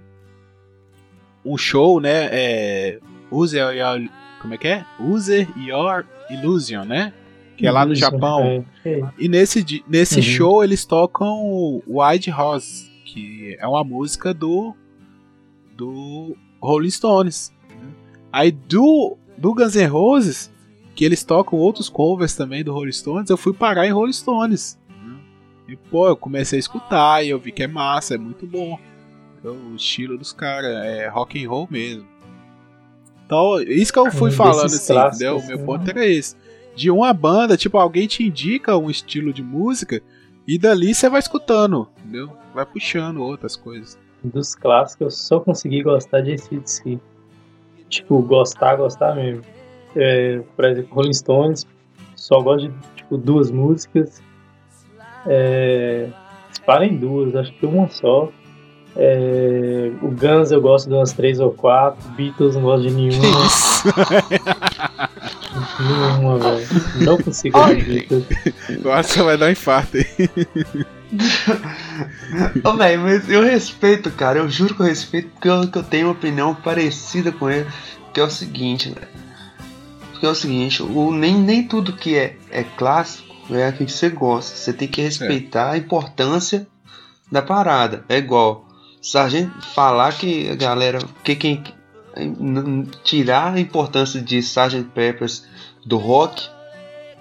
um 1.44 1.58
show, 1.58 2.00
né, 2.00 2.30
é, 2.32 3.00
Use 3.32 3.58
como 4.48 4.54
é 4.54 4.58
que 4.58 4.68
é? 4.68 4.86
Use 5.00 5.48
Your 5.58 6.06
Illusion, 6.30 6.86
né? 6.86 7.12
Que 7.58 7.68
é 7.68 7.72
lá 7.72 7.86
no 7.86 7.94
Japão. 7.96 8.64
é, 8.86 8.90
é. 8.90 9.10
E 9.18 9.28
nesse, 9.28 9.84
nesse 9.88 10.18
Uhum. 10.18 10.22
show 10.22 10.64
eles 10.64 10.86
tocam 10.86 11.28
o 11.44 11.82
White 11.88 12.30
Rose, 12.30 12.90
que 13.04 13.58
é 13.60 13.68
uma 13.68 13.84
música 13.84 14.34
do 14.34 14.74
do 15.76 16.36
Rolling 16.62 16.90
Stones. 16.90 17.54
né? 17.70 17.76
Aí 18.32 18.52
do, 18.52 19.18
do 19.38 19.54
Guns 19.54 19.76
N' 19.76 19.86
Roses, 19.88 20.52
que 20.96 21.04
eles 21.06 21.24
tocam 21.24 21.60
outros 21.60 21.90
covers 21.90 22.36
também 22.36 22.64
do 22.64 22.74
Rolling 22.74 22.92
Stones, 22.92 23.30
eu 23.30 23.38
fui 23.38 23.54
parar 23.54 23.86
em 23.86 23.92
Rolling 23.92 24.14
Stones. 24.14 24.80
né? 24.90 25.18
E 25.68 25.76
pô, 25.76 26.08
eu 26.08 26.16
comecei 26.16 26.58
a 26.58 26.60
escutar 26.60 27.24
e 27.24 27.30
eu 27.30 27.40
vi 27.40 27.52
que 27.52 27.64
é 27.64 27.68
massa, 27.68 28.16
é 28.16 28.18
muito 28.18 28.46
bom. 28.48 28.80
Então, 29.40 29.56
o 29.72 29.76
estilo 29.76 30.18
dos 30.18 30.34
caras 30.34 30.84
é 30.86 31.08
rock 31.10 31.44
and 31.44 31.50
roll 31.50 31.68
mesmo. 31.70 32.08
Então, 33.28 33.62
isso 33.62 33.94
que 33.94 34.00
eu 34.00 34.10
fui 34.10 34.32
Um 34.32 34.34
falando 34.34 34.66
assim, 34.66 34.94
clássicos, 34.94 35.22
entendeu? 35.22 35.38
O 35.38 35.48
meu 35.48 35.58
né? 35.60 35.66
ponto 35.66 35.90
era 35.90 36.06
esse 36.08 36.36
de 36.78 36.92
uma 36.92 37.12
banda, 37.12 37.58
tipo, 37.58 37.76
alguém 37.80 38.06
te 38.06 38.24
indica 38.24 38.78
um 38.78 38.88
estilo 38.88 39.34
de 39.34 39.42
música 39.42 40.00
e 40.48 40.60
dali 40.60 40.94
você 40.94 41.10
vai 41.10 41.20
escutando, 41.20 41.88
entendeu? 41.98 42.32
Vai 42.54 42.68
puxando 42.68 43.18
outras 43.18 43.56
coisas. 43.56 43.98
Dos 44.24 44.54
clássicos, 44.54 45.02
eu 45.02 45.12
só 45.12 45.40
consegui 45.40 45.82
gostar 45.82 46.22
de 46.22 46.34
ACDC. 46.34 47.00
Tipo, 47.90 48.22
gostar, 48.22 48.76
gostar 48.76 49.16
mesmo. 49.16 49.42
É, 49.96 50.40
por 50.56 50.66
exemplo, 50.66 50.94
Rolling 50.94 51.14
Stones, 51.14 51.66
só 52.16 52.42
gosto 52.42 52.70
de 52.70 52.74
tipo, 52.96 53.18
duas 53.18 53.50
músicas. 53.50 54.22
É, 55.26 56.10
parem 56.64 56.96
duas, 56.96 57.36
acho 57.36 57.52
que 57.54 57.66
uma 57.66 57.90
só. 57.90 58.32
É, 59.00 59.92
o 60.02 60.08
Guns 60.10 60.52
eu 60.52 60.60
gosto 60.60 60.90
de 60.90 60.96
umas 60.96 61.14
três 61.14 61.40
ou 61.40 61.52
quatro. 61.52 62.10
Beatles 62.12 62.56
não 62.56 62.64
gosto 62.64 62.88
de 62.88 62.94
nenhuma. 62.94 63.46
isso? 63.46 63.84
nenhuma, 65.80 66.40
velho. 66.40 66.68
Não 67.06 67.18
consigo 67.18 67.60
ouvir 67.60 67.84
Beatles. 67.84 68.26
Eu 68.84 68.92
acho 68.92 69.10
que 69.10 69.16
você 69.16 69.24
vai 69.24 69.38
dar 69.38 69.46
um 69.46 69.52
infarto 69.52 69.98
aí. 69.98 70.86
Ô, 72.64 72.74
velho, 72.74 73.02
mas 73.02 73.30
eu 73.30 73.44
respeito, 73.44 74.10
cara. 74.10 74.40
Eu 74.40 74.50
juro 74.50 74.74
que 74.74 74.82
eu 74.82 74.88
respeito 74.88 75.30
porque 75.30 75.48
eu, 75.48 75.68
que 75.68 75.78
eu 75.78 75.84
tenho 75.84 76.08
uma 76.08 76.14
opinião 76.14 76.56
parecida 76.56 77.32
com 77.32 77.50
ele. 77.50 77.68
Que 78.14 78.20
é 78.20 78.24
o 78.24 78.30
seguinte, 78.32 78.90
velho. 78.90 79.08
Porque 80.12 80.26
é 80.26 80.30
o 80.30 80.36
seguinte, 80.36 80.82
o, 80.82 81.12
nem, 81.12 81.36
nem 81.36 81.68
tudo 81.68 81.94
que 81.94 82.16
é, 82.18 82.36
é 82.50 82.64
clássico 82.64 83.28
é 83.52 83.68
aquilo 83.68 83.86
que 83.86 83.92
você 83.92 84.10
gosta. 84.10 84.56
Você 84.56 84.74
tem 84.74 84.88
que 84.88 85.04
respeitar 85.04 85.72
a 85.72 85.78
importância 85.78 86.68
da 87.32 87.44
parada. 87.44 88.04
É 88.10 88.18
igual. 88.18 88.67
Gente 89.30 89.52
falar 89.74 90.18
que 90.18 90.50
a 90.50 90.56
galera. 90.56 91.00
Que 91.24 91.36
quem. 91.36 91.64
Tirar 93.04 93.54
a 93.54 93.60
importância 93.60 94.22
de 94.22 94.40
Sgt. 94.40 94.84
Peppers 94.94 95.46
do 95.86 95.98
rock 95.98 96.50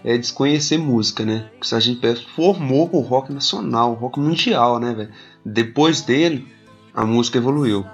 é 0.03 0.17
desconhecer 0.17 0.79
música, 0.79 1.25
né? 1.25 1.49
Porque 1.53 1.75
o 1.75 1.79
Sgt. 1.79 1.97
Peppers 1.97 2.27
formou 2.35 2.89
o 2.93 3.01
rock 3.01 3.33
nacional, 3.33 3.93
o 3.93 3.95
rock 3.95 4.19
mundial, 4.19 4.79
né, 4.81 4.95
velho? 4.95 5.11
Depois 5.45 6.01
dele, 6.01 6.49
a 6.95 7.05
música 7.05 7.39
evoluiu. 7.39 7.85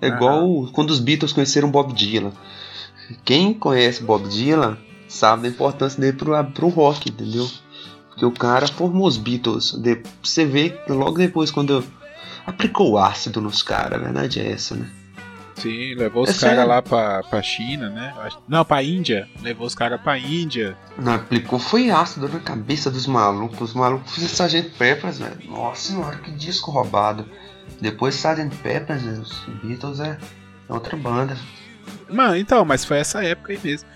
É 0.00 0.08
igual 0.08 0.68
quando 0.72 0.90
os 0.90 1.00
Beatles 1.00 1.32
conheceram 1.32 1.70
Bob 1.70 1.92
Dylan. 1.92 2.32
Quem 3.24 3.52
conhece 3.52 4.02
Bob 4.02 4.28
Dylan 4.28 4.78
sabe 5.08 5.42
da 5.42 5.48
importância 5.48 6.00
dele 6.00 6.16
pro, 6.16 6.32
pro 6.52 6.68
rock, 6.68 7.10
entendeu? 7.10 7.48
Porque 8.08 8.24
o 8.24 8.32
cara 8.32 8.66
formou 8.66 9.06
os 9.06 9.16
Beatles. 9.16 9.72
De, 9.72 10.02
você 10.22 10.44
vê 10.44 10.78
logo 10.88 11.18
depois, 11.18 11.50
quando 11.50 11.84
aplicou 12.48 12.98
ácido 12.98 13.40
nos 13.40 13.62
caras, 13.62 14.00
a 14.00 14.04
verdade 14.04 14.40
é 14.40 14.52
essa, 14.52 14.74
né? 14.74 14.88
Sim, 15.56 15.94
levou 15.94 16.22
os 16.22 16.42
É 16.42 16.48
caras 16.48 16.68
lá 16.68 16.80
pra, 16.80 17.22
pra 17.24 17.42
China, 17.42 17.90
né? 17.90 18.14
Não, 18.46 18.64
pra 18.64 18.82
Índia. 18.82 19.28
Levou 19.42 19.66
os 19.66 19.74
caras 19.74 20.00
pra 20.00 20.16
Índia. 20.16 20.76
Não 20.96 21.14
aplicou, 21.14 21.58
foi 21.58 21.90
ácido 21.90 22.28
na 22.28 22.38
cabeça 22.38 22.90
dos 22.90 23.06
malucos. 23.08 23.70
Os 23.70 23.74
malucos 23.74 24.14
fizeram 24.14 24.46
Sgt. 24.46 24.70
Peppers, 24.78 25.18
velho. 25.18 25.50
Nossa 25.50 25.92
senhora, 25.92 26.16
que 26.18 26.30
disco 26.30 26.70
roubado. 26.70 27.26
Depois 27.80 28.14
Sgt. 28.14 28.56
Peppers, 28.62 29.02
os 29.04 29.46
Beatles 29.62 29.98
é 29.98 30.16
outra 30.68 30.96
banda. 30.96 31.36
Mano, 32.08 32.36
então, 32.36 32.64
mas 32.64 32.84
foi 32.84 32.98
essa 32.98 33.24
época 33.24 33.52
aí 33.52 33.58
mesmo. 33.62 33.88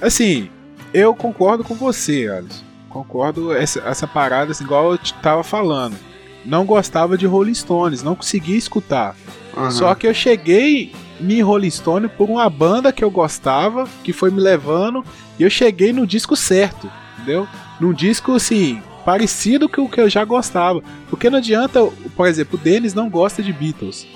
Assim, 0.00 0.50
eu 0.94 1.14
concordo 1.14 1.62
com 1.62 1.74
você, 1.74 2.28
Alisson. 2.28 2.64
Concordo 2.88 3.54
essa, 3.54 3.80
essa 3.80 4.06
parada, 4.06 4.52
assim, 4.52 4.64
igual 4.64 4.92
eu 4.92 4.98
tava 5.22 5.42
falando. 5.42 5.96
Não 6.44 6.64
gostava 6.64 7.16
de 7.16 7.26
Rolling 7.26 7.54
Stones, 7.54 8.02
não 8.02 8.14
conseguia 8.14 8.56
escutar. 8.56 9.16
Aham. 9.56 9.70
Só 9.70 9.94
que 9.94 10.06
eu 10.06 10.14
cheguei 10.14 10.92
em 11.20 11.40
Rolling 11.42 11.70
Stone 11.70 12.08
por 12.08 12.28
uma 12.28 12.48
banda 12.50 12.92
que 12.92 13.04
eu 13.04 13.10
gostava, 13.10 13.88
que 14.02 14.12
foi 14.12 14.30
me 14.30 14.40
levando, 14.40 15.04
e 15.38 15.42
eu 15.42 15.50
cheguei 15.50 15.92
no 15.92 16.06
disco 16.06 16.34
certo, 16.34 16.90
entendeu? 17.16 17.46
Num 17.80 17.92
disco, 17.92 18.32
assim, 18.32 18.82
parecido 19.04 19.68
com 19.68 19.82
o 19.82 19.88
que 19.88 20.00
eu 20.00 20.08
já 20.10 20.24
gostava. 20.24 20.82
Porque 21.08 21.30
não 21.30 21.38
adianta, 21.38 21.80
por 22.16 22.26
exemplo, 22.26 22.58
o 22.58 22.62
Denis 22.62 22.94
não 22.94 23.08
gosta 23.08 23.42
de 23.42 23.52
Beatles. 23.52 24.06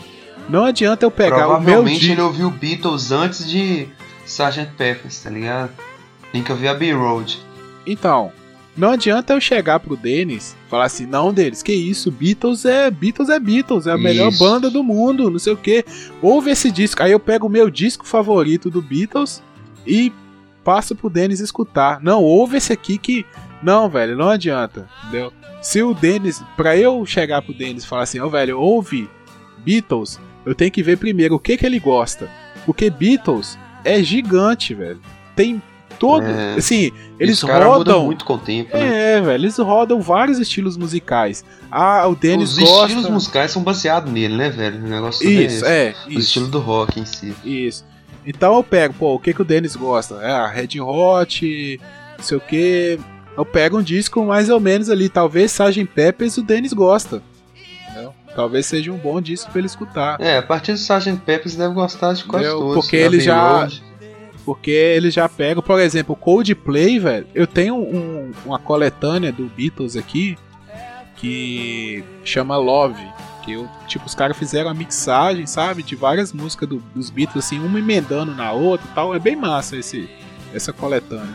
Não 0.48 0.64
adianta 0.64 1.04
eu 1.04 1.10
pegar 1.10 1.36
o 1.36 1.40
meu 1.40 1.48
Provavelmente 1.60 1.98
disco. 2.00 2.12
ele 2.14 2.20
ouviu 2.22 2.50
Beatles 2.50 3.10
antes 3.10 3.48
de 3.48 3.88
Sgt. 4.24 4.72
Peppers, 4.76 5.20
tá 5.22 5.30
ligado? 5.30 5.70
Tem 6.32 6.42
que 6.42 6.52
ouvir 6.52 6.68
a 6.68 6.74
B-Road. 6.74 7.38
Então, 7.86 8.32
não 8.76 8.90
adianta 8.90 9.32
eu 9.32 9.40
chegar 9.40 9.80
pro 9.80 9.96
Denis 9.96 10.54
e 10.66 10.70
falar 10.70 10.84
assim, 10.84 11.06
não, 11.06 11.32
Denis, 11.32 11.62
que 11.62 11.72
isso, 11.72 12.10
Beatles 12.10 12.64
é 12.64 12.90
Beatles 12.90 13.30
é 13.30 13.38
Beatles, 13.38 13.86
é 13.86 13.92
a 13.92 13.98
melhor 13.98 14.28
Isso. 14.28 14.38
banda 14.38 14.68
do 14.68 14.84
mundo, 14.84 15.30
não 15.30 15.38
sei 15.38 15.54
o 15.54 15.56
que. 15.56 15.84
Ouve 16.20 16.50
esse 16.50 16.70
disco, 16.70 17.02
aí 17.02 17.12
eu 17.12 17.20
pego 17.20 17.46
o 17.46 17.50
meu 17.50 17.70
disco 17.70 18.06
favorito 18.06 18.68
do 18.70 18.82
Beatles 18.82 19.42
e 19.86 20.12
passo 20.62 20.94
pro 20.94 21.08
Denis 21.08 21.40
escutar. 21.40 22.02
Não, 22.02 22.22
ouve 22.22 22.58
esse 22.58 22.72
aqui 22.72 22.98
que. 22.98 23.24
Não, 23.62 23.88
velho, 23.88 24.16
não 24.16 24.28
adianta, 24.28 24.86
entendeu? 25.02 25.32
Se 25.62 25.82
o 25.82 25.94
Denis, 25.94 26.44
pra 26.56 26.76
eu 26.76 27.04
chegar 27.06 27.40
pro 27.40 27.54
Denis 27.54 27.84
e 27.84 27.86
falar 27.86 28.02
assim, 28.02 28.20
ó, 28.20 28.28
velho, 28.28 28.60
ouve 28.60 29.08
Beatles, 29.58 30.20
eu 30.44 30.54
tenho 30.54 30.70
que 30.70 30.82
ver 30.82 30.98
primeiro 30.98 31.34
o 31.34 31.40
que 31.40 31.56
que 31.56 31.64
ele 31.64 31.80
gosta. 31.80 32.30
Porque 32.66 32.90
Beatles 32.90 33.58
é 33.82 34.02
gigante, 34.02 34.74
velho. 34.74 35.00
Tem 35.34 35.62
todo. 35.96 36.24
É. 36.24 36.54
Assim, 36.56 36.92
eles 37.18 37.40
rodam. 37.42 38.04
muito 38.04 38.24
com 38.24 38.34
o 38.34 38.38
tempo, 38.38 38.76
né? 38.76 39.16
É, 39.16 39.20
velho, 39.20 39.42
eles 39.44 39.56
rodam 39.58 40.00
vários 40.00 40.38
estilos 40.38 40.76
musicais. 40.76 41.44
Ah, 41.70 42.06
o 42.06 42.14
Denis 42.14 42.52
Os 42.52 42.58
gosta. 42.58 42.86
estilos 42.86 43.10
musicais 43.10 43.50
são 43.50 43.62
baseados 43.62 44.12
nele, 44.12 44.36
né, 44.36 44.48
velho? 44.50 44.78
O 44.84 44.88
negócio 44.88 45.22
todo 45.22 45.32
Isso, 45.32 45.64
esse. 45.64 45.66
é, 45.66 45.94
O 46.06 46.10
estilo 46.12 46.48
do 46.48 46.58
rock 46.60 47.00
em 47.00 47.04
si. 47.06 47.34
Isso. 47.44 47.84
Então 48.26 48.56
eu 48.56 48.62
pego, 48.62 48.94
pô, 48.94 49.14
o 49.14 49.18
que 49.18 49.32
que 49.32 49.42
o 49.42 49.44
Denis 49.44 49.76
gosta? 49.76 50.16
É, 50.16 50.30
a 50.30 50.46
Red 50.46 50.80
Hot, 50.80 51.80
não 52.18 52.24
sei 52.24 52.36
o 52.36 52.40
que. 52.40 52.98
Eu 53.36 53.44
pego 53.44 53.78
um 53.78 53.82
disco 53.82 54.24
mais 54.24 54.48
ou 54.50 54.58
menos 54.58 54.88
ali, 54.90 55.08
talvez 55.08 55.52
Sgt. 55.52 55.84
Peppers 55.94 56.36
o 56.36 56.42
Denis 56.42 56.72
gosta. 56.72 57.22
Talvez 58.34 58.66
seja 58.66 58.92
um 58.92 58.98
bom 58.98 59.18
disco 59.18 59.50
pra 59.50 59.58
ele 59.60 59.66
escutar. 59.66 60.20
É, 60.20 60.36
a 60.36 60.42
partir 60.42 60.72
do 60.72 60.78
Sgt. 60.78 61.16
Peppers 61.24 61.56
deve 61.56 61.72
gostar 61.72 62.12
de 62.12 62.22
quase 62.24 62.44
Entendeu? 62.44 62.60
todos. 62.66 62.84
Porque 62.84 62.98
da 62.98 63.04
ele 63.06 63.18
já-. 63.20 63.68
Porque 64.46 64.70
eles 64.70 65.12
já 65.12 65.28
pegam, 65.28 65.62
por 65.62 65.78
exemplo, 65.80 66.14
o 66.14 66.16
Coldplay, 66.16 66.98
velho. 67.00 67.26
Eu 67.34 67.46
tenho 67.48 67.74
um- 67.76 68.30
uma 68.46 68.58
coletânea 68.58 69.30
do 69.32 69.46
Beatles 69.46 69.96
aqui 69.96 70.38
que 71.16 72.02
chama 72.24 72.56
Love. 72.56 73.02
Que 73.44 73.52
eu, 73.52 73.68
tipo, 73.86 74.06
os 74.06 74.14
caras 74.14 74.36
fizeram 74.36 74.70
a 74.70 74.74
mixagem, 74.74 75.46
sabe? 75.46 75.82
De 75.82 75.94
várias 75.94 76.32
músicas 76.32 76.68
do- 76.68 76.82
dos 76.94 77.10
Beatles, 77.10 77.44
assim, 77.44 77.58
uma 77.60 77.78
emendando 77.78 78.34
na 78.34 78.52
outra 78.52 78.86
e 78.90 78.94
tal. 78.94 79.14
É 79.14 79.18
bem 79.18 79.36
massa 79.36 79.76
esse, 79.76 80.08
essa 80.54 80.72
coletânea. 80.72 81.34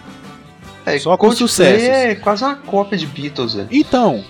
É, 0.86 0.98
Só 0.98 1.16
com 1.16 1.32
sucessos. 1.32 1.84
é 1.88 2.16
quase 2.16 2.44
uma 2.44 2.56
cópia 2.56 2.98
de 2.98 3.06
Beatles, 3.06 3.54
velho. 3.54 3.68
Então, 3.72 4.24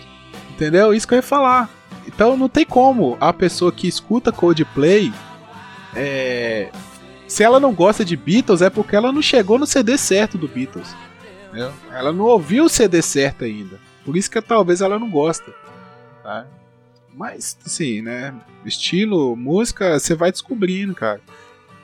entendeu? 0.50 0.94
Isso 0.94 1.08
que 1.08 1.14
eu 1.14 1.18
ia 1.18 1.24
falar. 1.24 1.70
Então 2.08 2.36
não 2.36 2.50
tem 2.50 2.66
como 2.66 3.16
a 3.22 3.32
pessoa 3.32 3.72
que 3.72 3.88
escuta 3.88 4.32
Coldplay. 4.32 5.12
É, 5.96 6.70
se 7.32 7.44
ela 7.44 7.60
não 7.60 7.74
gosta 7.74 8.04
de 8.04 8.16
Beatles, 8.18 8.62
é 8.62 8.70
porque 8.70 8.96
ela 8.96 9.12
não 9.12 9.22
chegou 9.22 9.58
no 9.58 9.66
CD 9.66 9.98
certo 9.98 10.38
do 10.38 10.48
Beatles. 10.48 10.94
entendeu? 11.48 11.72
Ela 11.92 12.12
não 12.12 12.26
ouviu 12.26 12.66
o 12.66 12.70
CD 12.70 13.02
certo 13.02 13.44
ainda. 13.46 13.80
Por 14.04 14.18
isso 14.18 14.30
que 14.30 14.42
talvez 14.42 14.82
ela 14.82 14.98
não 15.00 15.10
gosta. 15.10 15.54
Tá? 16.24 16.46
Mas, 17.14 17.58
assim, 17.66 18.02
né? 18.02 18.34
Estilo, 18.66 19.36
música, 19.36 20.00
você 20.00 20.16
vai 20.16 20.32
descobrindo, 20.32 20.94
cara. 20.96 21.22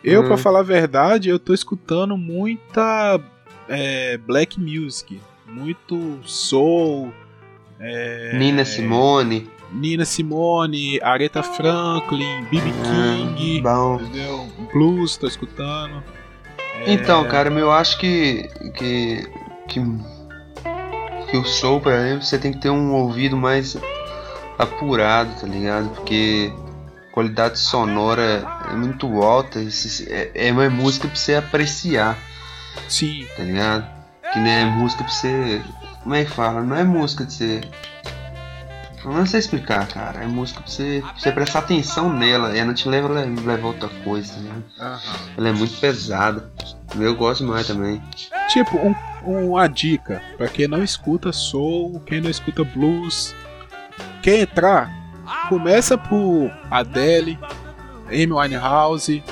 Eu, 0.03 0.21
Hum. 0.21 0.27
pra 0.27 0.37
falar 0.37 0.59
a 0.59 0.63
verdade, 0.63 1.29
eu 1.29 1.37
tô 1.39 1.53
escutando 1.53 2.17
muita 2.17 3.19
é, 3.69 4.17
black 4.17 4.59
music. 4.59 5.19
Muito 5.45 6.19
soul. 6.25 7.13
é, 7.79 8.37
Nina 8.37 8.65
Simone. 8.65 9.49
Nina 9.71 10.05
Simone, 10.05 10.99
Aretha 11.01 11.43
Franklin, 11.43 12.45
B.B. 12.49 12.71
Ah, 12.85 13.35
King, 13.35 13.61
bom. 13.61 13.95
entendeu? 13.95 14.47
Blues, 14.73 15.17
tô 15.17 15.27
escutando. 15.27 16.03
Então, 16.85 17.27
cara, 17.27 17.49
eu 17.49 17.71
acho 17.71 17.97
que. 17.97 18.49
que. 18.75 19.27
que. 19.67 19.81
que 21.29 21.37
o 21.37 21.43
soul, 21.45 21.81
por 21.81 21.91
exemplo, 21.91 22.23
você 22.23 22.37
tem 22.37 22.53
que 22.53 22.59
ter 22.59 22.69
um 22.69 22.93
ouvido 22.93 23.35
mais 23.35 23.77
apurado, 24.57 25.29
tá 25.39 25.47
ligado? 25.47 25.89
Porque 25.89 26.51
a 27.09 27.13
qualidade 27.13 27.59
sonora 27.59 28.45
é 28.69 28.75
muito 28.75 29.21
alta, 29.21 29.59
é, 29.59 30.31
é 30.33 30.51
uma 30.51 30.69
música 30.69 31.07
pra 31.07 31.15
você 31.15 31.35
apreciar, 31.35 32.17
Sim, 32.87 33.25
tá 33.35 33.43
ligado? 33.43 33.87
Que 34.31 34.39
nem 34.39 34.53
é 34.53 34.65
música 34.65 35.03
pra 35.03 35.13
você. 35.13 35.61
Como 36.03 36.15
é 36.15 36.23
que 36.23 36.31
fala? 36.31 36.61
Não 36.61 36.75
é 36.75 36.83
música 36.83 37.25
de 37.25 37.33
você. 37.33 37.61
Eu 39.07 39.13
não 39.13 39.25
sei 39.25 39.39
explicar, 39.39 39.87
cara. 39.87 40.21
É 40.21 40.27
música 40.27 40.59
pra 40.59 40.69
você, 40.69 41.01
pra 41.01 41.13
você 41.17 41.31
prestar 41.31 41.59
atenção 41.59 42.11
nela. 42.11 42.55
Ela 42.55 42.65
não 42.65 42.73
te 42.73 42.89
leva 42.89 43.07
a 43.07 43.23
levar 43.23 43.67
outra 43.67 43.87
coisa, 44.03 44.37
ligado? 44.37 44.63
aham. 44.79 44.99
Ela 45.37 45.49
é 45.49 45.51
muito 45.53 45.79
pesada. 45.79 46.51
Eu 46.93 47.15
gosto 47.15 47.45
mais 47.45 47.67
também. 47.67 48.01
Tipo, 48.49 48.77
um, 48.77 48.93
uma 49.47 49.67
dica 49.67 50.21
pra 50.37 50.49
quem 50.49 50.67
não 50.67 50.83
escuta 50.83 51.31
soul, 51.31 52.01
quem 52.05 52.19
não 52.19 52.29
escuta 52.29 52.65
blues, 52.65 53.33
quer 54.21 54.39
entrar, 54.39 54.91
começa 55.47 55.97
por 55.97 56.51
Adele, 56.69 57.39
Amy 58.07 58.31
Winehouse, 58.31 59.23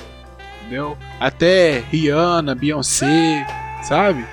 entendeu? 0.61 0.97
Até 1.19 1.80
Rihanna, 1.80 2.55
Beyoncé, 2.55 3.45
sabe? 3.84 4.26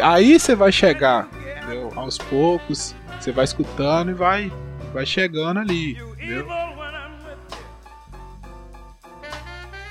Aí 0.00 0.38
você 0.38 0.54
vai 0.54 0.70
chegar, 0.70 1.28
entendeu? 1.58 1.92
Aos 1.96 2.18
poucos, 2.18 2.94
você 3.18 3.32
vai 3.32 3.44
escutando 3.44 4.10
e 4.10 4.14
vai, 4.14 4.52
vai 4.92 5.06
chegando 5.06 5.60
ali, 5.60 5.92
entendeu? 5.92 6.46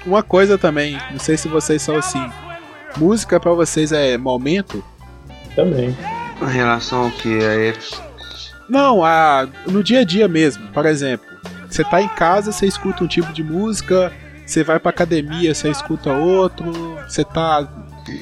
Uma 0.05 0.21
coisa 0.21 0.57
também, 0.57 0.97
não 1.11 1.19
sei 1.19 1.35
se 1.35 1.47
vocês 1.47 1.81
são 1.81 1.95
assim. 1.95 2.23
Música 2.97 3.39
pra 3.39 3.51
vocês 3.51 3.91
é 3.91 4.17
momento? 4.17 4.83
Também. 5.55 5.97
Em 6.41 6.51
relação 6.51 7.05
ao 7.05 7.11
que 7.11 7.43
é 7.43 7.73
Não, 8.69 9.03
a, 9.03 9.47
no 9.67 9.83
dia 9.83 10.01
a 10.01 10.03
dia 10.03 10.27
mesmo. 10.27 10.67
Por 10.67 10.85
exemplo, 10.85 11.25
você 11.69 11.83
tá 11.83 12.01
em 12.01 12.07
casa, 12.07 12.51
você 12.51 12.67
escuta 12.67 13.03
um 13.03 13.07
tipo 13.07 13.33
de 13.33 13.43
música, 13.43 14.13
você 14.45 14.63
vai 14.63 14.79
pra 14.79 14.91
academia, 14.91 15.53
você 15.53 15.69
escuta 15.69 16.13
outro, 16.13 16.65
você 17.07 17.23
tá. 17.23 17.67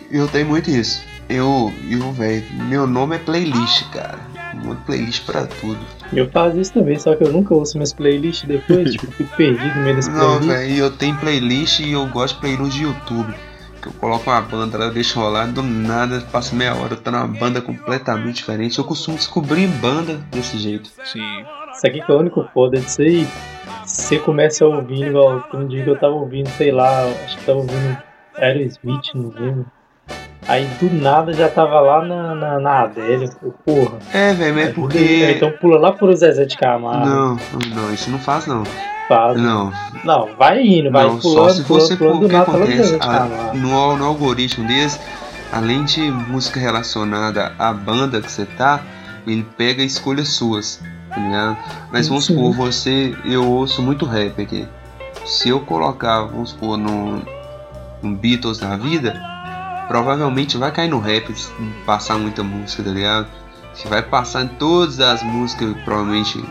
Eu 0.10 0.28
tenho 0.28 0.48
muito 0.48 0.70
isso. 0.70 1.04
Eu, 1.28 1.74
eu, 1.90 2.12
velho, 2.14 2.46
meu 2.66 2.88
nome 2.88 3.16
é 3.16 3.20
playlist, 3.20 3.90
cara. 3.92 4.20
Uma 4.54 4.76
playlist 4.76 5.26
pra 5.26 5.46
tudo. 5.46 5.80
Eu 6.16 6.30
faço 6.30 6.60
isso 6.60 6.74
também, 6.74 6.98
só 7.00 7.16
que 7.16 7.24
eu 7.24 7.32
nunca 7.32 7.54
ouço 7.54 7.78
minhas 7.78 7.94
playlists 7.94 8.48
depois, 8.48 8.92
tipo, 8.92 9.12
fico 9.12 9.36
perdido 9.36 9.76
no 9.76 9.84
meio 9.84 9.96
das 9.96 10.08
Não, 10.08 10.38
playlists. 10.40 10.48
velho, 10.48 10.78
eu 10.78 10.92
tenho 10.92 11.16
playlist 11.18 11.80
e 11.80 11.92
eu 11.92 12.06
gosto 12.08 12.36
de 12.36 12.42
playlist 12.42 12.78
de 12.78 12.84
YouTube. 12.84 13.34
Que 13.82 13.90
eu 13.90 13.94
coloco 13.94 14.30
uma 14.30 14.42
banda 14.42 14.78
lá, 14.78 14.90
deixo 14.90 15.20
rolar, 15.20 15.48
do 15.48 15.62
nada, 15.62 16.22
passa 16.32 16.56
meia 16.56 16.74
hora, 16.74 16.94
eu 16.94 16.98
tô 16.98 17.12
numa 17.12 17.28
banda 17.28 17.62
completamente 17.62 18.36
diferente. 18.38 18.80
Eu 18.80 18.86
costumo 18.86 19.18
descobrir 19.18 19.68
banda 19.68 20.16
desse 20.32 20.58
jeito. 20.58 20.90
Sim. 21.04 21.44
Isso 21.74 21.86
aqui 21.86 22.02
que 22.02 22.10
é 22.12 22.16
o 22.16 22.20
único 22.20 22.48
foda 22.54 22.80
disso 22.80 23.02
aí. 23.02 23.28
Você 23.86 24.18
começa 24.20 24.64
a 24.64 24.68
ouvir, 24.70 25.08
igual 25.08 25.44
um 25.54 25.68
dia 25.68 25.84
que 25.84 25.90
eu 25.90 26.00
tava 26.00 26.14
ouvindo, 26.14 26.48
sei 26.52 26.72
lá, 26.72 27.04
acho 27.26 27.38
que 27.38 27.46
tava 27.46 27.60
ouvindo 27.60 27.98
Aerosmith, 28.38 29.14
não 29.14 29.30
lembro. 29.38 29.66
Aí 30.48 30.66
do 30.80 30.94
nada 30.94 31.32
já 31.34 31.48
tava 31.50 31.80
lá 31.80 32.04
na, 32.06 32.36
na, 32.36 32.60
na 32.60 32.80
Adélia, 32.82 33.30
porra. 33.66 33.98
É, 34.14 34.34
velho, 34.34 34.54
mas 34.56 34.64
é 34.64 34.68
Aí, 34.68 34.74
porque. 34.74 35.34
Então 35.38 35.52
pula 35.60 35.80
lá 35.80 35.92
pro 35.92 36.14
Zezé 36.16 36.46
de 36.46 36.58
Camargo. 36.58 37.06
Não, 37.06 37.38
não, 37.76 37.94
isso 37.94 38.10
não 38.10 38.20
faz 38.20 38.46
não. 38.46 38.64
Faz. 39.08 39.38
Não, 39.40 39.72
Não, 40.06 40.30
vai 40.38 40.62
indo, 40.66 40.90
vai 40.92 41.04
não, 41.06 41.20
só 41.22 41.30
pulando, 41.30 41.54
se 41.54 41.64
pulando, 41.64 41.82
você 41.88 41.96
pulando, 41.98 42.14
for 42.14 42.18
o 42.18 42.22
do 42.22 42.28
que 42.28 42.34
nada 42.34 42.46
fala 42.46 42.58
pro 42.60 42.68
acontece. 42.68 42.84
Zezé 42.90 43.00
de 43.00 43.04
a- 43.10 43.20
Camargo. 43.20 43.58
no, 43.58 43.98
no 43.98 44.06
algoritmo 44.06 44.68
deles, 44.68 45.00
além 45.52 45.84
de 45.86 46.02
música 46.12 46.60
relacionada 46.60 47.52
à 47.60 47.74
banda 47.74 48.22
que 48.22 48.32
você 48.32 48.46
tá, 48.46 48.82
ele 49.28 49.46
pega 49.58 49.84
escolhas 49.84 50.30
suas, 50.30 50.82
tá 51.10 51.18
ligado? 51.20 51.58
Mas 51.92 52.08
vamos 52.08 52.26
Sim. 52.26 52.34
supor, 52.36 52.54
você, 52.54 53.14
eu 53.26 53.46
ouço 53.46 53.82
muito 53.82 54.06
rap 54.06 54.42
aqui. 54.42 54.68
Se 55.26 55.50
eu 55.50 55.60
colocar, 55.62 56.22
vamos 56.24 56.50
supor, 56.52 56.78
num, 56.78 57.22
num 58.02 58.14
Beatles 58.16 58.58
da 58.60 58.76
vida, 58.78 59.14
provavelmente 59.88 60.58
vai 60.58 60.72
cair 60.72 60.90
no 60.90 61.00
rap 61.00 61.34
se 61.36 61.52
passar 61.86 62.18
muita 62.18 62.44
música, 62.44 62.84
tá 62.84 62.90
ligado? 62.92 63.28
Você 63.74 63.88
vai 63.88 64.02
passar 64.04 64.44
em 64.44 64.48
todas 64.48 65.00
as 65.00 65.24
músicas, 65.24 65.76
provavelmente 65.84 66.44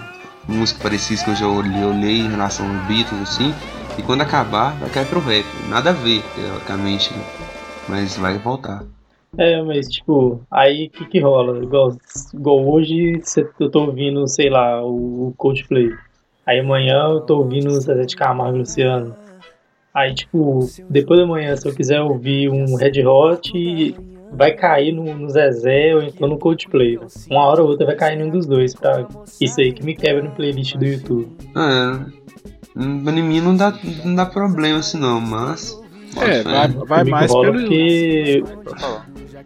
música 0.48 0.80
parecida 0.82 1.22
que 1.22 1.30
eu 1.30 1.36
já 1.36 1.46
olhei, 1.46 2.20
em 2.20 2.28
relação 2.28 2.66
aos 2.66 2.86
Beatles, 2.86 3.22
assim, 3.22 3.54
e 3.98 4.02
quando 4.02 4.22
acabar, 4.22 4.76
vai 4.78 4.90
cair 4.90 5.06
pro 5.06 5.20
rap. 5.20 5.46
Nada 5.68 5.90
a 5.90 5.92
ver, 5.92 6.22
teoricamente, 6.34 7.12
né? 7.14 7.24
mas 7.88 8.16
vai 8.16 8.38
voltar. 8.38 8.84
É, 9.38 9.62
mas 9.62 9.88
tipo, 9.88 10.40
aí 10.50 10.86
o 10.86 10.90
que 10.90 11.06
que 11.06 11.20
rola? 11.20 11.62
Igual, 11.62 11.96
igual 12.34 12.68
hoje 12.68 13.20
cê- 13.22 13.48
eu 13.58 13.70
tô 13.70 13.86
ouvindo, 13.86 14.26
sei 14.28 14.50
lá, 14.50 14.84
o, 14.84 15.32
Coldplay. 15.36 15.90
Aí 16.46 16.60
amanhã 16.60 16.96
eu 17.04 17.20
tô 17.20 17.38
ouvindo 17.38 17.68
o 17.68 17.80
Zezé 17.80 18.04
de 18.04 18.16
Camargo 18.16 18.58
Luciano. 18.58 19.16
Aí, 19.94 20.14
tipo, 20.14 20.60
depois 20.88 21.20
da 21.20 21.26
manhã, 21.26 21.54
se 21.56 21.68
eu 21.68 21.74
quiser 21.74 22.00
ouvir 22.00 22.48
um 22.48 22.76
Red 22.76 23.04
Hot, 23.04 23.94
vai 24.32 24.52
cair 24.52 24.92
no, 24.92 25.14
no 25.14 25.28
Zezé 25.28 25.94
ou 25.94 26.02
então 26.02 26.28
no 26.28 26.38
Coldplay. 26.38 26.98
Uma 27.30 27.46
hora 27.46 27.62
ou 27.62 27.68
outra 27.68 27.86
vai 27.86 27.94
cair 27.94 28.18
num 28.18 28.30
dos 28.30 28.46
dois. 28.46 28.74
Pra... 28.74 29.06
Isso 29.40 29.60
aí 29.60 29.72
que 29.72 29.84
me 29.84 29.94
quebra 29.94 30.22
no 30.22 30.30
playlist 30.30 30.76
do 30.76 30.86
YouTube. 30.86 31.28
Ah, 31.54 32.06
é, 32.74 32.80
em 32.80 33.22
mim 33.22 33.40
não 33.40 33.54
dá, 33.54 33.78
não 34.04 34.14
dá 34.14 34.26
problema 34.26 34.78
assim 34.78 34.98
não, 34.98 35.20
mas. 35.20 35.78
É, 36.16 36.42
vai, 36.42 36.68
vai 36.68 37.04
mais 37.04 37.32
pelo. 37.32 37.52
porque. 37.52 38.42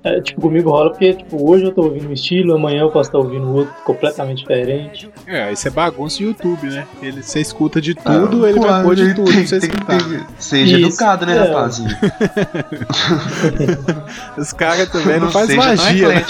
É, 0.09 0.21
tipo, 0.21 0.41
comigo 0.41 0.71
rola 0.71 0.91
porque, 0.91 1.15
tipo, 1.15 1.51
hoje 1.51 1.65
eu 1.65 1.73
tô 1.73 1.83
ouvindo 1.83 2.09
um 2.09 2.13
estilo, 2.13 2.55
amanhã 2.55 2.83
eu 2.83 2.91
posso 2.91 3.09
estar 3.09 3.19
ouvindo 3.19 3.53
outro 3.53 3.75
completamente 3.85 4.39
diferente. 4.39 5.11
É, 5.27 5.53
isso 5.53 5.67
é 5.67 5.71
bagunça 5.71 6.19
de 6.19 6.25
YouTube, 6.25 6.69
né? 6.69 6.87
Ele, 7.03 7.23
você 7.25 7.41
escuta 7.41 7.81
de 7.81 7.93
tudo, 7.95 8.45
Ah, 8.45 8.51
ele 8.51 8.61
vai 8.61 8.83
pôr 8.85 8.95
de 8.95 9.05
tem- 9.07 9.15
tudo 9.15 9.25
pra 9.25 9.35
tem- 9.35 9.47
você 9.47 9.59
tem 9.59 9.69
escutar. 9.69 9.99
ter- 9.99 10.27
Seja 10.39 10.79
Isso, 10.79 10.87
educado, 10.89 11.27
né, 11.27 11.37
é. 11.37 11.41
rapazinho? 11.49 11.91
Os 14.39 14.53
caras 14.53 14.89
também 14.91 15.19
não, 15.19 15.27
Não 15.27 15.33
faz 15.33 15.47
seja 15.49 15.61
tão 15.63 15.77
magia, 15.77 16.09
né? 16.09 16.25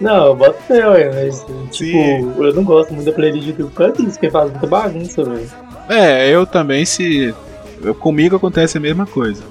Não, 0.00 0.26
eu 0.26 0.36
boto 0.36 0.62
fé, 0.62 0.88
ué, 0.88 1.10
mas, 1.12 1.40
tipo, 1.72 1.98
Sim. 1.98 2.32
eu 2.38 2.54
não 2.54 2.62
gosto 2.62 2.94
muito 2.94 3.06
da 3.06 3.12
playlist 3.12 3.44
do 3.46 3.50
YouTube 3.50 3.70
por 3.70 3.76
causa 3.78 3.92
disso, 3.94 4.10
porque 4.12 4.30
faz 4.30 4.50
muita 4.50 4.66
bagunça, 4.68 5.24
velho. 5.24 5.50
É, 5.88 6.28
eu 6.30 6.46
também 6.46 6.84
se. 6.84 7.34
eu- 7.82 7.94
comigo 7.94 8.36
acontece 8.36 8.78
a 8.78 8.80
mesma 8.80 9.06
coisa. 9.06 9.42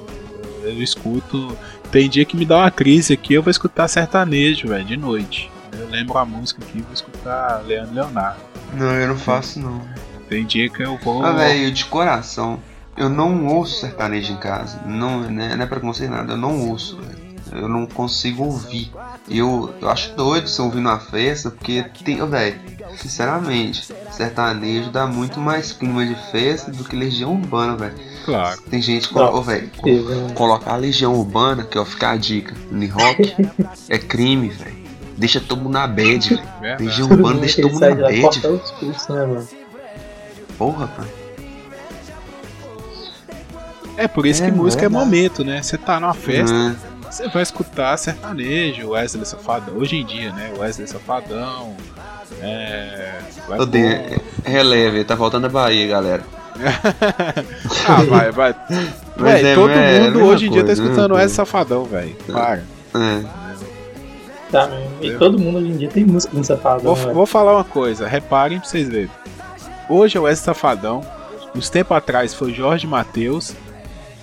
Eu 0.63 0.81
escuto. 0.81 1.49
Tem 1.91 2.09
dia 2.09 2.25
que 2.25 2.35
me 2.35 2.45
dá 2.45 2.57
uma 2.57 2.71
crise 2.71 3.13
aqui, 3.13 3.33
eu 3.33 3.41
vou 3.41 3.51
escutar 3.51 3.87
sertanejo, 3.87 4.67
velho, 4.67 4.83
de 4.83 4.97
noite. 4.97 5.49
Eu 5.71 5.89
lembro 5.89 6.17
a 6.17 6.25
música 6.25 6.61
aqui, 6.63 6.81
vou 6.81 6.93
escutar 6.93 7.63
Leandro 7.65 7.95
Leonardo. 7.95 8.39
Não, 8.73 8.93
eu 8.93 9.07
não 9.07 9.17
faço 9.17 9.59
não. 9.59 9.81
Tem 10.27 10.45
dia 10.45 10.69
que 10.69 10.83
eu 10.83 10.97
vou. 10.97 11.23
Ah, 11.23 11.31
velho, 11.31 11.71
de 11.71 11.85
coração, 11.85 12.59
eu 12.97 13.09
não 13.09 13.47
ouço 13.47 13.79
sertanejo 13.79 14.33
em 14.33 14.37
casa. 14.37 14.81
Não, 14.85 15.21
né, 15.21 15.55
não 15.55 15.63
é 15.63 15.67
preconceito 15.67 16.11
nada, 16.11 16.33
eu 16.33 16.37
não 16.37 16.67
ouço, 16.67 16.97
velho. 16.97 17.27
Eu 17.53 17.69
não 17.69 17.85
consigo 17.85 18.43
ouvir. 18.43 18.91
eu, 19.29 19.73
eu 19.81 19.89
acho 19.89 20.13
doido 20.15 20.49
você 20.49 20.61
ouvir 20.61 20.81
numa 20.81 20.99
festa, 20.99 21.49
porque 21.49 21.83
tem, 22.03 22.17
velho, 22.27 22.59
sinceramente, 22.97 23.93
sertanejo 24.11 24.91
dá 24.91 25.07
muito 25.07 25.39
mais 25.39 25.71
clima 25.71 26.05
de 26.05 26.15
festa 26.31 26.71
do 26.71 26.83
que 26.83 26.95
legião 26.95 27.33
urbana, 27.35 27.77
velho. 27.77 27.95
Claro. 28.27 28.61
Tem 28.69 28.81
gente 28.81 29.07
que 29.07 29.13
coloca, 29.13 29.39
velho, 29.41 29.71
colocar 30.35 30.73
a 30.73 30.75
legião 30.75 31.15
urbana, 31.15 31.63
que 31.63 31.79
ó, 31.79 31.85
fica 31.85 32.09
a 32.11 32.17
dica, 32.17 32.53
no 32.69 32.85
rock, 32.89 33.33
é 33.87 33.97
crime, 33.97 34.49
velho. 34.49 34.75
Deixa 35.17 35.39
todo 35.39 35.59
mundo 35.61 35.71
na 35.73 35.87
bad, 35.87 36.29
velho. 36.61 36.77
Legião 36.79 37.09
urbana 37.09 37.39
deixa 37.39 37.61
todo 37.61 37.71
mundo 37.71 37.79
na 37.87 37.95
bad, 37.95 38.47
os 38.47 38.71
pulsos, 38.71 39.07
né, 39.07 39.25
mano? 39.25 39.47
Porra, 40.57 40.87
pai. 40.87 41.07
É 43.95 44.07
por 44.07 44.25
isso 44.25 44.43
É 44.43 44.45
que 44.45 44.51
música 44.51 44.85
é 44.85 44.89
momento, 44.89 45.43
né? 45.45 45.61
Você 45.63 45.77
tá 45.77 45.99
numa 45.99 46.13
festa, 46.13 46.53
Hum, 46.53 46.75
você 47.09 47.27
vai 47.29 47.41
escutar 47.41 47.97
sertanejo, 47.97 48.89
Wesley 48.89 49.25
Safadão. 49.25 49.75
Hoje 49.77 49.95
em 49.95 50.05
dia, 50.05 50.31
né? 50.33 50.51
Wesley 50.57 50.85
Safadão. 50.87 51.75
É. 52.41 53.19
Dei- 53.69 54.19
releve, 54.43 55.03
tá 55.05 55.15
voltando 55.15 55.45
a 55.45 55.49
Bahia, 55.49 55.87
galera. 55.87 56.23
ah, 57.87 58.03
vai, 58.03 58.31
vai. 58.31 58.55
Mas 59.17 59.41
Véi, 59.41 59.51
é- 59.51 59.55
todo 59.55 59.71
é 59.71 59.99
mundo 59.99 60.11
mesma 60.19 60.23
hoje 60.31 60.47
em 60.47 60.51
dia 60.51 60.63
tá 60.65 60.73
escutando 60.73 61.13
né, 61.13 61.21
Wesley 61.21 61.35
Safadão, 61.35 61.83
velho. 61.85 62.15
Para. 62.31 62.63
É. 62.95 63.23
Tá 64.51 64.67
mesmo. 64.67 64.87
E 65.01 65.11
todo 65.17 65.39
mundo 65.39 65.57
hoje 65.57 65.67
em 65.67 65.77
dia 65.77 65.89
tem 65.89 66.05
música 66.05 66.35
no 66.35 66.43
safadão, 66.43 66.79
Vou, 66.83 66.95
velho. 66.95 67.13
vou 67.13 67.25
falar 67.25 67.53
uma 67.55 67.63
coisa, 67.63 68.07
reparem 68.07 68.59
pra 68.59 68.67
vocês 68.69 68.87
verem. 68.87 69.09
Hoje 69.89 70.17
é 70.17 70.19
o 70.19 70.23
Wesley 70.23 70.45
Safadão. 70.45 71.01
Uns 71.55 71.69
tempos 71.69 71.95
atrás 71.97 72.33
foi 72.33 72.53
Jorge 72.53 72.85
Matheus. 72.87 73.53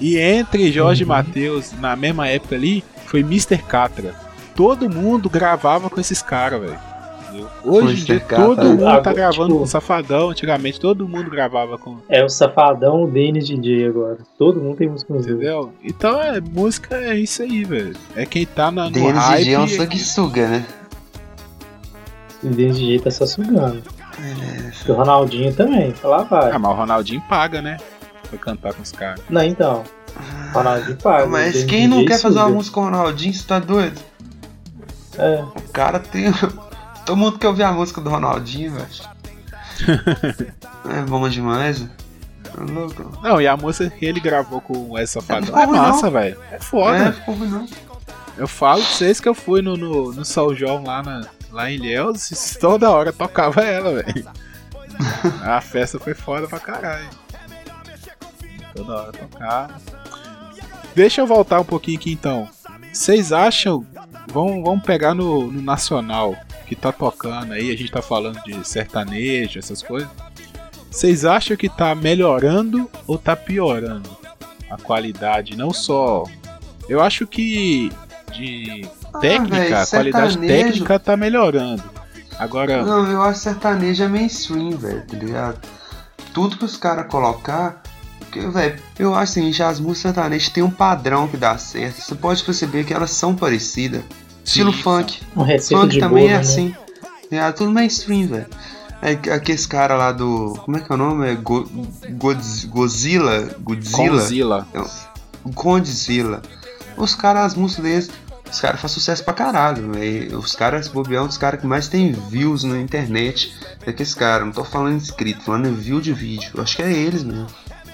E 0.01 0.18
entre 0.18 0.72
Jorge 0.72 1.05
Uhum. 1.05 1.09
Matheus, 1.09 1.72
na 1.78 1.95
mesma 1.95 2.26
época 2.28 2.55
ali, 2.55 2.82
foi 3.07 3.20
Mr. 3.20 3.59
Catra. 3.59 4.14
Todo 4.55 4.91
mundo 4.91 5.28
gravava 5.30 5.89
com 5.89 6.01
esses 6.01 6.20
caras, 6.22 6.61
velho. 6.61 6.78
Entendeu? 7.35 7.51
Hoje 7.64 8.01
em 8.03 8.05
dia 8.05 8.20
Catra. 8.20 8.45
todo 8.47 8.64
mundo 8.64 8.80
tá 8.85 8.93
Agora, 8.95 9.12
gravando 9.14 9.47
tipo- 9.49 9.59
com 9.61 9.66
Safadão. 9.66 10.30
Antigamente 10.30 10.80
todo 10.80 11.09
mundo 11.09 11.30
gravava 11.30 11.76
com. 11.78 11.97
É 12.09 12.24
o 12.24 12.28
safadão, 12.28 13.05
o 13.05 13.11
Denis 13.11 13.47
DJ 13.47 13.87
agora. 13.89 14.18
Todo 14.39 14.61
mundo 14.61 14.76
tem 14.76 14.89
música 14.89 15.12
dois. 15.12 15.26
Entendeu? 15.26 15.72
Então 15.82 16.20
é 16.20 16.41
música 16.41 16.97
é 16.97 17.16
isso 17.16 17.43
aí, 17.43 17.64
velho. 17.64 17.97
É 18.14 18.24
quem 18.26 18.47
tá 18.47 18.70
na, 18.70 18.85
no 18.85 18.91
Denis 18.91 19.12
hype. 19.22 19.39
DJ 19.39 19.55
é 19.55 19.59
um 19.61 19.68
sanguessuga, 19.68 20.49
né? 20.49 20.66
O 22.43 22.49
Denis 22.49 22.76
DJ 22.76 22.99
tá 23.01 23.11
só 23.11 23.26
sugando. 23.26 23.82
É. 24.18 24.91
O 24.91 24.95
Ronaldinho 24.95 25.53
também, 25.55 25.93
lá 26.05 26.22
vai. 26.22 26.51
Ah, 26.53 26.59
mas 26.59 26.70
o 26.72 26.74
Ronaldinho 26.74 27.20
paga, 27.28 27.61
né? 27.61 27.78
Pra 28.30 28.39
cantar 28.39 28.72
com 28.74 28.82
os 28.82 28.93
caras. 28.93 29.20
Não, 29.28 29.43
então. 29.43 29.82
O 30.51 30.55
Ronaldinho 30.59 30.97
paga. 30.99 31.26
o 31.26 31.30
Mas 31.30 31.64
quem 31.64 31.89
não 31.89 31.99
DJ 31.99 32.09
quer 32.16 32.22
fazer 32.22 32.37
uma 32.39 32.45
suga. 32.45 32.55
música 32.57 32.74
com 32.74 32.80
o 32.80 32.85
Ronaldinho, 32.85 33.35
você 33.35 33.47
tá 33.47 33.59
doido? 33.59 34.01
É. 35.18 35.43
O 35.43 35.68
cara 35.72 35.99
tem. 35.99 36.26
Todo 37.05 37.17
mundo 37.17 37.39
quer 37.39 37.49
ouvir 37.49 37.63
a 37.65 37.73
música 37.73 38.01
do 38.01 38.09
Ronaldinho, 38.09 38.73
velho. 38.73 38.89
é 40.91 41.03
bom 41.03 41.29
demais. 41.29 41.81
velho. 41.81 41.91
Tá 42.45 42.63
louco? 42.63 43.19
Não, 43.23 43.41
e 43.41 43.47
a 43.47 43.57
música 43.57 43.91
que 43.91 44.05
ele 44.07 44.21
gravou 44.21 44.61
com 44.61 44.95
Safadão 45.07 45.53
Não 45.53 45.61
é 45.61 45.65
ruim, 45.65 45.79
massa, 45.79 46.11
velho. 46.11 46.39
É 46.51 46.59
foda. 46.59 46.97
É, 46.97 47.13
ficou 47.13 47.35
ruim 47.35 47.49
não. 47.49 47.67
Eu 48.37 48.49
falo 48.49 48.83
pra 48.83 48.91
vocês 48.91 49.21
que 49.21 49.29
eu 49.29 49.35
fui 49.35 49.63
no, 49.63 49.77
no, 49.77 50.13
no 50.13 50.25
São 50.25 50.55
João 50.55 50.83
lá, 50.83 51.03
na, 51.03 51.27
lá 51.53 51.71
em 51.71 51.77
Ilhéus 51.77 52.31
e 52.31 52.59
toda 52.59 52.91
hora 52.91 53.13
tocava 53.13 53.63
ela, 53.63 54.03
velho. 54.03 54.27
A 55.43 55.61
festa 55.61 55.99
foi 55.99 56.15
foda 56.15 56.47
pra 56.47 56.61
caralho. 56.61 57.09
Toda 58.75 58.93
hora 58.93 59.13
tocava. 59.13 59.75
Deixa 60.95 61.21
eu 61.21 61.27
voltar 61.27 61.61
um 61.61 61.65
pouquinho 61.65 61.99
aqui 61.99 62.13
então. 62.13 62.49
Vocês 62.93 63.33
acham. 63.33 63.85
Vamos, 64.33 64.65
vamos 64.65 64.85
pegar 64.85 65.15
no, 65.15 65.51
no 65.51 65.61
nacional 65.61 66.37
que 66.65 66.75
tá 66.75 66.91
tocando 66.93 67.53
aí, 67.53 67.71
a 67.71 67.77
gente 67.77 67.91
tá 67.91 68.03
falando 68.03 68.43
de 68.43 68.67
sertanejo, 68.67 69.59
essas 69.59 69.83
coisas. 69.83 70.09
Vocês 70.91 71.25
acham 71.25 71.57
que 71.57 71.69
tá 71.69 71.95
melhorando 71.95 72.89
ou 73.07 73.19
tá 73.19 73.35
piorando 73.35 74.09
a 74.71 74.77
qualidade? 74.77 75.57
Não 75.57 75.73
só. 75.73 76.25
Eu 76.89 77.03
acho 77.03 77.27
que 77.27 77.91
de 78.33 78.87
técnica, 79.21 79.57
véi, 79.57 79.73
a 79.73 79.87
qualidade 79.87 80.39
Ah, 80.39 80.41
técnica 80.47 80.99
tá 80.99 81.17
melhorando. 81.17 81.83
Agora, 82.39 82.83
Não, 82.85 83.11
eu 83.11 83.23
acho 83.23 83.41
sertanejo 83.41 84.03
é 84.03 84.09
mainstream, 84.09 84.71
velho, 84.71 85.07
tá 85.07 85.17
ligado? 85.17 85.61
Tudo 86.33 86.57
que 86.59 86.65
os 86.65 86.77
caras 86.77 87.07
colocar. 87.07 87.83
Porque, 88.19 88.41
velho, 88.49 88.77
eu 88.99 89.15
acho 89.15 89.39
assim, 89.39 89.53
já 89.53 89.69
as 89.69 89.79
músicas 89.79 90.15
sertanejas 90.15 90.49
tem 90.49 90.62
um 90.62 90.71
padrão 90.71 91.29
que 91.29 91.37
dá 91.37 91.57
certo. 91.57 92.01
Você 92.01 92.15
pode 92.17 92.43
perceber 92.43 92.85
que 92.85 92.93
elas 92.93 93.11
são 93.12 93.35
parecidas. 93.37 94.03
Estilo 94.45 94.73
Sim, 94.73 94.83
funk. 94.83 95.21
Receita 95.37 95.83
Funk 95.83 95.95
de 95.95 96.01
também 96.01 96.25
bolo, 96.25 96.31
é 96.31 96.35
né? 96.35 96.41
assim. 96.41 96.75
É 97.31 97.53
tudo 97.53 97.71
mainstream, 97.73 98.29
velho. 98.29 98.47
É 99.03 99.11
aqueles 99.35 99.67
cara 99.67 99.97
lá 99.97 100.13
do. 100.13 100.55
Como 100.65 100.77
é 100.77 100.81
que 100.81 100.91
é 100.91 100.95
o 100.95 100.99
nome? 100.99 101.29
É 101.29 101.35
Go, 101.35 101.69
Godz- 102.13 102.65
Godzilla? 102.65 103.55
Godzilla? 103.61 104.09
Godzilla. 104.09 104.67
Godzilla. 105.45 106.43
Os 106.97 107.15
caras, 107.15 107.45
as 107.47 107.55
músicas 107.55 107.85
deles, 107.85 108.11
os 108.51 108.61
caras 108.61 108.81
fazem 108.81 108.95
sucesso 108.95 109.25
pra 109.25 109.35
caralho, 109.35 109.93
velho. 109.93 110.39
Os 110.39 110.55
caras, 110.55 110.89
bobear, 110.89 111.25
um 111.25 111.27
dos 111.27 111.37
caras 111.39 111.61
que 111.61 111.67
mais 111.67 111.89
tem 111.89 112.13
views 112.13 112.65
na 112.65 112.79
internet. 112.81 113.53
É 113.87 113.93
que 113.93 114.03
esse 114.03 114.15
cara, 114.17 114.45
não 114.45 114.53
tô 114.53 114.65
falando 114.65 114.97
inscrito, 114.97 115.43
falando 115.43 115.69
em 115.69 115.75
view 115.75 116.01
de 116.01 116.13
vídeo. 116.13 116.51
Eu 116.55 116.63
acho 116.63 116.77
que 116.77 116.83
é 116.83 116.91
eles 116.93 117.23
mesmo. 117.25 117.47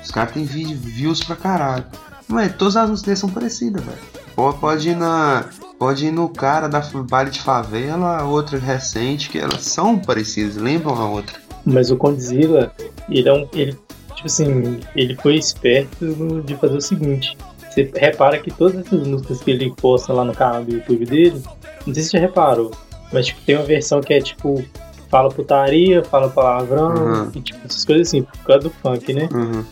Os 0.03 0.11
caras 0.11 0.33
têm 0.33 0.45
vi- 0.45 0.75
views 0.75 1.23
pra 1.25 1.35
caralho. 1.35 1.85
Mas 2.29 2.55
todas 2.55 2.77
as 2.77 2.89
músicas 2.89 3.07
deles 3.07 3.19
são 3.19 3.31
parecidas, 3.31 3.83
velho. 3.83 3.99
Pô, 4.41 4.55
Pode 4.55 4.89
ir 4.89 4.97
na. 4.97 5.45
Pode 5.79 6.07
ir 6.07 6.11
no 6.11 6.29
cara 6.31 6.67
da 6.67 6.81
baile 7.11 7.31
de 7.31 7.41
favela, 7.41 8.25
outra 8.25 8.59
recente, 8.59 9.29
que 9.29 9.39
elas 9.39 9.63
são 9.63 9.99
parecidas, 9.99 10.57
lembram 10.57 10.95
a 10.95 11.07
outra. 11.09 11.37
Mas 11.65 11.91
o 11.91 11.97
Condzilla, 11.97 12.73
ele 13.11 13.29
é 13.29 13.33
um. 13.35 13.47
Ele, 13.53 13.73
tipo 14.15 14.27
assim, 14.27 14.81
ele 14.97 15.15
foi 15.17 15.37
esperto 15.37 16.43
de 16.45 16.55
fazer 16.57 16.77
o 16.77 16.81
seguinte. 16.81 17.37
Você 17.71 17.91
repara 17.95 18.39
que 18.39 18.51
todas 18.51 18.87
essas 18.87 19.07
músicas 19.07 19.41
que 19.43 19.51
ele 19.51 19.75
posta 19.77 20.13
lá 20.13 20.25
no 20.25 20.33
canal 20.35 20.65
do 20.65 20.73
YouTube 20.75 21.05
dele, 21.05 21.43
não 21.87 21.93
sei 21.93 22.03
se 22.03 22.09
você 22.11 22.17
já 22.19 22.21
reparou, 22.27 22.71
mas 23.13 23.27
tipo, 23.27 23.41
tem 23.43 23.57
uma 23.57 23.65
versão 23.65 24.01
que 24.01 24.15
é 24.15 24.21
tipo, 24.23 24.65
fala 25.11 25.29
putaria, 25.29 26.03
fala 26.03 26.29
palavrão, 26.31 26.95
Uhum. 26.95 27.31
e 27.35 27.41
tipo, 27.43 27.61
essas 27.65 27.85
coisas 27.85 28.09
assim, 28.09 28.23
por 28.23 28.39
causa 28.45 28.63
do 28.69 28.71
funk, 28.71 29.13
né? 29.13 29.29
Uhum. 29.33 29.65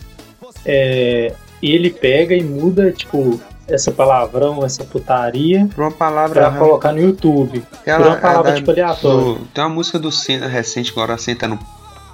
É, 0.64 1.34
e 1.62 1.72
ele 1.72 1.90
pega 1.90 2.34
e 2.34 2.42
muda, 2.42 2.92
tipo, 2.92 3.40
essa 3.68 3.90
palavrão, 3.92 4.64
essa 4.64 4.84
putaria, 4.84 5.68
Por 5.74 5.82
uma 5.84 5.90
palavra. 5.90 6.48
pra 6.50 6.58
colocar 6.58 6.92
no 6.92 7.00
YouTube. 7.00 7.62
Ela- 7.84 8.06
uma 8.08 8.16
palavra, 8.16 8.54
tipo, 8.54 8.70
aleatória. 8.70 9.18
do- 9.34 9.44
tem 9.54 9.64
uma 9.64 9.70
música 9.70 9.98
do 9.98 10.10
Senna 10.10 10.46
recente, 10.48 10.90
agora 10.92 11.16
senta 11.18 11.46
no. 11.46 11.58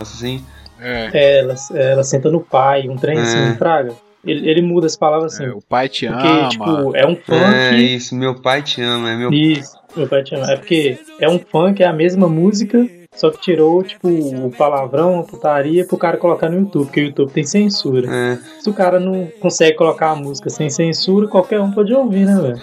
Assim. 0.00 0.44
É, 0.80 1.10
É, 1.12 1.38
ela, 1.40 1.54
ela 1.74 2.02
senta 2.04 2.30
no 2.30 2.40
pai, 2.40 2.88
um 2.88 2.96
trem 2.96 3.18
É. 3.18 3.22
assim, 3.22 3.56
fraga. 3.56 3.92
Ele, 4.26 4.48
ele 4.48 4.62
muda 4.62 4.86
as 4.86 4.96
palavras 4.96 5.34
assim. 5.34 5.44
é, 5.44 5.50
o 5.50 5.60
pai 5.60 5.88
te 5.88 6.06
porque, 6.08 6.26
ama. 6.26 6.48
tipo, 6.48 6.96
é 6.96 7.06
um 7.06 7.14
funk. 7.14 7.44
É 7.44 7.74
isso, 7.76 8.14
meu 8.16 8.34
pai 8.34 8.62
te 8.62 8.80
ama, 8.82 9.10
é 9.10 9.16
meu. 9.16 9.30
Isso, 9.32 9.76
meu 9.94 10.08
pai 10.08 10.22
te 10.22 10.34
ama. 10.34 10.50
É 10.50 10.56
porque 10.56 10.98
é 11.20 11.28
um 11.28 11.38
funk, 11.38 11.82
é 11.82 11.86
a 11.86 11.92
mesma 11.92 12.26
música, 12.26 12.78
só 13.14 13.30
que 13.30 13.40
tirou, 13.40 13.82
tipo, 13.82 14.08
o 14.08 14.50
palavrão, 14.50 15.20
a 15.20 15.22
putaria 15.22 15.86
pro 15.86 15.96
cara 15.96 16.16
colocar 16.16 16.48
no 16.48 16.58
YouTube, 16.58 16.86
porque 16.86 17.00
o 17.00 17.04
YouTube 17.04 17.32
tem 17.32 17.44
censura. 17.44 18.08
É, 18.12 18.38
Se 18.60 18.68
o 18.68 18.72
cara 18.72 18.98
não 18.98 19.28
consegue 19.40 19.76
colocar 19.76 20.10
a 20.10 20.16
música 20.16 20.50
sem 20.50 20.68
censura, 20.68 21.28
qualquer 21.28 21.60
um 21.60 21.70
pode 21.70 21.92
ouvir, 21.94 22.26
né, 22.26 22.34
velho? 22.40 22.60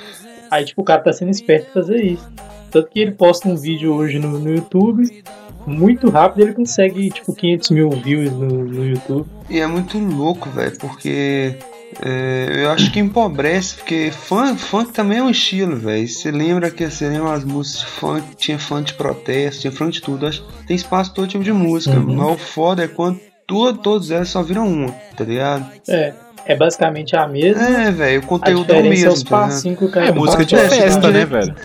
Aí, 0.50 0.66
tipo, 0.66 0.82
o 0.82 0.86
cara 0.86 1.02
tá 1.02 1.14
sendo 1.14 1.32
esperto 1.32 1.70
em 1.70 1.74
fazer 1.74 2.04
isso. 2.04 2.30
Tanto 2.70 2.90
que 2.90 3.00
ele 3.00 3.12
posta 3.12 3.48
um 3.48 3.56
vídeo 3.56 3.94
hoje 3.94 4.20
no, 4.20 4.38
no 4.40 4.50
YouTube, 4.54 5.24
muito 5.66 6.10
rápido 6.10 6.42
ele 6.42 6.54
consegue, 6.54 7.10
tipo, 7.10 7.34
500 7.34 7.70
mil 7.72 7.90
views 7.90 8.32
no, 8.32 8.48
no 8.48 8.86
YouTube. 8.86 9.26
e 9.50 9.60
é 9.60 9.68
muito 9.68 9.98
louco, 9.98 10.50
velho, 10.50 10.78
porque. 10.78 11.56
É, 12.00 12.64
eu 12.64 12.72
acho 12.72 12.92
que 12.92 13.00
empobrece, 13.00 13.76
porque 13.76 14.12
funk, 14.12 14.60
funk 14.60 14.94
também 14.94 15.18
é 15.18 15.24
um 15.24 15.30
estilo, 15.30 15.76
velho. 15.76 16.08
Você 16.08 16.32
lembra 16.32 16.72
que 16.72 16.90
você 16.90 17.10
lembra 17.10 17.34
as 17.34 17.44
músicas 17.44 17.82
de 17.82 17.86
funk, 17.88 18.36
tinha 18.36 18.60
funk 18.60 18.84
de 18.86 18.94
protesto, 18.94 19.62
tinha 19.62 19.72
funk 19.72 19.92
de 19.92 20.02
tudo. 20.02 20.26
Acho 20.26 20.44
que 20.44 20.68
tem 20.68 20.76
espaço 20.76 21.14
todo 21.14 21.28
tipo 21.28 21.44
de 21.44 21.52
música. 21.52 21.98
Uhum. 21.98 22.16
Mas 22.16 22.36
o 22.36 22.38
foda 22.38 22.84
é 22.84 22.88
quando 22.88 23.20
tu, 23.46 23.74
todas 23.74 24.12
elas 24.12 24.30
só 24.30 24.42
viram 24.42 24.68
uma, 24.68 24.92
tá 25.16 25.24
ligado? 25.24 25.70
É, 25.88 26.14
é 26.46 26.56
basicamente 26.56 27.16
a 27.16 27.28
mesma. 27.28 27.62
É, 27.62 27.92
velho, 27.92 28.22
o 28.22 28.24
a 28.24 28.28
conteúdo 28.28 28.72
é 28.72 28.80
o 28.80 28.84
diferença 28.84 28.88
é 28.88 28.90
mesmo, 28.90 29.14
os 29.14 29.24
tá 29.24 29.36
ligado? 29.36 29.50
passinhos 29.50 29.80
que 29.80 29.86
o 29.86 29.92
cara 29.92 30.08
É 30.08 30.12
música 30.12 30.46
de 30.46 30.58
festa, 30.58 31.12
né, 31.12 31.26
velho? 31.26 31.56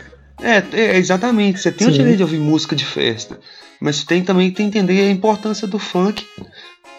É, 0.43 0.63
é, 0.73 0.97
exatamente. 0.97 1.61
Você 1.61 1.73
tem 1.73 1.87
o 1.87 1.91
Sim. 1.91 1.99
direito 1.99 2.17
de 2.19 2.23
ouvir 2.23 2.39
música 2.39 2.75
de 2.75 2.85
festa. 2.85 3.39
Mas 3.81 3.97
você 3.97 4.07
tem 4.07 4.23
também 4.23 4.51
que 4.51 4.63
entender 4.63 5.01
a 5.01 5.11
importância 5.11 5.67
do 5.67 5.79
funk. 5.79 6.27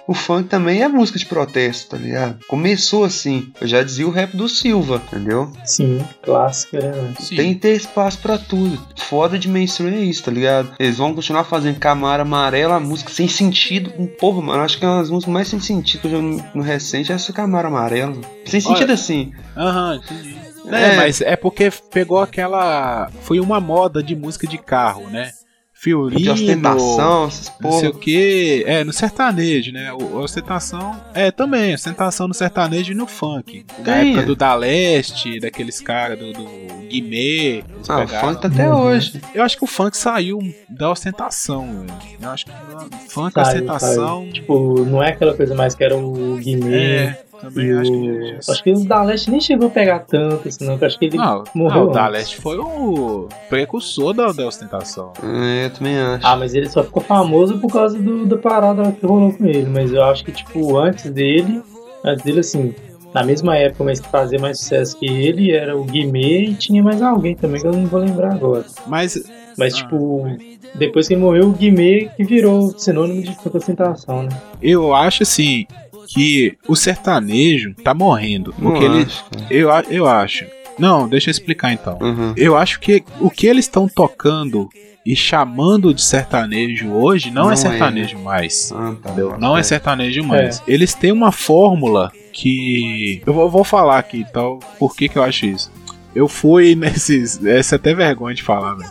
O 0.08 0.14
funk 0.14 0.48
também 0.48 0.82
é 0.82 0.88
música 0.88 1.20
de 1.20 1.26
protesto, 1.26 1.90
tá 1.92 1.98
ligado? 1.98 2.40
Começou 2.48 3.04
assim. 3.04 3.52
Eu 3.60 3.68
já 3.68 3.84
dizia 3.84 4.08
o 4.08 4.12
rap 4.12 4.38
do 4.38 4.48
Silva, 4.48 5.02
entendeu? 5.06 5.52
Sim, 5.66 6.00
clássica, 6.24 6.80
né? 6.80 7.14
Sim. 7.20 7.36
Tem 7.36 7.54
que 7.54 7.60
ter 7.60 7.76
espaço 7.76 8.20
pra 8.20 8.38
tudo. 8.38 8.82
Foda 8.96 9.38
de 9.38 9.50
mainstream 9.50 9.94
é 9.94 10.00
isso, 10.00 10.24
tá 10.24 10.32
ligado? 10.32 10.74
Eles 10.80 10.98
vão 10.98 11.14
continuar 11.14 11.44
fazendo 11.44 11.78
Camara 11.78 12.22
Amarela, 12.22 12.80
música 12.80 13.12
sem 13.12 13.28
sentido. 13.28 13.92
Porra, 14.20 14.42
mano, 14.42 14.64
acho 14.64 14.78
que 14.78 14.86
é 14.86 14.88
uma 14.88 15.02
das 15.02 15.10
músicas 15.10 15.34
mais 15.34 15.48
sem 15.50 15.60
sentido 15.60 16.02
que 16.02 16.08
eu 16.08 16.12
já 16.12 16.18
vi 16.18 16.24
no, 16.24 16.44
no 16.56 16.64
recente 16.64 17.12
é 17.12 17.16
essa 17.16 17.34
Camara 17.34 17.68
Amarela. 17.68 18.16
Sem 18.46 18.62
sentido 18.62 18.86
Olha. 18.86 18.94
assim. 18.94 19.34
Aham, 19.58 19.96
entendi. 19.96 20.38
É, 20.70 20.96
mas 20.98 21.22
é 21.22 21.36
porque 21.36 21.72
pegou 21.92 22.20
aquela. 22.20 23.10
Foi 23.22 23.40
uma 23.40 23.60
moda 23.60 24.04
de 24.04 24.16
música 24.16 24.46
de 24.46 24.58
carro, 24.58 25.10
né? 25.10 25.32
Fiorino, 25.80 26.20
de 26.22 26.30
ostentação, 26.30 27.28
essas 27.28 27.52
não 27.62 27.72
sei 27.74 27.90
o 27.90 27.92
porra. 27.92 28.04
que. 28.04 28.64
É, 28.66 28.84
no 28.84 28.92
sertanejo, 28.92 29.72
né? 29.72 29.94
O, 29.94 30.18
ostentação. 30.18 31.00
É, 31.14 31.30
também, 31.30 31.74
ostentação 31.76 32.28
no 32.28 32.34
sertanejo 32.34 32.92
e 32.94 32.96
no 32.96 33.06
funk. 33.06 33.64
Na 33.80 33.84
Tem. 33.94 34.10
época 34.12 34.26
do 34.26 34.36
Da 34.36 34.56
Leste, 34.56 35.40
daqueles 35.40 35.80
caras 35.80 36.18
do, 36.18 36.34
do 36.34 36.46
Guimê. 36.90 37.58
eles 37.60 37.90
Ah, 37.90 38.04
o 38.04 38.08
funk 38.08 38.42
tá 38.42 38.48
até 38.48 38.68
Uhum. 38.68 38.76
hoje. 38.82 39.22
Eu 39.36 39.44
acho 39.44 39.56
que 39.58 39.64
o 39.64 39.68
funk 39.68 39.96
saiu 39.96 40.40
da 40.68 40.90
ostentação, 40.90 41.86
velho. 41.86 41.94
Eu 42.22 42.30
acho 42.32 42.46
que 42.46 42.52
o 42.52 43.10
funk, 43.10 43.34
Saiu, 43.34 43.48
ostentação. 43.48 44.22
saiu. 44.22 44.34
Tipo, 44.34 44.84
não 44.86 45.04
é 45.04 45.10
aquela 45.10 45.36
coisa 45.36 45.54
mais 45.54 45.76
que 45.76 45.84
era 45.84 45.96
o 45.96 46.38
Guimê. 46.38 46.76
É, 46.76 47.24
também 47.42 47.72
acho 47.72 47.92
que. 47.92 48.52
acho 48.52 48.64
que 48.64 48.72
o 48.74 48.86
da 48.86 49.04
Leste 49.04 49.32
nem 49.32 49.40
chegou 49.42 49.68
a 49.68 49.72
pegar 49.72 50.00
tanto, 50.00 50.48
assim, 50.48 50.66
não. 50.66 50.78
que 50.78 50.84
eu 50.84 50.88
Acho 50.88 51.00
que 51.00 51.06
ele 51.06 51.18
Não, 51.18 51.44
morreu. 51.54 51.84
não, 51.84 51.90
o 51.90 51.94
Da 51.94 52.02
antes. 52.08 52.14
Leste 52.20 52.38
foi 52.42 52.58
o 52.58 53.28
precursor 53.50 54.14
da, 54.14 54.32
da 54.32 54.48
ostentação. 54.48 55.12
É, 55.24 55.66
eu 55.66 55.70
também 55.72 55.98
acho. 56.00 56.26
Ah, 56.26 56.36
mas 56.36 56.54
ele 56.54 56.70
só 56.70 56.84
ficou 56.84 57.02
famoso 57.04 57.58
por 57.60 57.72
causa 57.72 57.98
do, 57.98 58.26
da 58.26 58.38
parada 58.38 58.92
que 58.92 59.06
rolou 59.06 59.32
com 59.34 59.46
ele. 59.46 59.70
Mas 59.70 59.92
eu 59.94 60.04
acho 60.04 60.24
que, 60.26 60.32
tipo, 60.32 60.78
antes 60.78 61.10
dele, 61.12 61.62
antes 62.04 62.24
dele, 62.24 62.40
assim, 62.40 62.74
na 63.14 63.24
mesma 63.24 63.56
época, 63.58 63.84
mas 63.84 64.00
que 64.00 64.08
fazia 64.10 64.40
mais 64.40 64.60
sucesso 64.60 64.98
que 65.00 65.06
ele, 65.06 65.52
era 65.52 65.76
o 65.78 65.84
Guimê 65.84 66.42
e 66.46 66.54
tinha 66.56 66.84
mais 66.84 67.02
alguém 67.02 67.36
também 67.36 67.60
que 67.62 67.68
eu 67.68 67.74
não 67.74 67.86
vou 67.88 68.00
lembrar 68.00 68.34
agora. 68.34 68.66
Mas 68.86 69.24
Mas, 69.58 69.74
Ah. 69.74 69.78
tipo, 69.78 70.28
depois 70.76 71.08
que 71.08 71.16
ele 71.16 71.22
morreu, 71.22 71.48
o 71.50 71.52
Guimê 71.54 72.10
que 72.16 72.24
virou 72.24 72.78
sinônimo 72.78 73.24
de 73.24 73.36
ostentação, 73.52 74.22
né? 74.24 74.30
eu 74.62 74.94
acho 74.94 75.24
assim 75.24 75.66
que 76.08 76.58
o 76.68 76.76
sertanejo 76.76 77.74
tá 77.84 77.94
morrendo. 77.94 78.54
Não 78.58 78.72
Porque 78.72 78.86
ele. 78.86 79.08
Eu, 79.50 79.70
eu 79.90 80.08
acho. 80.08 80.46
Não, 80.78 81.08
deixa 81.08 81.30
eu 81.30 81.32
explicar 81.32 81.74
então. 81.74 81.98
Uhum. 82.00 82.34
Eu 82.38 82.56
acho 82.56 82.80
que 82.80 83.04
o 83.20 83.30
que 83.30 83.48
eles 83.48 83.66
estão 83.66 83.88
tocando 83.88 84.70
e 85.06 85.16
chamando 85.16 85.94
de 85.94 86.04
sertanejo 86.04 86.92
hoje 86.92 87.32
não, 87.32 87.44
Não 87.44 87.52
é 87.52 87.54
é, 87.54 87.56
sertanejo 87.56 88.20
mais. 88.20 88.72
Ah, 88.76 88.94
tá. 89.02 89.14
Não 89.40 89.58
é 89.58 89.64
fé. 89.64 89.70
sertanejo 89.70 90.24
mais. 90.24 90.62
Eles 90.68 90.94
têm 90.94 91.12
uma 91.12 91.32
fórmula 91.32 92.12
que. 92.34 93.22
Eu 93.26 93.34
vou, 93.34 93.50
vou 93.50 93.64
falar 93.64 94.00
aqui, 94.00 94.26
então, 94.30 94.60
por 94.78 94.96
que, 94.96 95.10
que 95.10 95.18
eu 95.18 95.24
acho 95.24 95.46
isso. 95.46 95.72
Eu 96.14 96.28
fui 96.28 96.74
nesses. 96.76 97.44
Essa 97.44 97.76
é 97.76 97.78
até 97.78 97.94
vergonha 97.94 98.36
de 98.36 98.44
falar, 98.44 98.76
velho. 98.76 98.90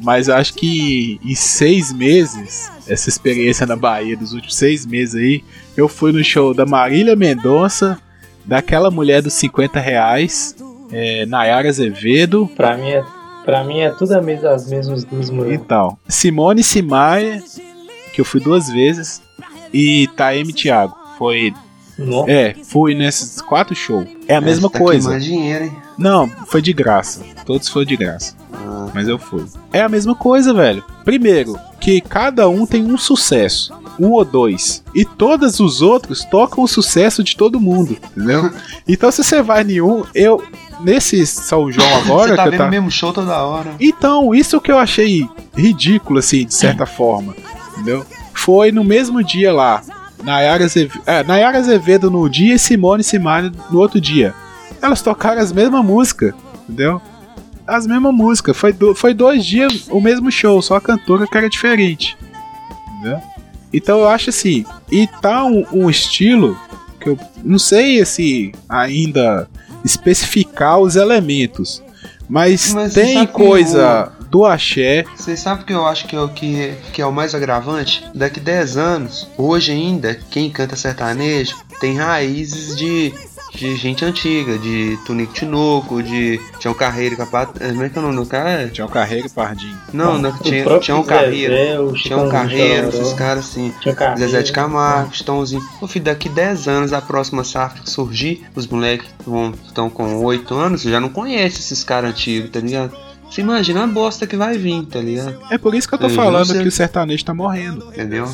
Mas 0.00 0.26
eu 0.26 0.34
acho 0.34 0.54
que 0.54 1.20
em 1.24 1.34
seis 1.36 1.92
meses, 1.92 2.68
essa 2.88 3.08
experiência 3.08 3.64
na 3.64 3.76
Bahia 3.76 4.16
dos 4.16 4.32
últimos 4.32 4.56
seis 4.56 4.84
meses 4.84 5.14
aí, 5.14 5.44
eu 5.76 5.88
fui 5.88 6.12
no 6.12 6.22
show 6.22 6.54
da 6.54 6.64
Marília 6.66 7.16
Mendonça, 7.16 7.98
daquela 8.44 8.90
mulher 8.90 9.22
dos 9.22 9.32
50 9.34 9.80
reais, 9.80 10.54
é, 10.92 11.24
Nayara 11.26 11.68
Azevedo, 11.68 12.48
Pra 12.56 12.76
mim 12.76 12.90
é, 12.90 13.04
pra 13.44 13.64
mim 13.64 13.80
é 13.80 13.90
tudo 13.90 14.12
as 14.12 14.68
mesmas 14.68 15.04
duas 15.04 15.30
mulheres. 15.30 15.60
então, 15.60 15.96
Simone 16.08 16.62
Simaria, 16.62 17.42
que 18.12 18.20
eu 18.20 18.24
fui 18.24 18.40
duas 18.40 18.68
vezes, 18.68 19.22
e 19.72 20.08
Taeme 20.16 20.52
Thiago. 20.52 20.94
Foi. 21.18 21.52
Não? 21.98 22.28
É, 22.28 22.54
fui 22.64 22.94
nesses 22.94 23.40
quatro 23.40 23.74
shows. 23.74 24.06
É 24.28 24.34
a 24.34 24.38
É, 24.38 24.40
mesma 24.40 24.68
tá 24.68 24.78
coisa. 24.78 25.08
queimando 25.08 25.24
dinheiro, 25.24 25.64
hein? 25.66 25.76
Não, 25.96 26.28
foi 26.46 26.60
de 26.60 26.72
graça. 26.72 27.22
Todos 27.46 27.68
foram 27.68 27.86
de 27.86 27.96
graça. 27.96 28.36
Ah, 28.52 28.88
Mas 28.92 29.06
eu 29.08 29.16
fui. 29.18 29.44
É 29.72 29.80
a 29.80 29.88
mesma 29.88 30.14
coisa, 30.14 30.52
velho. 30.52 30.84
Primeiro, 31.04 31.56
que 31.84 32.00
cada 32.00 32.48
um 32.48 32.64
tem 32.64 32.82
um 32.82 32.96
sucesso. 32.96 33.74
Um 34.00 34.10
ou 34.12 34.24
dois. 34.24 34.82
E 34.94 35.04
todos 35.04 35.60
os 35.60 35.82
outros 35.82 36.24
tocam 36.24 36.64
o 36.64 36.66
sucesso 36.66 37.22
de 37.22 37.36
todo 37.36 37.60
mundo. 37.60 37.98
Entendeu? 38.16 38.50
então 38.88 39.10
se 39.10 39.22
você 39.22 39.42
vai 39.42 39.62
em 39.62 39.82
um, 39.82 40.02
eu. 40.14 40.42
Nesse 40.80 41.24
São 41.24 41.70
João 41.70 41.86
agora. 41.98 42.30
você 42.30 42.36
tá 42.36 42.42
que 42.44 42.50
vendo 42.50 42.58
tava- 42.58 42.68
o 42.68 42.72
mesmo 42.72 42.90
show 42.90 43.12
toda 43.12 43.42
hora. 43.42 43.74
Então, 43.78 44.34
isso 44.34 44.60
que 44.60 44.72
eu 44.72 44.78
achei 44.78 45.28
ridículo, 45.56 46.18
assim, 46.18 46.44
de 46.44 46.52
certa 46.52 46.84
forma. 46.84 47.34
Entendeu? 47.74 48.04
Foi 48.32 48.72
no 48.72 48.82
mesmo 48.82 49.22
dia 49.22 49.52
lá. 49.52 49.82
Nayara 50.24 50.64
Azevedo, 50.64 51.00
é, 51.06 51.22
Nayara 51.22 51.58
Azevedo 51.58 52.10
no 52.10 52.28
dia 52.28 52.54
e 52.54 52.58
Simone 52.58 53.04
Simari 53.04 53.52
no 53.70 53.78
outro 53.78 54.00
dia. 54.00 54.34
Elas 54.82 55.00
tocaram 55.00 55.40
as 55.40 55.52
mesmas 55.52 55.84
músicas, 55.84 56.34
entendeu? 56.68 57.00
As 57.66 57.86
mesmas 57.86 58.14
músicas. 58.14 58.56
Foi, 58.56 58.72
do- 58.72 58.94
foi 58.94 59.14
dois 59.14 59.44
dias 59.44 59.88
o 59.90 60.00
mesmo 60.00 60.30
show, 60.30 60.60
só 60.60 60.76
a 60.76 60.80
cantora 60.80 61.26
que 61.26 61.36
era 61.36 61.48
diferente. 61.48 62.16
Entendeu? 62.98 63.20
Então 63.72 63.98
eu 64.00 64.08
acho 64.08 64.30
assim. 64.30 64.64
E 64.90 65.06
tá 65.20 65.44
um, 65.44 65.64
um 65.72 65.90
estilo 65.90 66.56
que 67.00 67.08
eu 67.08 67.18
não 67.42 67.58
sei 67.58 68.04
se 68.04 68.52
ainda 68.68 69.48
especificar 69.84 70.78
os 70.78 70.96
elementos. 70.96 71.82
Mas, 72.28 72.72
Mas 72.72 72.92
você 72.92 73.02
tem 73.02 73.14
sabe 73.14 73.32
coisa 73.32 74.12
do 74.30 74.44
axé. 74.46 75.04
Vocês 75.14 75.40
sabem 75.40 75.62
o 75.62 75.66
que 75.66 75.72
eu 75.74 75.86
acho 75.86 76.06
que 76.06 76.16
é 76.16 76.20
o 76.20 76.28
que, 76.28 76.74
que 76.92 77.02
é 77.02 77.06
o 77.06 77.12
mais 77.12 77.34
agravante? 77.34 78.04
Daqui 78.14 78.40
10 78.40 78.76
anos, 78.76 79.28
hoje 79.36 79.72
ainda, 79.72 80.18
quem 80.30 80.50
canta 80.50 80.74
sertanejo 80.74 81.54
tem 81.80 81.96
raízes 81.98 82.74
de, 82.76 83.12
de 83.54 83.76
gente 83.76 84.04
antiga, 84.04 84.58
de 84.58 84.98
Tunico 85.06 85.32
Tinoco, 85.32 86.02
de 86.02 86.40
Tião 86.58 86.74
Carreiro, 86.74 87.16
Capat... 87.16 87.50
Como 87.58 87.82
é 87.82 87.88
que 87.88 87.96
é 87.96 88.00
o 88.00 88.04
nome 88.04 88.16
do 88.16 88.26
cara? 88.26 88.68
Tinha 88.68 88.86
o 88.86 88.90
Carreiro 88.90 89.26
e 89.26 89.30
Pardinho. 89.30 89.78
Não, 89.92 90.18
não, 90.18 90.36
tinha, 90.38 90.64
Zezé, 90.64 91.02
Carreiro. 91.04 91.84
o 91.84 91.92
Tinha 91.92 91.98
Chicão 91.98 92.24
do 92.24 92.30
Carreiro, 92.30 92.88
esses 92.88 93.12
caras 93.12 93.44
assim. 93.44 93.72
Zezé 94.18 94.42
de 94.42 94.52
Camargo, 94.52 95.12
Estãozinho. 95.12 95.62
Ô 95.80 95.86
filho, 95.86 96.04
daqui 96.04 96.28
10 96.28 96.68
anos, 96.68 96.92
a 96.92 97.00
próxima 97.00 97.44
safra 97.44 97.82
que 97.82 97.90
surgir, 97.90 98.44
os 98.54 98.66
moleques 98.66 99.08
estão 99.66 99.88
com 99.88 100.22
8 100.24 100.54
anos, 100.54 100.82
já 100.82 101.00
não 101.00 101.08
conhece 101.08 101.60
esses 101.60 101.84
caras 101.84 102.10
antigos, 102.10 102.50
tá 102.50 102.60
ligado? 102.60 102.96
Você 103.30 103.40
imagina 103.40 103.82
a 103.82 103.86
bosta 103.86 104.26
que 104.26 104.36
vai 104.36 104.56
vir, 104.56 104.84
tá 104.86 105.00
ligado? 105.00 105.36
É 105.50 105.58
por 105.58 105.74
isso 105.74 105.88
que 105.88 105.94
eu 105.94 105.98
tô 105.98 106.08
falando 106.08 106.52
que 106.52 106.68
o 106.68 106.70
sertanejo 106.70 107.24
tá 107.24 107.34
morrendo. 107.34 107.88
Entendeu? 107.88 108.28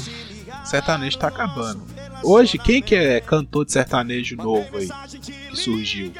Sertanejo 0.71 1.19
tá 1.19 1.29
acabando. 1.29 1.83
Hoje, 2.23 2.57
quem 2.59 2.81
que 2.83 2.95
é 2.95 3.21
cantor 3.21 3.65
de 3.65 3.73
sertanejo 3.73 4.37
novo 4.37 4.77
aí? 4.77 4.89
Que 5.21 5.57
surgiu? 5.57 6.13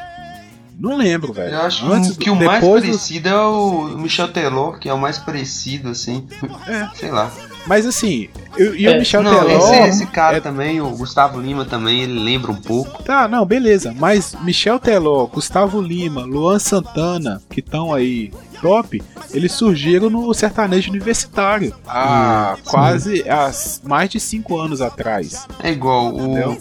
Não 0.79 0.97
lembro, 0.97 1.33
velho. 1.33 1.55
Eu 1.55 1.61
acho 1.63 1.93
Antes, 1.93 2.17
que 2.17 2.31
o 2.31 2.35
mais 2.35 2.61
depois 2.61 2.83
do- 2.83 2.89
parecido 2.89 3.29
é 3.29 3.37
o 3.39 3.99
Michel 3.99 4.29
Teló, 4.33 4.73
que 4.73 4.89
é 4.89 4.95
o 4.95 4.99
mais 4.99 5.19
parecido, 5.19 5.91
assim. 5.91 6.27
É. 6.67 6.89
Sei 6.97 7.11
lá. 7.11 7.31
Mas 7.67 7.87
assim, 7.87 8.29
eu- 8.57 8.75
e 8.75 8.87
o 8.87 8.91
É, 8.91 8.99
Michel 8.99 9.23
não, 9.23 9.33
Teló. 9.47 9.59
esse, 9.59 9.89
esse 9.89 10.07
cara 10.07 10.39
é- 10.39 10.41
também, 10.41 10.81
o 10.81 10.91
Gustavo 10.91 11.41
Lima 11.41 11.65
também, 11.65 12.03
ele 12.03 12.19
lembra 12.19 12.51
um 12.51 12.57
pouco. 12.57 13.03
Tá, 13.03 13.29
não, 13.29 13.45
beleza. 13.45 13.95
Mas 13.99 14.35
Michel 14.43 14.79
Teló, 14.79 15.27
Gustavo 15.27 15.81
Lima, 15.81 16.23
Luan 16.23 16.59
Santana, 16.59 17.41
que 17.51 17.61
estão 17.61 17.93
aí 17.95 18.33
top, 18.61 19.03
eles 19.33 19.53
surgiram 19.53 20.11
no 20.11 20.33
sertanejo 20.35 20.91
universitário. 20.91 21.75
Há 21.87 22.57
Hum, 22.59 22.63
quase 22.71 23.25
há 23.29 23.51
mais 23.85 24.11
de 24.11 24.19
cinco 24.21 24.59
anos 24.59 24.81
atrás. 24.81 25.47
É 25.63 25.71
igual, 25.71 26.09
Entendeu? 26.15 26.59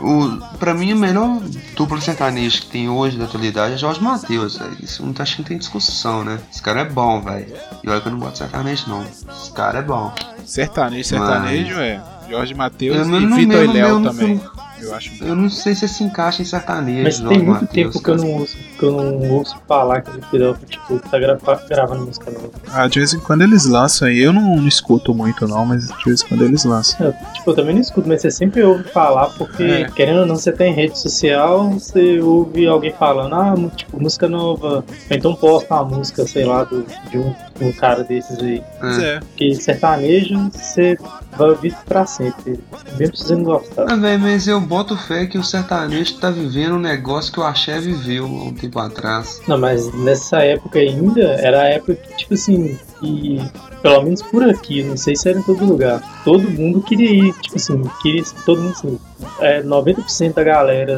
O, 0.00 0.24
o. 0.24 0.38
Pra 0.58 0.74
mim, 0.74 0.92
a 0.92 0.96
melhor 0.96 1.40
dupla 1.76 2.00
sertaneja 2.00 2.60
que 2.60 2.66
tem 2.66 2.88
hoje 2.88 3.16
da 3.18 3.24
atualidade 3.24 3.74
é 3.74 3.76
Jorge 3.76 4.02
Matheus. 4.02 4.58
Isso 4.82 5.04
não 5.04 5.12
tá 5.12 5.22
achando 5.22 5.44
que 5.44 5.48
tem 5.50 5.58
discussão, 5.58 6.24
né? 6.24 6.38
Esse 6.52 6.62
cara 6.62 6.80
é 6.80 6.84
bom, 6.84 7.20
velho. 7.20 7.46
E 7.82 7.88
olha 7.88 8.00
que 8.00 8.08
eu 8.08 8.12
não 8.12 8.30
de 8.30 8.38
sertanejo, 8.38 8.84
não. 8.88 9.02
Esse 9.04 9.52
cara 9.54 9.78
é 9.78 9.82
bom. 9.82 10.12
Sertanejo, 10.44 11.08
sertanejo 11.08 11.78
é 11.78 12.02
Jorge 12.28 12.54
Matheus 12.54 12.96
Eu 12.96 13.04
e 13.04 13.26
não- 13.26 13.36
Vitor 13.36 13.64
e 13.64 13.66
Léo 13.68 14.02
também. 14.02 14.40
Eu 14.80 14.94
acho 14.94 15.10
Eu 15.24 15.34
não 15.34 15.48
sei 15.50 15.74
se 15.74 15.88
se 15.88 16.04
encaixa 16.04 16.42
em 16.42 16.44
sertanejo. 16.44 17.02
Mas 17.04 17.18
tem 17.20 17.38
muito 17.42 17.62
Mateus, 17.62 17.70
tempo 17.70 18.02
que 18.02 18.10
eu 18.10 18.16
não 18.16 18.32
ouço, 18.34 18.56
que 18.78 18.82
eu 18.84 18.92
não 18.92 19.30
ouço 19.30 19.56
falar 19.66 20.02
que 20.02 20.16
o 20.16 20.22
Fidel 20.22 20.56
tipo, 20.68 20.98
tá 21.10 21.18
grava- 21.18 21.62
gravando 21.68 22.06
música 22.06 22.30
nova. 22.30 22.50
Ah, 22.72 22.86
de 22.86 22.98
vez 22.98 23.12
em 23.14 23.18
quando 23.20 23.42
eles 23.42 23.64
lançam 23.66 24.08
aí. 24.08 24.18
Eu 24.18 24.32
não, 24.32 24.56
não 24.56 24.68
escuto 24.68 25.14
muito, 25.14 25.46
não, 25.48 25.64
mas 25.66 25.88
de 25.88 26.04
vez 26.04 26.22
em 26.22 26.26
quando 26.28 26.44
eles 26.44 26.64
lançam. 26.64 27.06
Eu, 27.06 27.12
tipo, 27.34 27.50
eu 27.50 27.54
também 27.54 27.74
não 27.74 27.80
escuto, 27.82 28.08
mas 28.08 28.20
você 28.22 28.30
sempre 28.30 28.62
ouve 28.62 28.84
falar, 28.84 29.26
porque 29.36 29.62
É. 29.62 29.90
querendo 29.90 30.20
ou 30.20 30.26
não, 30.26 30.36
você 30.36 30.52
tem 30.52 30.72
rede 30.72 30.98
social, 30.98 31.70
você 31.70 32.20
ouve 32.20 32.66
alguém 32.66 32.92
falando, 32.92 33.34
ah, 33.34 33.54
tipo, 33.76 34.00
música 34.00 34.28
nova, 34.28 34.76
ou 34.78 34.84
então 35.10 35.34
posta 35.34 35.74
uma 35.74 35.84
música, 35.84 36.26
sei 36.26 36.44
lá, 36.44 36.64
do, 36.64 36.84
de 37.10 37.18
um, 37.18 37.34
um 37.60 37.72
cara 37.72 38.04
desses 38.04 38.38
aí. 38.38 38.62
É. 38.82 39.20
Porque 39.20 39.54
sertanejo, 39.54 40.50
você 40.50 40.96
vai 41.36 41.50
ouvir 41.50 41.74
pra 41.86 42.06
sempre, 42.06 42.58
mesmo 42.98 43.16
se 43.16 43.24
você 43.24 43.34
não 43.36 43.44
gostar. 43.44 43.86
Ah, 43.88 43.96
velho, 43.96 44.20
mas 44.20 44.48
eu 44.48 44.60
boto 44.60 44.96
fé 44.96 45.26
que 45.26 45.38
o 45.38 45.44
sertanejo 45.44 46.18
tá 46.18 46.30
vivendo 46.30 46.76
um 46.76 46.80
negócio 46.80 47.32
que 47.32 47.40
o 47.40 47.44
Axé 47.44 47.80
viveu 47.80 48.24
há 48.24 48.44
um 48.44 48.54
tempo 48.54 48.78
atrás. 48.78 49.40
Não, 49.46 49.58
mas 49.58 49.92
nessa 49.94 50.38
época 50.38 50.78
ainda, 50.78 51.22
era 51.40 51.62
a 51.62 51.68
época 51.68 51.94
que, 51.94 52.16
tipo 52.16 52.34
assim, 52.34 52.78
que, 53.00 53.40
pelo 53.82 54.02
menos 54.02 54.22
por 54.22 54.48
aqui, 54.48 54.82
não 54.82 54.96
sei 54.96 55.16
se 55.16 55.28
era 55.28 55.38
em 55.38 55.42
todo 55.42 55.64
lugar, 55.64 56.02
todo 56.24 56.50
mundo 56.50 56.82
queria 56.82 57.10
ir, 57.10 57.32
tipo 57.40 57.56
assim, 57.56 57.82
queria, 58.02 58.24
todo 58.44 58.60
mundo 58.60 58.72
assim, 58.72 58.98
é, 59.40 59.62
90% 59.62 60.34
da 60.34 60.44
galera 60.44 60.96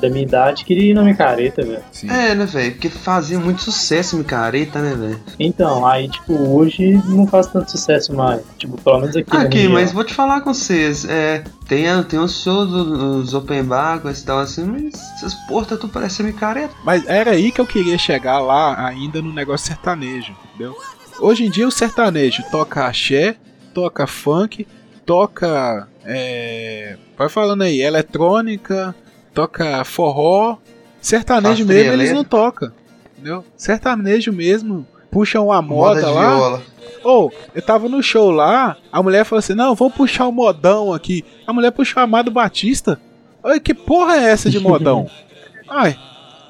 da 0.00 0.08
minha 0.08 0.22
idade 0.22 0.64
queria 0.64 0.90
ir 0.90 0.94
na 0.94 1.02
micareta, 1.02 1.62
velho. 1.62 1.82
É, 2.04 2.34
né, 2.34 2.46
velho? 2.46 2.72
Porque 2.72 2.88
fazia 2.88 3.38
muito 3.38 3.62
sucesso 3.62 4.16
micareta, 4.16 4.80
né, 4.80 4.94
velho? 4.94 5.20
Então, 5.38 5.86
aí, 5.86 6.08
tipo, 6.08 6.34
hoje 6.34 7.00
não 7.06 7.26
faz 7.26 7.46
tanto 7.46 7.70
sucesso 7.70 8.14
mais. 8.14 8.42
Tipo, 8.56 8.80
pelo 8.80 9.00
menos 9.00 9.16
aqui 9.16 9.32
na 9.32 9.42
Aqui, 9.42 9.68
mas 9.68 9.92
vou 9.92 10.04
te 10.04 10.14
falar 10.14 10.40
com 10.40 10.52
vocês, 10.52 11.04
é, 11.04 11.42
tem, 11.66 11.84
tem 12.04 12.18
uns 12.18 12.42
shows, 12.42 12.70
os 12.70 13.34
open 13.34 13.64
bar, 13.64 14.00
coisa 14.00 14.20
e 14.20 14.24
tal 14.24 14.38
assim, 14.38 14.64
mas 14.64 14.94
essas 15.16 15.34
portas 15.46 15.78
tu 15.78 15.88
parece 15.88 16.22
micareta. 16.22 16.74
Mas 16.84 17.06
era 17.06 17.32
aí 17.32 17.50
que 17.50 17.60
eu 17.60 17.66
queria 17.66 17.98
chegar 17.98 18.38
lá 18.38 18.86
ainda 18.86 19.20
no 19.20 19.32
negócio 19.32 19.66
sertanejo, 19.66 20.34
entendeu? 20.48 20.76
Hoje 21.20 21.44
em 21.44 21.50
dia 21.50 21.66
o 21.66 21.70
sertanejo 21.70 22.42
toca 22.50 22.86
axé, 22.86 23.36
toca 23.74 24.06
funk, 24.06 24.66
toca. 25.04 25.88
É, 26.04 26.96
vai 27.16 27.28
falando 27.28 27.62
aí, 27.62 27.80
eletrônica, 27.80 28.94
toca 29.38 29.84
forró. 29.84 30.56
Sertanejo 31.00 31.64
mesmo 31.64 31.92
eles 31.92 32.12
não 32.12 32.24
tocam, 32.24 32.72
entendeu? 33.12 33.44
Sertanejo 33.56 34.32
mesmo 34.32 34.84
puxam 35.12 35.52
a 35.52 35.62
Moda 35.62 36.10
lá. 36.10 36.34
viola. 36.34 36.62
Ô, 37.04 37.30
eu 37.54 37.62
tava 37.62 37.88
no 37.88 38.02
show 38.02 38.32
lá, 38.32 38.76
a 38.90 39.00
mulher 39.00 39.24
falou 39.24 39.38
assim: 39.38 39.54
não, 39.54 39.76
vamos 39.76 39.94
puxar 39.94 40.26
o 40.26 40.32
modão 40.32 40.92
aqui. 40.92 41.24
A 41.46 41.52
mulher 41.52 41.70
puxou 41.70 42.02
Amado 42.02 42.32
Batista. 42.32 43.00
Oi, 43.44 43.60
que 43.60 43.72
porra 43.72 44.16
é 44.16 44.24
essa 44.24 44.50
de 44.50 44.58
modão? 44.58 45.08
Ai, 45.70 45.96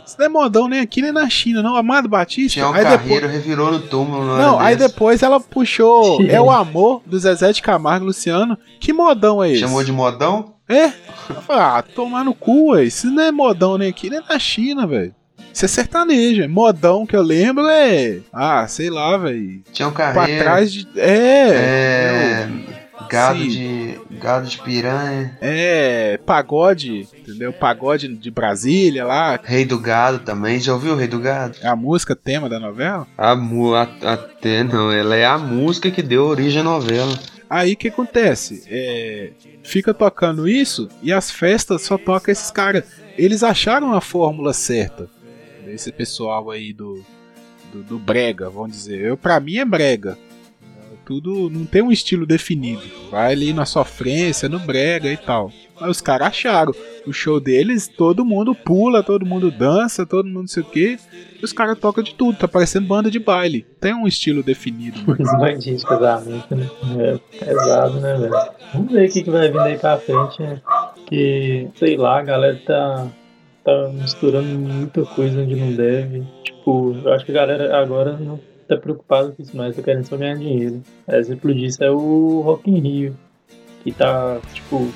isso 0.07 0.17
não 0.19 0.25
é 0.25 0.29
modão 0.31 0.67
nem 0.67 0.81
aqui 0.81 1.03
nem 1.03 1.13
na 1.13 1.29
China, 1.29 1.63
não. 1.63 1.77
Amado 1.77 2.09
Batista. 2.09 2.55
Tinha 2.55 2.69
um 2.69 2.73
aí 2.73 2.83
carreiro, 2.85 3.27
depois, 3.27 3.33
revirou 3.33 3.71
no 3.71 3.81
túmulo. 3.81 4.25
Não, 4.25 4.39
não, 4.39 4.61
aí 4.61 4.75
desse. 4.75 4.89
depois 4.89 5.23
ela 5.23 5.39
puxou 5.39 6.23
É 6.23 6.41
o 6.41 6.51
Amor 6.51 7.03
do 7.05 7.19
Zezé 7.19 7.53
de 7.53 7.61
Camargo 7.61 8.07
Luciano. 8.07 8.57
Que 8.81 8.95
modão 8.95 9.45
é 9.45 9.51
esse? 9.51 9.61
Chamou 9.61 9.85
de 9.85 9.93
modão? 9.93 10.55
É? 10.69 10.87
Eu 11.31 11.43
falei, 11.43 11.63
ah, 11.63 11.83
tomar 11.83 12.25
no 12.25 12.35
cu, 12.35 12.73
ué. 12.73 12.85
Isso 12.85 13.11
não 13.11 13.23
é 13.23 13.33
modão 13.33 13.79
nem 13.79 13.89
aqui 13.89 14.11
nem 14.11 14.21
na 14.29 14.39
China, 14.39 14.87
velho. 14.87 15.15
Isso 15.53 15.65
é 15.65 15.69
sertanejo. 15.69 16.43
é 16.43 16.49
Modão 16.49 17.05
que 17.07 17.17
eu 17.17 17.23
lembro 17.23 17.67
é. 17.67 18.19
Ah, 18.33 18.67
sei 18.69 18.91
lá, 18.91 19.17
velho. 19.17 19.61
Tinha 19.73 19.89
um 19.89 19.93
Pra 19.93 20.13
carreiro. 20.13 20.43
trás 20.45 20.73
de. 20.73 20.87
É. 20.97 21.49
É. 21.51 22.49
Gado 23.09 23.39
Sim. 23.41 23.49
de. 23.49 24.01
Gado 24.19 24.47
de 24.47 24.59
piranha. 24.59 25.39
É, 25.41 26.19
pagode, 26.27 27.09
entendeu? 27.17 27.53
Pagode 27.53 28.09
de 28.09 28.31
Brasília 28.31 29.05
lá, 29.05 29.39
Rei 29.43 29.65
do 29.65 29.79
Gado 29.79 30.19
também. 30.19 30.61
Já 30.61 30.75
ouviu 30.75 30.93
o 30.93 30.97
Rei 30.97 31.07
do 31.09 31.19
Gado? 31.19 31.57
a 31.63 31.75
música 31.75 32.15
tema 32.15 32.49
da 32.49 32.59
novela. 32.61 33.07
A, 33.17 33.35
mu- 33.35 33.75
a- 33.75 33.89
até 34.03 34.63
não, 34.65 34.93
ela 34.93 35.17
é 35.17 35.25
a 35.25 35.39
música 35.39 35.91
que 35.91 36.03
deu 36.03 36.25
origem 36.27 36.61
à 36.61 36.65
novela. 36.65 37.17
Aí 37.49 37.73
o 37.73 37.77
que 37.77 37.89
acontece? 37.89 38.65
É, 38.69 39.31
fica 39.63 39.95
tocando 39.95 40.49
isso 40.49 40.89
e 41.03 41.13
as 41.13 41.31
festas 41.31 41.83
só 41.83 41.97
tocam 41.97 42.31
esses 42.31 42.51
caras. 42.51 42.85
Eles 43.17 43.43
acharam 43.43 43.95
a 43.95 44.01
fórmula 44.01 44.53
certa. 44.53 45.09
Esse 45.67 45.91
pessoal 45.91 46.51
aí 46.51 46.73
do, 46.73 47.05
do, 47.73 47.83
do 47.83 47.99
brega, 47.99 48.51
vamos 48.51 48.73
dizer. 48.73 49.01
Eu, 49.01 49.17
pra 49.17 49.41
mim 49.41 49.57
é 49.57 49.65
brega. 49.65 50.19
Tudo 51.05 51.49
não 51.49 51.65
tem 51.65 51.81
um 51.81 51.91
estilo 51.91 52.27
definido. 52.27 52.83
Vai 53.11 53.33
ali 53.33 53.53
na 53.55 53.65
sofrência, 53.65 54.47
no 54.47 54.59
brega 54.59 55.11
e 55.11 55.17
tal. 55.17 55.51
Mas 55.81 55.91
os 55.91 56.01
caras 56.01 56.29
acharam. 56.29 56.73
O 57.07 57.13
show 57.13 57.41
deles, 57.41 57.89
todo 57.89 58.25
mundo 58.25 58.55
pula, 58.55 59.03
todo 59.03 59.25
mundo 59.25 59.51
dança, 59.51 60.05
todo 60.05 60.27
mundo 60.27 60.41
não 60.41 60.47
sei 60.47 60.63
o 60.63 60.67
que. 60.67 60.99
E 61.41 61.45
os 61.45 61.53
caras 61.53 61.79
tocam 61.79 62.03
de 62.03 62.15
tudo, 62.15 62.39
tá 62.39 62.49
parecendo 62.49 62.87
banda 62.87 63.11
de 63.11 63.19
baile. 63.19 63.67
Tem 63.81 63.95
um 63.95 64.07
estilo 64.07 64.43
definido. 64.43 64.99
Os 65.11 65.33
bandinhos 65.39 65.81
de 65.81 65.87
casamento, 65.87 66.55
né? 66.55 66.69
É 66.99 67.45
pesado, 67.45 68.01
né, 68.01 68.17
velho? 68.17 68.35
Vamos 68.75 68.93
ver 68.93 69.09
o 69.09 69.13
que, 69.13 69.23
que 69.23 69.31
vai 69.31 69.49
vir 69.49 69.55
daí 69.55 69.79
pra 69.79 69.99
frente, 69.99 70.43
né? 70.43 70.61
Que, 71.07 71.69
sei 71.77 71.97
lá, 71.97 72.19
a 72.19 72.23
galera 72.23 72.61
tá, 72.67 73.07
tá 73.65 73.89
misturando 73.95 74.59
muita 74.59 75.05
coisa 75.05 75.41
onde 75.41 75.55
não 75.55 75.73
deve. 75.73 76.23
Tipo, 76.45 76.97
eu 77.05 77.13
acho 77.13 77.25
que 77.25 77.33
a 77.33 77.35
galera 77.35 77.81
agora 77.81 78.17
não 78.19 78.39
tá 78.69 78.77
preocupada 78.77 79.31
com 79.31 79.43
isso 79.43 79.57
mais, 79.57 79.75
tá 79.75 79.83
querendo 79.83 80.05
só 80.05 80.17
ganhar 80.17 80.37
dinheiro. 80.37 80.83
Exemplo 81.09 81.55
disso 81.55 81.83
é 81.83 81.91
o 81.91 82.43
Rock 82.43 82.71
in 82.71 82.81
Rio, 82.81 83.17
que 83.83 83.93
tá, 83.93 84.39
tipo, 84.53 84.87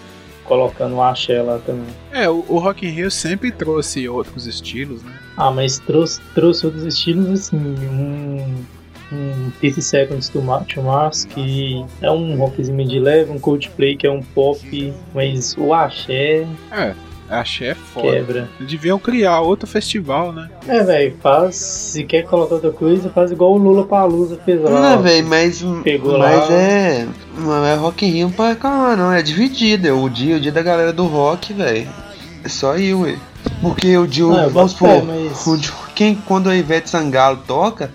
colocando 0.53 0.97
o 0.97 1.03
axé 1.03 1.41
lá 1.41 1.59
também. 1.65 1.87
É, 2.13 2.29
o, 2.29 2.45
o 2.49 2.59
Rock 2.59 2.87
in 2.87 2.91
Rio 2.91 3.11
sempre 3.11 3.51
trouxe 3.51 4.07
outros 4.09 4.47
estilos, 4.47 5.03
né? 5.03 5.13
Ah, 5.37 5.51
mas 5.51 5.79
trouxe, 5.79 6.21
trouxe 6.35 6.67
outros 6.67 6.85
estilos, 6.85 7.29
assim, 7.31 7.57
um, 7.57 8.65
um 9.13 9.51
30 9.61 9.81
Seconds 9.81 10.29
to, 10.29 10.43
Ma- 10.43 10.61
to 10.65 10.83
Mars, 10.83 11.25
que 11.25 11.85
é 12.03 12.11
um 12.11 12.37
rockzinho 12.37 12.87
de 12.87 12.99
leve, 12.99 13.31
um 13.33 13.39
Coldplay, 13.39 13.97
que 13.97 14.07
é 14.07 14.11
um 14.11 14.21
pop, 14.23 14.93
mas 15.15 15.57
o 15.57 15.73
axé 15.73 16.47
É, 16.71 16.95
axé 17.41 17.67
é 17.69 17.75
foda. 17.75 18.11
quebra. 18.11 18.49
Deviam 18.61 18.99
criar 18.99 19.41
outro 19.41 19.67
festival, 19.67 20.33
né? 20.33 20.49
É, 20.69 20.83
velho, 20.83 21.17
faz, 21.23 21.57
se 21.57 22.05
quer 22.05 22.23
colocar 22.25 22.55
outra 22.57 22.71
coisa, 22.71 23.11
faz 23.11 23.31
igual 23.31 23.53
o 23.53 23.59
Lula 23.59 23.85
Palusa 23.87 24.39
fez 24.45 24.61
lá. 24.63 24.71
Não, 24.71 24.99
ó. 24.99 25.03
velho, 25.03 25.27
mas. 25.27 25.65
Pegou 25.83 26.19
mas 26.19 26.49
lá. 26.49 26.55
é. 26.55 27.07
Não 27.39 27.65
é 27.67 27.75
Rock 27.75 28.07
in 28.07 28.11
Rio 28.11 28.31
pra 28.31 28.55
calma, 28.55 28.95
não. 28.97 29.13
É 29.13 29.23
dividido. 29.23 29.89
É 29.89 29.93
o 29.93 30.09
dia, 30.09 30.37
o 30.37 30.41
dia 30.41 30.53
da 30.53 30.63
galera 30.63 30.93
do 30.93 31.07
rock, 31.07 31.53
velho. 31.53 31.89
É 32.45 32.49
só 32.49 32.77
ir, 32.77 32.95
ué. 32.95 33.17
Porque 33.61 33.97
o 33.97 34.07
dia. 34.07 34.25
Não, 34.25 34.51
vamos 34.51 34.73
supor, 34.73 35.03
mas- 35.05 35.47
o 35.47 35.57
dia- 35.57 35.73
quem, 35.95 36.15
quando 36.15 36.49
a 36.51 36.57
Ivete 36.57 36.91
Sangalo 36.91 37.39
toca, 37.47 37.91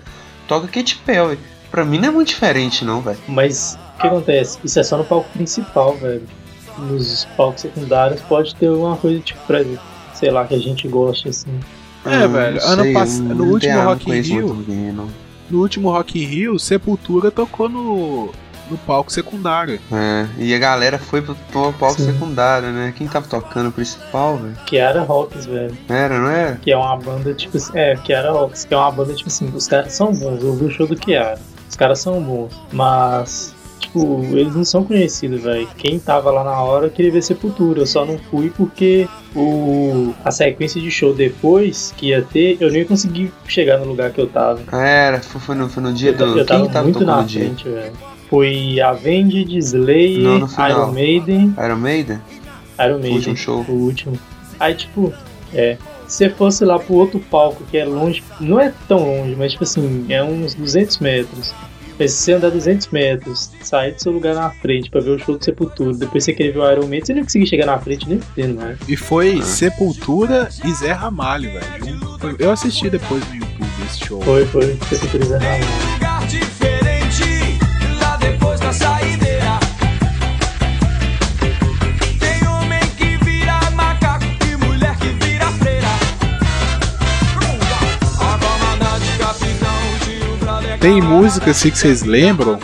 toca 0.46 0.66
Katy 0.68 0.96
Perry. 1.04 1.38
Pra 1.70 1.84
mim 1.84 1.98
não 1.98 2.08
é 2.08 2.10
muito 2.10 2.28
diferente, 2.28 2.84
não, 2.84 3.00
velho. 3.02 3.18
Mas 3.28 3.78
o 3.96 4.00
que 4.00 4.06
acontece? 4.06 4.58
Isso 4.64 4.78
é 4.80 4.82
só 4.82 4.96
no 4.96 5.04
palco 5.04 5.28
principal, 5.34 5.94
velho. 5.96 6.22
Nos 6.78 7.24
palcos 7.36 7.62
secundários 7.62 8.20
pode 8.22 8.54
ter 8.54 8.66
alguma 8.68 8.96
coisa, 8.96 9.20
tipo, 9.20 9.40
pra, 9.46 9.64
sei 10.14 10.30
lá, 10.30 10.44
que 10.46 10.54
a 10.54 10.58
gente 10.58 10.86
gosta, 10.88 11.28
assim. 11.28 11.58
É, 12.06 12.24
Hum, 12.26 12.32
velho, 12.32 12.60
ano 12.64 12.82
sei, 12.84 12.92
pass- 12.94 13.18
não 13.20 13.34
no 13.34 13.44
último 13.46 13.78
ah, 13.78 13.84
Rock 13.84 14.10
in 14.10 14.20
Rio-. 14.20 14.64
No 15.50 15.60
último 15.60 15.90
Rock 15.90 16.18
in 16.22 16.26
Rio, 16.26 16.58
Sepultura 16.58 17.30
tocou 17.30 17.68
no, 17.68 18.30
no 18.70 18.78
palco 18.86 19.10
secundário. 19.12 19.80
É, 19.90 20.26
e 20.38 20.54
a 20.54 20.58
galera 20.58 20.98
foi 20.98 21.20
pro, 21.22 21.34
pro 21.50 21.72
palco 21.72 22.00
Sim. 22.00 22.12
secundário, 22.12 22.68
né? 22.68 22.94
Quem 22.96 23.08
tava 23.08 23.26
tocando 23.26 23.70
o 23.70 23.72
principal, 23.72 24.36
velho? 24.36 24.54
Kiara 24.66 25.02
Rocks, 25.02 25.46
velho. 25.46 25.76
Era, 25.88 26.18
não 26.18 26.28
era? 26.30 26.56
Que 26.56 26.70
é 26.70 26.76
uma 26.76 26.96
banda, 26.96 27.34
tipo 27.34 27.56
assim. 27.56 27.72
É, 27.74 27.96
Kiara 27.96 28.30
Rocks, 28.30 28.64
que 28.64 28.72
é 28.74 28.76
uma 28.76 28.90
banda, 28.92 29.14
tipo 29.14 29.28
assim, 29.28 29.50
os 29.54 29.66
caras 29.66 29.92
são 29.92 30.12
bons. 30.12 30.42
Eu 30.42 30.54
vi 30.54 30.66
o 30.66 30.70
show 30.70 30.86
do 30.86 30.94
Kiara. 30.96 31.38
Os 31.68 31.76
caras 31.76 31.98
são 32.00 32.22
bons. 32.22 32.52
Mas, 32.72 33.54
tipo, 33.78 34.22
eles 34.32 34.54
não 34.54 34.64
são 34.64 34.84
conhecidos, 34.84 35.42
velho. 35.42 35.68
Quem 35.76 35.98
tava 35.98 36.30
lá 36.30 36.44
na 36.44 36.60
hora 36.62 36.88
queria 36.90 37.12
ver 37.12 37.22
Sepultura. 37.22 37.80
Eu 37.80 37.86
só 37.86 38.04
não 38.04 38.18
fui 38.30 38.50
porque 38.50 39.08
o, 39.34 40.12
a 40.24 40.30
sequência 40.30 40.80
de 40.80 40.90
show 40.90 41.14
depois 41.14 41.92
que 41.96 42.08
ia 42.08 42.22
ter, 42.22 42.56
eu 42.60 42.70
nem 42.70 42.80
ia 42.80 42.86
conseguir 42.86 43.32
chegar 43.46 43.78
no 43.78 43.84
lugar 43.86 44.10
que 44.12 44.20
eu 44.20 44.26
tava. 44.26 44.60
Era, 44.76 45.20
foi, 45.20 45.54
no, 45.54 45.68
foi 45.68 45.82
no 45.82 45.92
dia 45.92 46.10
Eu, 46.10 46.16
do. 46.16 46.38
eu 46.38 46.46
tava 46.46 46.62
Quem 46.62 46.70
tava 46.72 46.84
muito 46.84 47.04
na 47.04 47.26
frente, 47.26 47.68
velho. 47.68 47.92
Foi 48.28 48.78
Avenged, 48.80 49.56
Slayer, 49.56 50.20
Não. 50.20 50.68
Iron 50.68 50.92
Maiden, 50.92 51.54
Iron 51.64 51.76
Maiden? 51.76 52.20
Iron 52.78 52.96
O 52.96 53.00
Maiden. 53.00 53.12
último 53.16 53.36
show. 53.36 53.64
O 53.68 53.72
último. 53.72 54.18
Aí, 54.60 54.74
tipo, 54.74 55.12
é. 55.54 55.78
Se 56.06 56.24
você 56.24 56.30
fosse 56.30 56.64
lá 56.64 56.78
pro 56.78 56.94
outro 56.94 57.20
palco 57.20 57.62
que 57.70 57.76
é 57.76 57.84
longe, 57.84 58.22
não 58.40 58.58
é 58.58 58.72
tão 58.88 58.98
longe, 58.98 59.36
mas 59.36 59.52
tipo 59.52 59.64
assim, 59.64 60.06
é 60.08 60.22
uns 60.24 60.54
200 60.54 60.98
metros. 61.00 61.54
Mas 61.98 62.12
se 62.12 62.24
você 62.24 62.32
andar 62.34 62.50
200 62.50 62.88
metros, 62.88 63.50
sair 63.62 63.92
do 63.92 64.02
seu 64.02 64.12
lugar 64.12 64.34
na 64.34 64.50
frente 64.50 64.90
pra 64.90 65.00
ver 65.00 65.10
o 65.10 65.18
show 65.18 65.36
do 65.36 65.44
Sepultura, 65.44 65.92
depois 65.94 66.24
você 66.24 66.32
querer 66.32 66.52
ver 66.52 66.60
o 66.60 66.70
Iron 66.70 66.86
Maiden, 66.86 67.06
você 67.06 67.14
nem 67.14 67.24
conseguir 67.24 67.46
chegar 67.46 67.66
na 67.66 67.78
frente 67.78 68.08
nem 68.08 68.20
tendo, 68.34 68.60
né? 68.60 68.76
E 68.88 68.96
foi 68.96 69.42
Sepultura 69.42 70.48
e 70.64 70.72
Zé 70.72 70.92
Ramalho, 70.92 71.50
velho. 71.52 72.36
Eu 72.38 72.50
assisti 72.50 72.88
depois 72.88 73.26
no 73.28 73.34
YouTube 73.34 73.70
esse 73.86 74.04
show. 74.04 74.22
Foi, 74.22 74.46
foi, 74.46 74.78
Sepultura 74.88 75.24
e 75.24 75.26
Zé 75.26 75.36
Ramalho. 75.38 75.97
Tem 90.80 91.02
música 91.02 91.50
assim 91.50 91.70
que 91.70 91.78
vocês 91.78 92.02
lembram? 92.02 92.58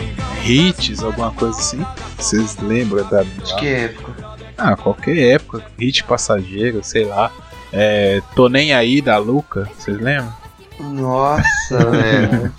Hits, 0.45 1.03
alguma 1.03 1.31
coisa 1.31 1.59
assim? 1.59 1.85
Vocês 2.17 2.57
lembram 2.57 3.05
da. 3.09 3.21
Acho 3.21 3.57
que 3.57 3.67
época. 3.67 4.13
Ah, 4.57 4.75
qualquer 4.77 5.17
época. 5.35 5.63
Hit 5.77 6.03
passageiro, 6.05 6.81
sei 6.81 7.03
lá. 7.03 7.29
É, 7.73 8.21
Tô 8.33 8.47
Nem 8.47 8.73
Aí 8.73 9.01
da 9.01 9.17
Luca, 9.17 9.69
vocês 9.77 9.99
lembram? 9.99 10.33
Nossa, 10.79 11.43
velho. 11.91 12.53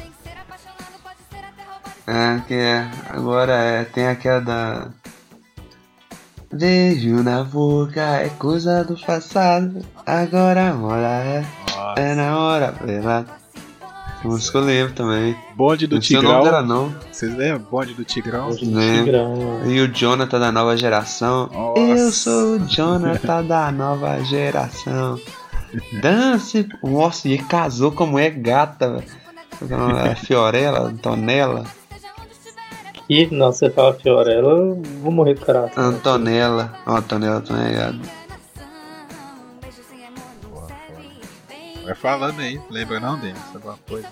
É, 2.06 2.40
que 2.46 2.54
é. 2.54 2.90
Agora 3.08 3.54
é. 3.54 3.84
Tem 3.84 4.08
aquela 4.08 4.40
da. 4.40 4.88
Beijo 6.52 7.22
na 7.22 7.42
boca 7.42 8.00
é 8.00 8.28
coisa 8.38 8.84
do 8.84 8.96
passado. 9.00 9.84
Agora 10.04 10.70
a 10.70 10.74
moda 10.74 11.06
é. 11.06 11.44
É 11.96 12.14
na 12.14 12.38
hora, 12.38 12.72
pela. 12.72 13.24
Música 14.26 14.58
eu 14.58 14.64
lembro 14.64 14.92
também. 14.94 15.36
Bonde 15.54 15.86
do 15.86 15.96
Não 15.96 16.02
sei 16.02 16.16
o 16.18 16.22
nome 16.22 16.34
Tigrão. 16.34 16.52
dela 16.52 16.62
não. 16.66 16.94
Vocês 17.12 17.34
lembram? 17.36 17.66
Bonde 17.70 17.94
do 17.94 18.04
Tigrão. 18.04 18.48
Hoje 18.48 18.64
do 18.64 18.70
Né? 18.76 18.98
Tigrão. 19.04 19.60
E 19.66 19.80
o 19.80 19.88
Jonathan 19.88 20.38
da 20.40 20.52
nova 20.52 20.76
geração. 20.76 21.48
Nossa. 21.52 21.80
Eu 21.80 22.12
sou 22.12 22.56
o 22.56 22.58
Jonathan 22.66 23.44
da 23.44 23.70
nova 23.72 24.22
geração. 24.24 25.18
Dance. 26.00 26.68
Nossa, 26.82 27.28
e 27.28 27.38
casou 27.38 27.92
como 27.92 28.18
é 28.18 28.30
gata, 28.30 28.90
velho. 28.94 29.26
É 30.04 30.14
Fiorella, 30.14 30.80
Antonella. 30.88 31.64
E, 33.08 33.26
nossa, 33.34 33.66
você 33.66 33.70
fala 33.70 33.94
Fiorella, 33.94 34.48
eu 34.50 34.82
vou 35.00 35.12
morrer 35.12 35.34
do 35.34 35.44
coração. 35.46 35.82
Antonella. 35.82 36.72
Ó, 36.86 36.96
Antonella 36.96 37.40
também 37.40 37.68
é 37.68 37.74
gata. 37.74 37.98
Vai 41.86 41.94
falando 41.94 42.40
aí. 42.40 42.60
Lembra 42.68 42.98
não, 42.98 43.16
Denis? 43.16 43.40
Alguma 43.54 43.78
coisa? 43.88 44.08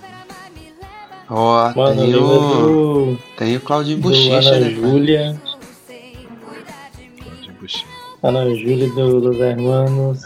Ó, 1.28 1.72
Mano, 1.74 2.00
tem 2.02 2.14
o. 2.14 2.20
do, 2.20 3.18
Tem 3.36 3.56
o 3.56 3.60
Claudinho 3.60 3.98
Bochecha, 3.98 4.50
Ana 4.50 4.60
né? 4.60 4.70
Júlia. 4.70 5.40
De 7.42 7.52
buchinho. 7.52 7.88
Ana 8.22 8.44
Júlia 8.54 8.88
do 8.90 9.18
Los 9.18 9.40
Hermanos. 9.40 10.22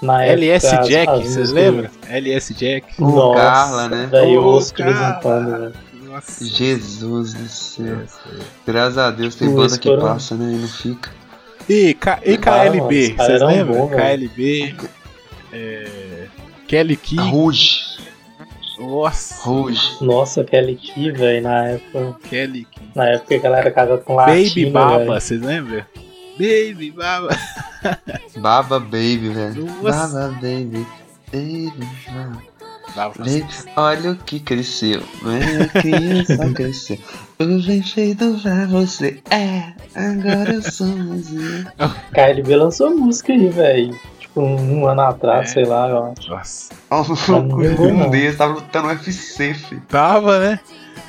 Na 0.00 0.24
LS 0.24 0.66
época, 0.66 0.88
Jack, 0.88 1.12
as 1.12 1.24
vocês 1.24 1.50
lembram? 1.50 1.90
LS 2.08 2.54
Jack. 2.54 3.02
O 3.02 3.10
Nossa, 3.10 3.40
Carla, 3.40 3.88
né? 3.88 4.08
Daí 4.10 4.34
Carla. 4.74 5.20
quando, 5.20 5.50
velho. 5.58 5.74
Nossa. 6.04 6.44
Jesus 6.44 7.34
do 7.34 7.48
céu. 7.48 7.98
Aí. 8.26 8.38
Graças 8.66 8.98
a 8.98 9.10
Deus 9.10 9.34
tem 9.34 9.52
banda 9.54 9.76
que 9.76 9.96
passa, 9.96 10.36
né? 10.36 10.52
E 10.52 10.56
não 10.56 10.68
fica. 10.68 11.10
E, 11.68 11.94
K 11.94 12.20
e 12.24 12.38
KLB, 12.38 13.14
vocês 13.16 13.42
lembram? 13.42 13.88
KLB. 13.88 14.74
É... 15.52 15.99
Kelly 16.70 16.96
Key. 16.96 17.16
Ruge. 17.16 17.80
Nossa. 18.78 19.42
Ruge. 19.42 19.80
Nossa, 20.00 20.44
Kelly 20.44 20.76
Key, 20.76 21.10
velho, 21.10 21.42
na 21.42 21.66
época. 21.66 22.16
Kelly 22.28 22.64
Key. 22.64 22.80
Na 22.94 23.08
época 23.08 23.40
que 23.40 23.44
ela 23.44 23.58
era 23.58 23.72
casada 23.72 24.00
com 24.00 24.14
latino, 24.14 24.44
Baby 24.48 24.66
Baba, 24.70 25.20
vocês 25.20 25.40
lembram? 25.40 25.84
Baby 26.38 26.92
Baba. 26.92 27.36
Baba 28.36 28.78
Baby, 28.78 29.30
velho. 29.30 29.66
Baba 29.82 30.28
Baby. 30.40 30.86
Baby. 31.32 31.88
Baba. 32.06 32.42
Baba. 32.94 33.14
Baby. 33.18 33.46
Olha 33.76 34.12
o 34.12 34.16
que 34.16 34.38
cresceu. 34.38 35.02
Minha 35.22 35.66
criança 35.66 36.36
cresceu. 36.54 36.98
Eu 37.40 37.60
vem 37.60 37.82
feito 37.82 38.38
pra 38.40 38.66
você. 38.66 39.20
É, 39.28 39.72
agora 39.96 40.52
eu 40.52 40.62
sou 40.62 40.86
mais 40.86 41.32
eu. 41.34 41.90
KLB 42.12 42.54
lançou 42.54 42.96
música 42.96 43.32
aí, 43.32 43.48
velho. 43.48 43.98
Tipo, 44.30 44.42
um 44.42 44.86
ano 44.86 45.00
atrás, 45.02 45.50
É. 45.50 45.52
sei 45.54 45.64
lá, 45.64 45.88
eu 45.88 46.12
acho. 46.16 46.30
Nossa. 46.30 47.40
Vingou, 47.40 47.88
um 47.88 47.98
não. 47.98 48.10
deles 48.10 48.36
tava 48.36 48.54
lutando 48.54 48.86
no 48.88 48.92
UFC, 48.94 49.54
filho. 49.54 49.82
Tava, 49.88 50.38
né? 50.38 50.60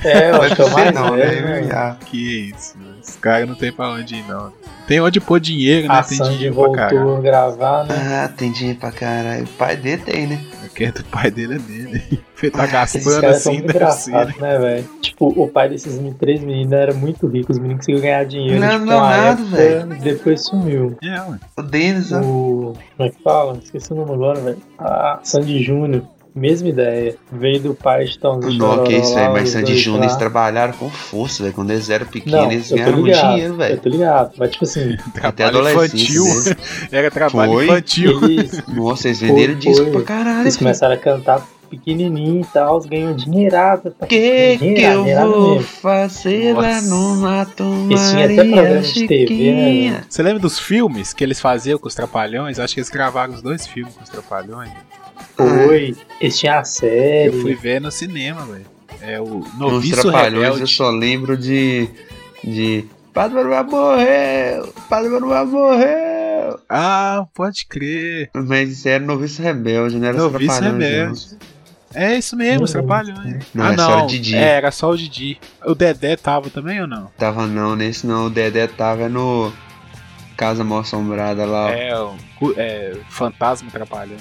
É, 0.04 0.30
eu 0.30 0.32
Não 0.34 0.42
acho 0.42 0.56
que 0.56 0.62
é 0.62 0.70
mais 0.70 0.92
não, 0.94 1.12
velho, 1.12 1.44
né? 1.46 1.60
né? 1.60 1.60
MMA. 1.62 1.96
Que 2.06 2.50
isso. 2.50 2.74
Os 3.00 3.16
caras 3.16 3.48
não 3.48 3.54
tem 3.54 3.70
pra 3.70 3.88
onde 3.90 4.16
ir, 4.16 4.24
não. 4.26 4.52
Tem 4.88 5.00
onde 5.00 5.20
pôr 5.20 5.38
dinheiro, 5.38 5.86
né? 5.86 5.94
A 5.94 6.02
Tem 6.02 6.18
Sandy 6.18 6.30
dinheiro 6.38 6.56
pra 6.56 6.72
caralho. 6.72 6.98
voltou 7.04 7.22
gravar, 7.22 7.84
né? 7.84 8.22
Ah, 8.24 8.28
tem 8.28 8.50
dinheiro 8.50 8.80
pra 8.80 8.90
caralho. 8.90 9.44
O 9.44 9.48
pai 9.48 9.76
dele 9.76 10.02
tem, 10.02 10.26
né? 10.26 10.40
O 10.72 10.74
que 10.74 10.84
é 10.84 10.90
do 10.90 11.04
pai 11.04 11.30
dele 11.30 11.56
é 11.56 11.58
dele. 11.58 12.02
Ele 12.42 12.50
tá 12.50 12.66
gastando 12.66 13.02
assim, 13.02 13.10
muito 13.10 13.20
deve 13.20 13.38
ser. 13.38 13.54
engraçados, 14.10 14.36
né, 14.38 14.58
velho? 14.58 14.88
Tipo, 15.02 15.28
o 15.28 15.46
pai 15.48 15.68
desses 15.68 16.00
três 16.18 16.42
meninos 16.42 16.72
era 16.72 16.94
muito 16.94 17.28
rico, 17.28 17.52
os 17.52 17.58
meninos 17.58 17.80
conseguiam 17.82 18.02
ganhar 18.02 18.24
dinheiro. 18.24 18.58
Não, 18.58 18.70
tipo, 18.70 18.84
não, 18.86 19.00
nada, 19.00 19.44
velho. 19.44 19.86
Depois 20.00 20.44
sumiu. 20.44 20.96
É, 21.04 21.20
ué. 21.20 21.38
O 21.56 21.62
Denis, 21.62 22.10
ó. 22.10 22.20
O. 22.20 22.72
Como 22.96 23.08
é 23.08 23.10
que 23.10 23.22
fala? 23.22 23.58
Esqueci 23.62 23.92
o 23.92 23.96
nome 23.96 24.12
agora, 24.14 24.40
velho. 24.40 24.58
Ah, 24.78 25.20
Sandy 25.22 25.62
Júnior. 25.62 26.02
Mesma 26.34 26.68
ideia. 26.70 27.16
Veio 27.30 27.60
do 27.60 27.74
pai 27.74 28.06
de 28.06 28.18
Tãozinho 28.18 28.58
Não, 28.58 28.84
que 28.84 28.94
isso, 28.96 29.14
velho. 29.14 29.32
Mas 29.32 29.50
Sandy 29.50 29.76
Júnior, 29.76 30.04
eles 30.04 30.16
trabalharam 30.16 30.72
com 30.72 30.88
força, 30.88 31.42
velho. 31.42 31.54
Quando 31.54 31.70
eles 31.72 31.90
eram 31.90 32.06
pequenos, 32.06 32.40
Não, 32.40 32.50
eles 32.52 32.70
eu 32.70 32.76
tô 32.76 32.82
ganharam 32.82 32.98
muito 32.98 33.14
ligado. 33.14 33.30
dinheiro, 33.34 33.52
Eu 33.52 33.56
velho. 33.58 33.80
tô 33.80 33.88
ligado. 33.90 34.32
Mas, 34.38 34.50
tipo 34.50 34.64
assim, 34.64 34.96
Até 35.22 35.48
infantil. 35.48 36.24
Era 36.90 37.10
trabalho 37.10 37.52
Foi? 37.52 37.64
infantil. 37.66 38.24
eles, 38.24 38.62
Nossa, 38.68 39.08
eles 39.08 39.20
venderam 39.20 39.52
Foi, 39.54 39.60
disco 39.62 39.84
foi. 39.84 39.92
pra 39.92 40.02
caralho, 40.02 40.40
eles 40.40 40.54
filho. 40.56 40.66
começaram 40.66 40.94
a 40.94 40.98
cantar 40.98 41.46
pequenininho 41.68 42.42
e 42.42 42.44
tal, 42.46 42.80
ganham 42.80 43.14
dinheirada. 43.14 43.90
pra- 43.90 44.06
Que 44.06 44.56
que 44.56 44.56
dinheirada, 44.58 44.94
eu 44.94 45.00
dinheirada 45.02 45.28
vou 45.30 45.50
mesmo. 45.56 45.62
fazer 45.66 46.54
lá 46.54 46.80
no 46.82 47.16
mato 47.16 47.64
de 48.92 49.06
TV, 49.06 49.90
né? 49.90 50.04
Você 50.08 50.22
lembra 50.22 50.38
dos 50.40 50.58
filmes 50.58 51.12
que 51.12 51.22
eles 51.24 51.40
faziam 51.40 51.78
com 51.78 51.88
os 51.88 51.94
Trapalhões? 51.94 52.58
Acho 52.58 52.74
que 52.74 52.80
eles 52.80 52.90
gravaram 52.90 53.34
os 53.34 53.40
dois 53.42 53.66
filmes 53.66 53.94
com 53.94 54.02
os 54.02 54.08
Trapalhões. 54.08 54.70
Foi. 55.36 55.96
Eles 56.20 56.38
tinham 56.38 56.58
a 56.58 56.64
série. 56.64 57.28
Eu 57.28 57.40
fui 57.40 57.54
ver 57.54 57.80
no 57.80 57.90
cinema, 57.90 58.44
velho. 58.44 58.66
É 59.00 59.20
o 59.20 59.44
Noviço 59.58 60.02
Trapalhões 60.02 60.44
eu 60.44 60.52
Rebelde. 60.52 60.72
só 60.72 60.90
lembro 60.90 61.36
de... 61.36 61.88
De... 62.44 62.84
Padre 63.12 63.36
Manuel 63.36 63.64
morreu! 63.64 64.74
Padre 64.88 65.10
Manuel 65.10 65.46
morreu! 65.46 66.60
Ah, 66.68 67.26
pode 67.34 67.66
crer. 67.66 68.30
Mas 68.34 68.70
isso 68.70 68.88
era 68.88 69.04
Noviço 69.04 69.42
Rebelde, 69.42 69.96
não 69.98 70.08
era 70.08 70.16
os 70.16 70.22
Noviço 70.22 70.58
Trapalhões, 70.58 70.82
Rebelde. 70.82 71.52
É 71.94 72.16
isso 72.16 72.36
mesmo, 72.36 72.64
os. 72.64 72.72
Trapalhões. 72.72 73.44
Não, 73.54 73.64
ah, 73.64 73.72
era 73.72 73.76
não. 73.76 74.04
o 74.04 74.06
Didi. 74.06 74.36
É, 74.36 74.56
era 74.56 74.70
só 74.70 74.90
o 74.90 74.96
Didi. 74.96 75.38
O 75.64 75.74
Dedé 75.74 76.16
tava 76.16 76.48
também 76.48 76.80
ou 76.80 76.86
não? 76.86 77.10
Tava 77.18 77.46
não, 77.46 77.76
nesse 77.76 78.06
não. 78.06 78.26
O 78.26 78.30
Dedé 78.30 78.66
tava 78.66 79.08
no... 79.08 79.52
Casa 80.36 80.64
Mal 80.64 80.80
Assombrada 80.80 81.44
lá, 81.44 81.66
ó. 81.66 81.70
É, 81.70 82.00
o 82.00 82.54
é, 82.56 82.96
Fantasma 83.08 83.70
Trapalhão. 83.70 84.16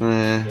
É. 0.00 0.42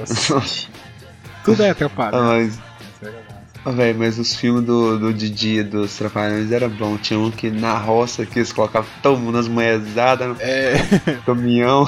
Tudo 1.44 1.64
é 1.64 1.74
Trapalhão. 1.74 2.24
Mas, 2.26 2.54
Isso 2.54 2.62
era 3.02 3.12
massa. 3.12 3.40
Ó, 3.66 3.72
Véi, 3.72 3.94
mas 3.94 4.18
os 4.20 4.36
filmes 4.36 4.64
do, 4.64 4.98
do 5.00 5.14
Didi 5.14 5.58
e 5.60 5.64
dos 5.64 5.96
Trapalhões 5.98 6.52
era 6.52 6.70
bom. 6.70 6.98
Tinha 6.98 7.20
um 7.20 7.32
que 7.32 7.50
na 7.50 7.78
roça 7.78 8.26
que 8.26 8.40
eles 8.40 8.52
colocavam 8.54 8.90
todo 9.02 9.20
mundo 9.20 9.36
nas 9.38 9.48
moezadas 9.48 10.28
no 10.30 10.36
É, 10.40 10.76
caminhão. 11.26 11.88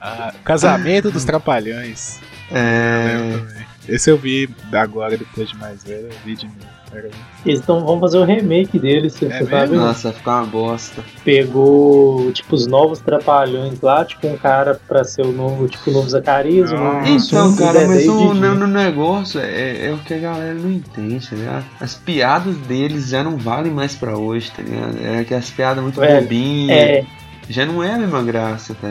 ah, 0.00 0.32
Casamento 0.44 1.10
dos 1.10 1.24
Trapalhões. 1.24 2.20
É. 2.50 3.16
Também. 3.38 3.64
Esse 3.88 4.10
eu 4.10 4.16
vi 4.16 4.48
agora, 4.72 5.16
depois 5.16 5.48
de 5.48 5.56
mais 5.56 5.84
velho. 5.84 6.06
Eu 6.06 6.16
vi 6.24 6.36
de 6.36 6.46
novo. 6.46 6.58
Era 6.94 7.02
muito- 7.02 7.16
Eles 7.44 7.60
tão, 7.60 7.84
vão 7.84 8.00
fazer 8.00 8.18
o 8.18 8.24
remake 8.24 8.78
deles, 8.78 9.12
você 9.14 9.26
É 9.26 9.28
você 9.38 9.44
sabe? 9.44 9.70
mesmo? 9.72 9.76
Nossa, 9.86 10.12
ficou 10.12 10.32
uma 10.32 10.46
bosta. 10.46 11.02
Pegou, 11.24 12.32
tipo, 12.32 12.54
os 12.54 12.66
novos 12.66 13.00
trapalhões 13.00 13.80
lá, 13.80 14.04
tipo, 14.04 14.26
um 14.28 14.36
cara 14.36 14.80
pra 14.88 15.04
ser 15.04 15.22
o 15.22 15.32
novo, 15.32 15.68
tipo, 15.68 15.90
o 15.90 15.92
novo 15.92 16.08
Zacarias, 16.08 16.70
o 16.72 16.74
novo 16.76 16.96
Ah. 16.98 17.08
Então, 17.08 17.54
cara, 17.56 17.86
mas 17.86 18.04
e 18.04 18.08
o, 18.08 18.32
no, 18.34 18.54
no 18.54 18.66
negócio 18.66 19.40
é, 19.40 19.86
é 19.88 19.92
o 19.92 19.98
que 19.98 20.14
a 20.14 20.18
galera 20.18 20.54
não 20.54 20.70
entende, 20.70 21.28
tá 21.28 21.36
ligado? 21.36 21.64
As 21.80 21.94
piadas 21.94 22.56
deles 22.58 23.08
já 23.08 23.22
não 23.22 23.36
valem 23.36 23.72
mais 23.72 23.94
pra 23.94 24.16
hoje, 24.16 24.50
tá 24.50 24.62
ligado? 24.62 24.96
É 25.04 25.24
que 25.24 25.34
as 25.34 25.50
piadas 25.50 25.82
muito 25.82 26.00
Velho, 26.00 26.22
bobinhas. 26.22 26.76
É, 26.78 27.04
Já 27.48 27.66
não 27.66 27.82
é 27.82 27.92
a 27.94 27.98
mesma 27.98 28.22
graça, 28.22 28.74
tá 28.80 28.88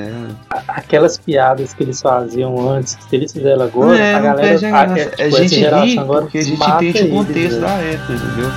aquelas 0.67 1.17
piadas 1.17 1.73
que 1.73 1.83
eles 1.83 1.99
faziam 2.01 2.69
antes, 2.69 2.97
se 3.09 3.15
eles 3.15 3.31
fizeram 3.33 3.63
agora, 3.63 3.97
é, 3.97 4.13
a 4.15 4.19
galera, 4.19 4.67
a 4.75 4.81
a, 4.81 4.85
graça. 4.85 4.99
é, 4.99 5.03
É, 5.03 5.05
tipo, 5.09 5.21
essa 5.23 5.47
gente 5.47 5.65
ri 5.65 5.99
agora 5.99 6.21
porque 6.21 6.37
a 6.37 6.43
gente 6.43 6.61
entende 6.63 6.97
o 6.97 7.01
eles, 7.01 7.11
contexto 7.13 7.49
velho. 7.59 7.61
da 7.61 7.73
época, 7.73 8.13
entendeu? 8.13 8.51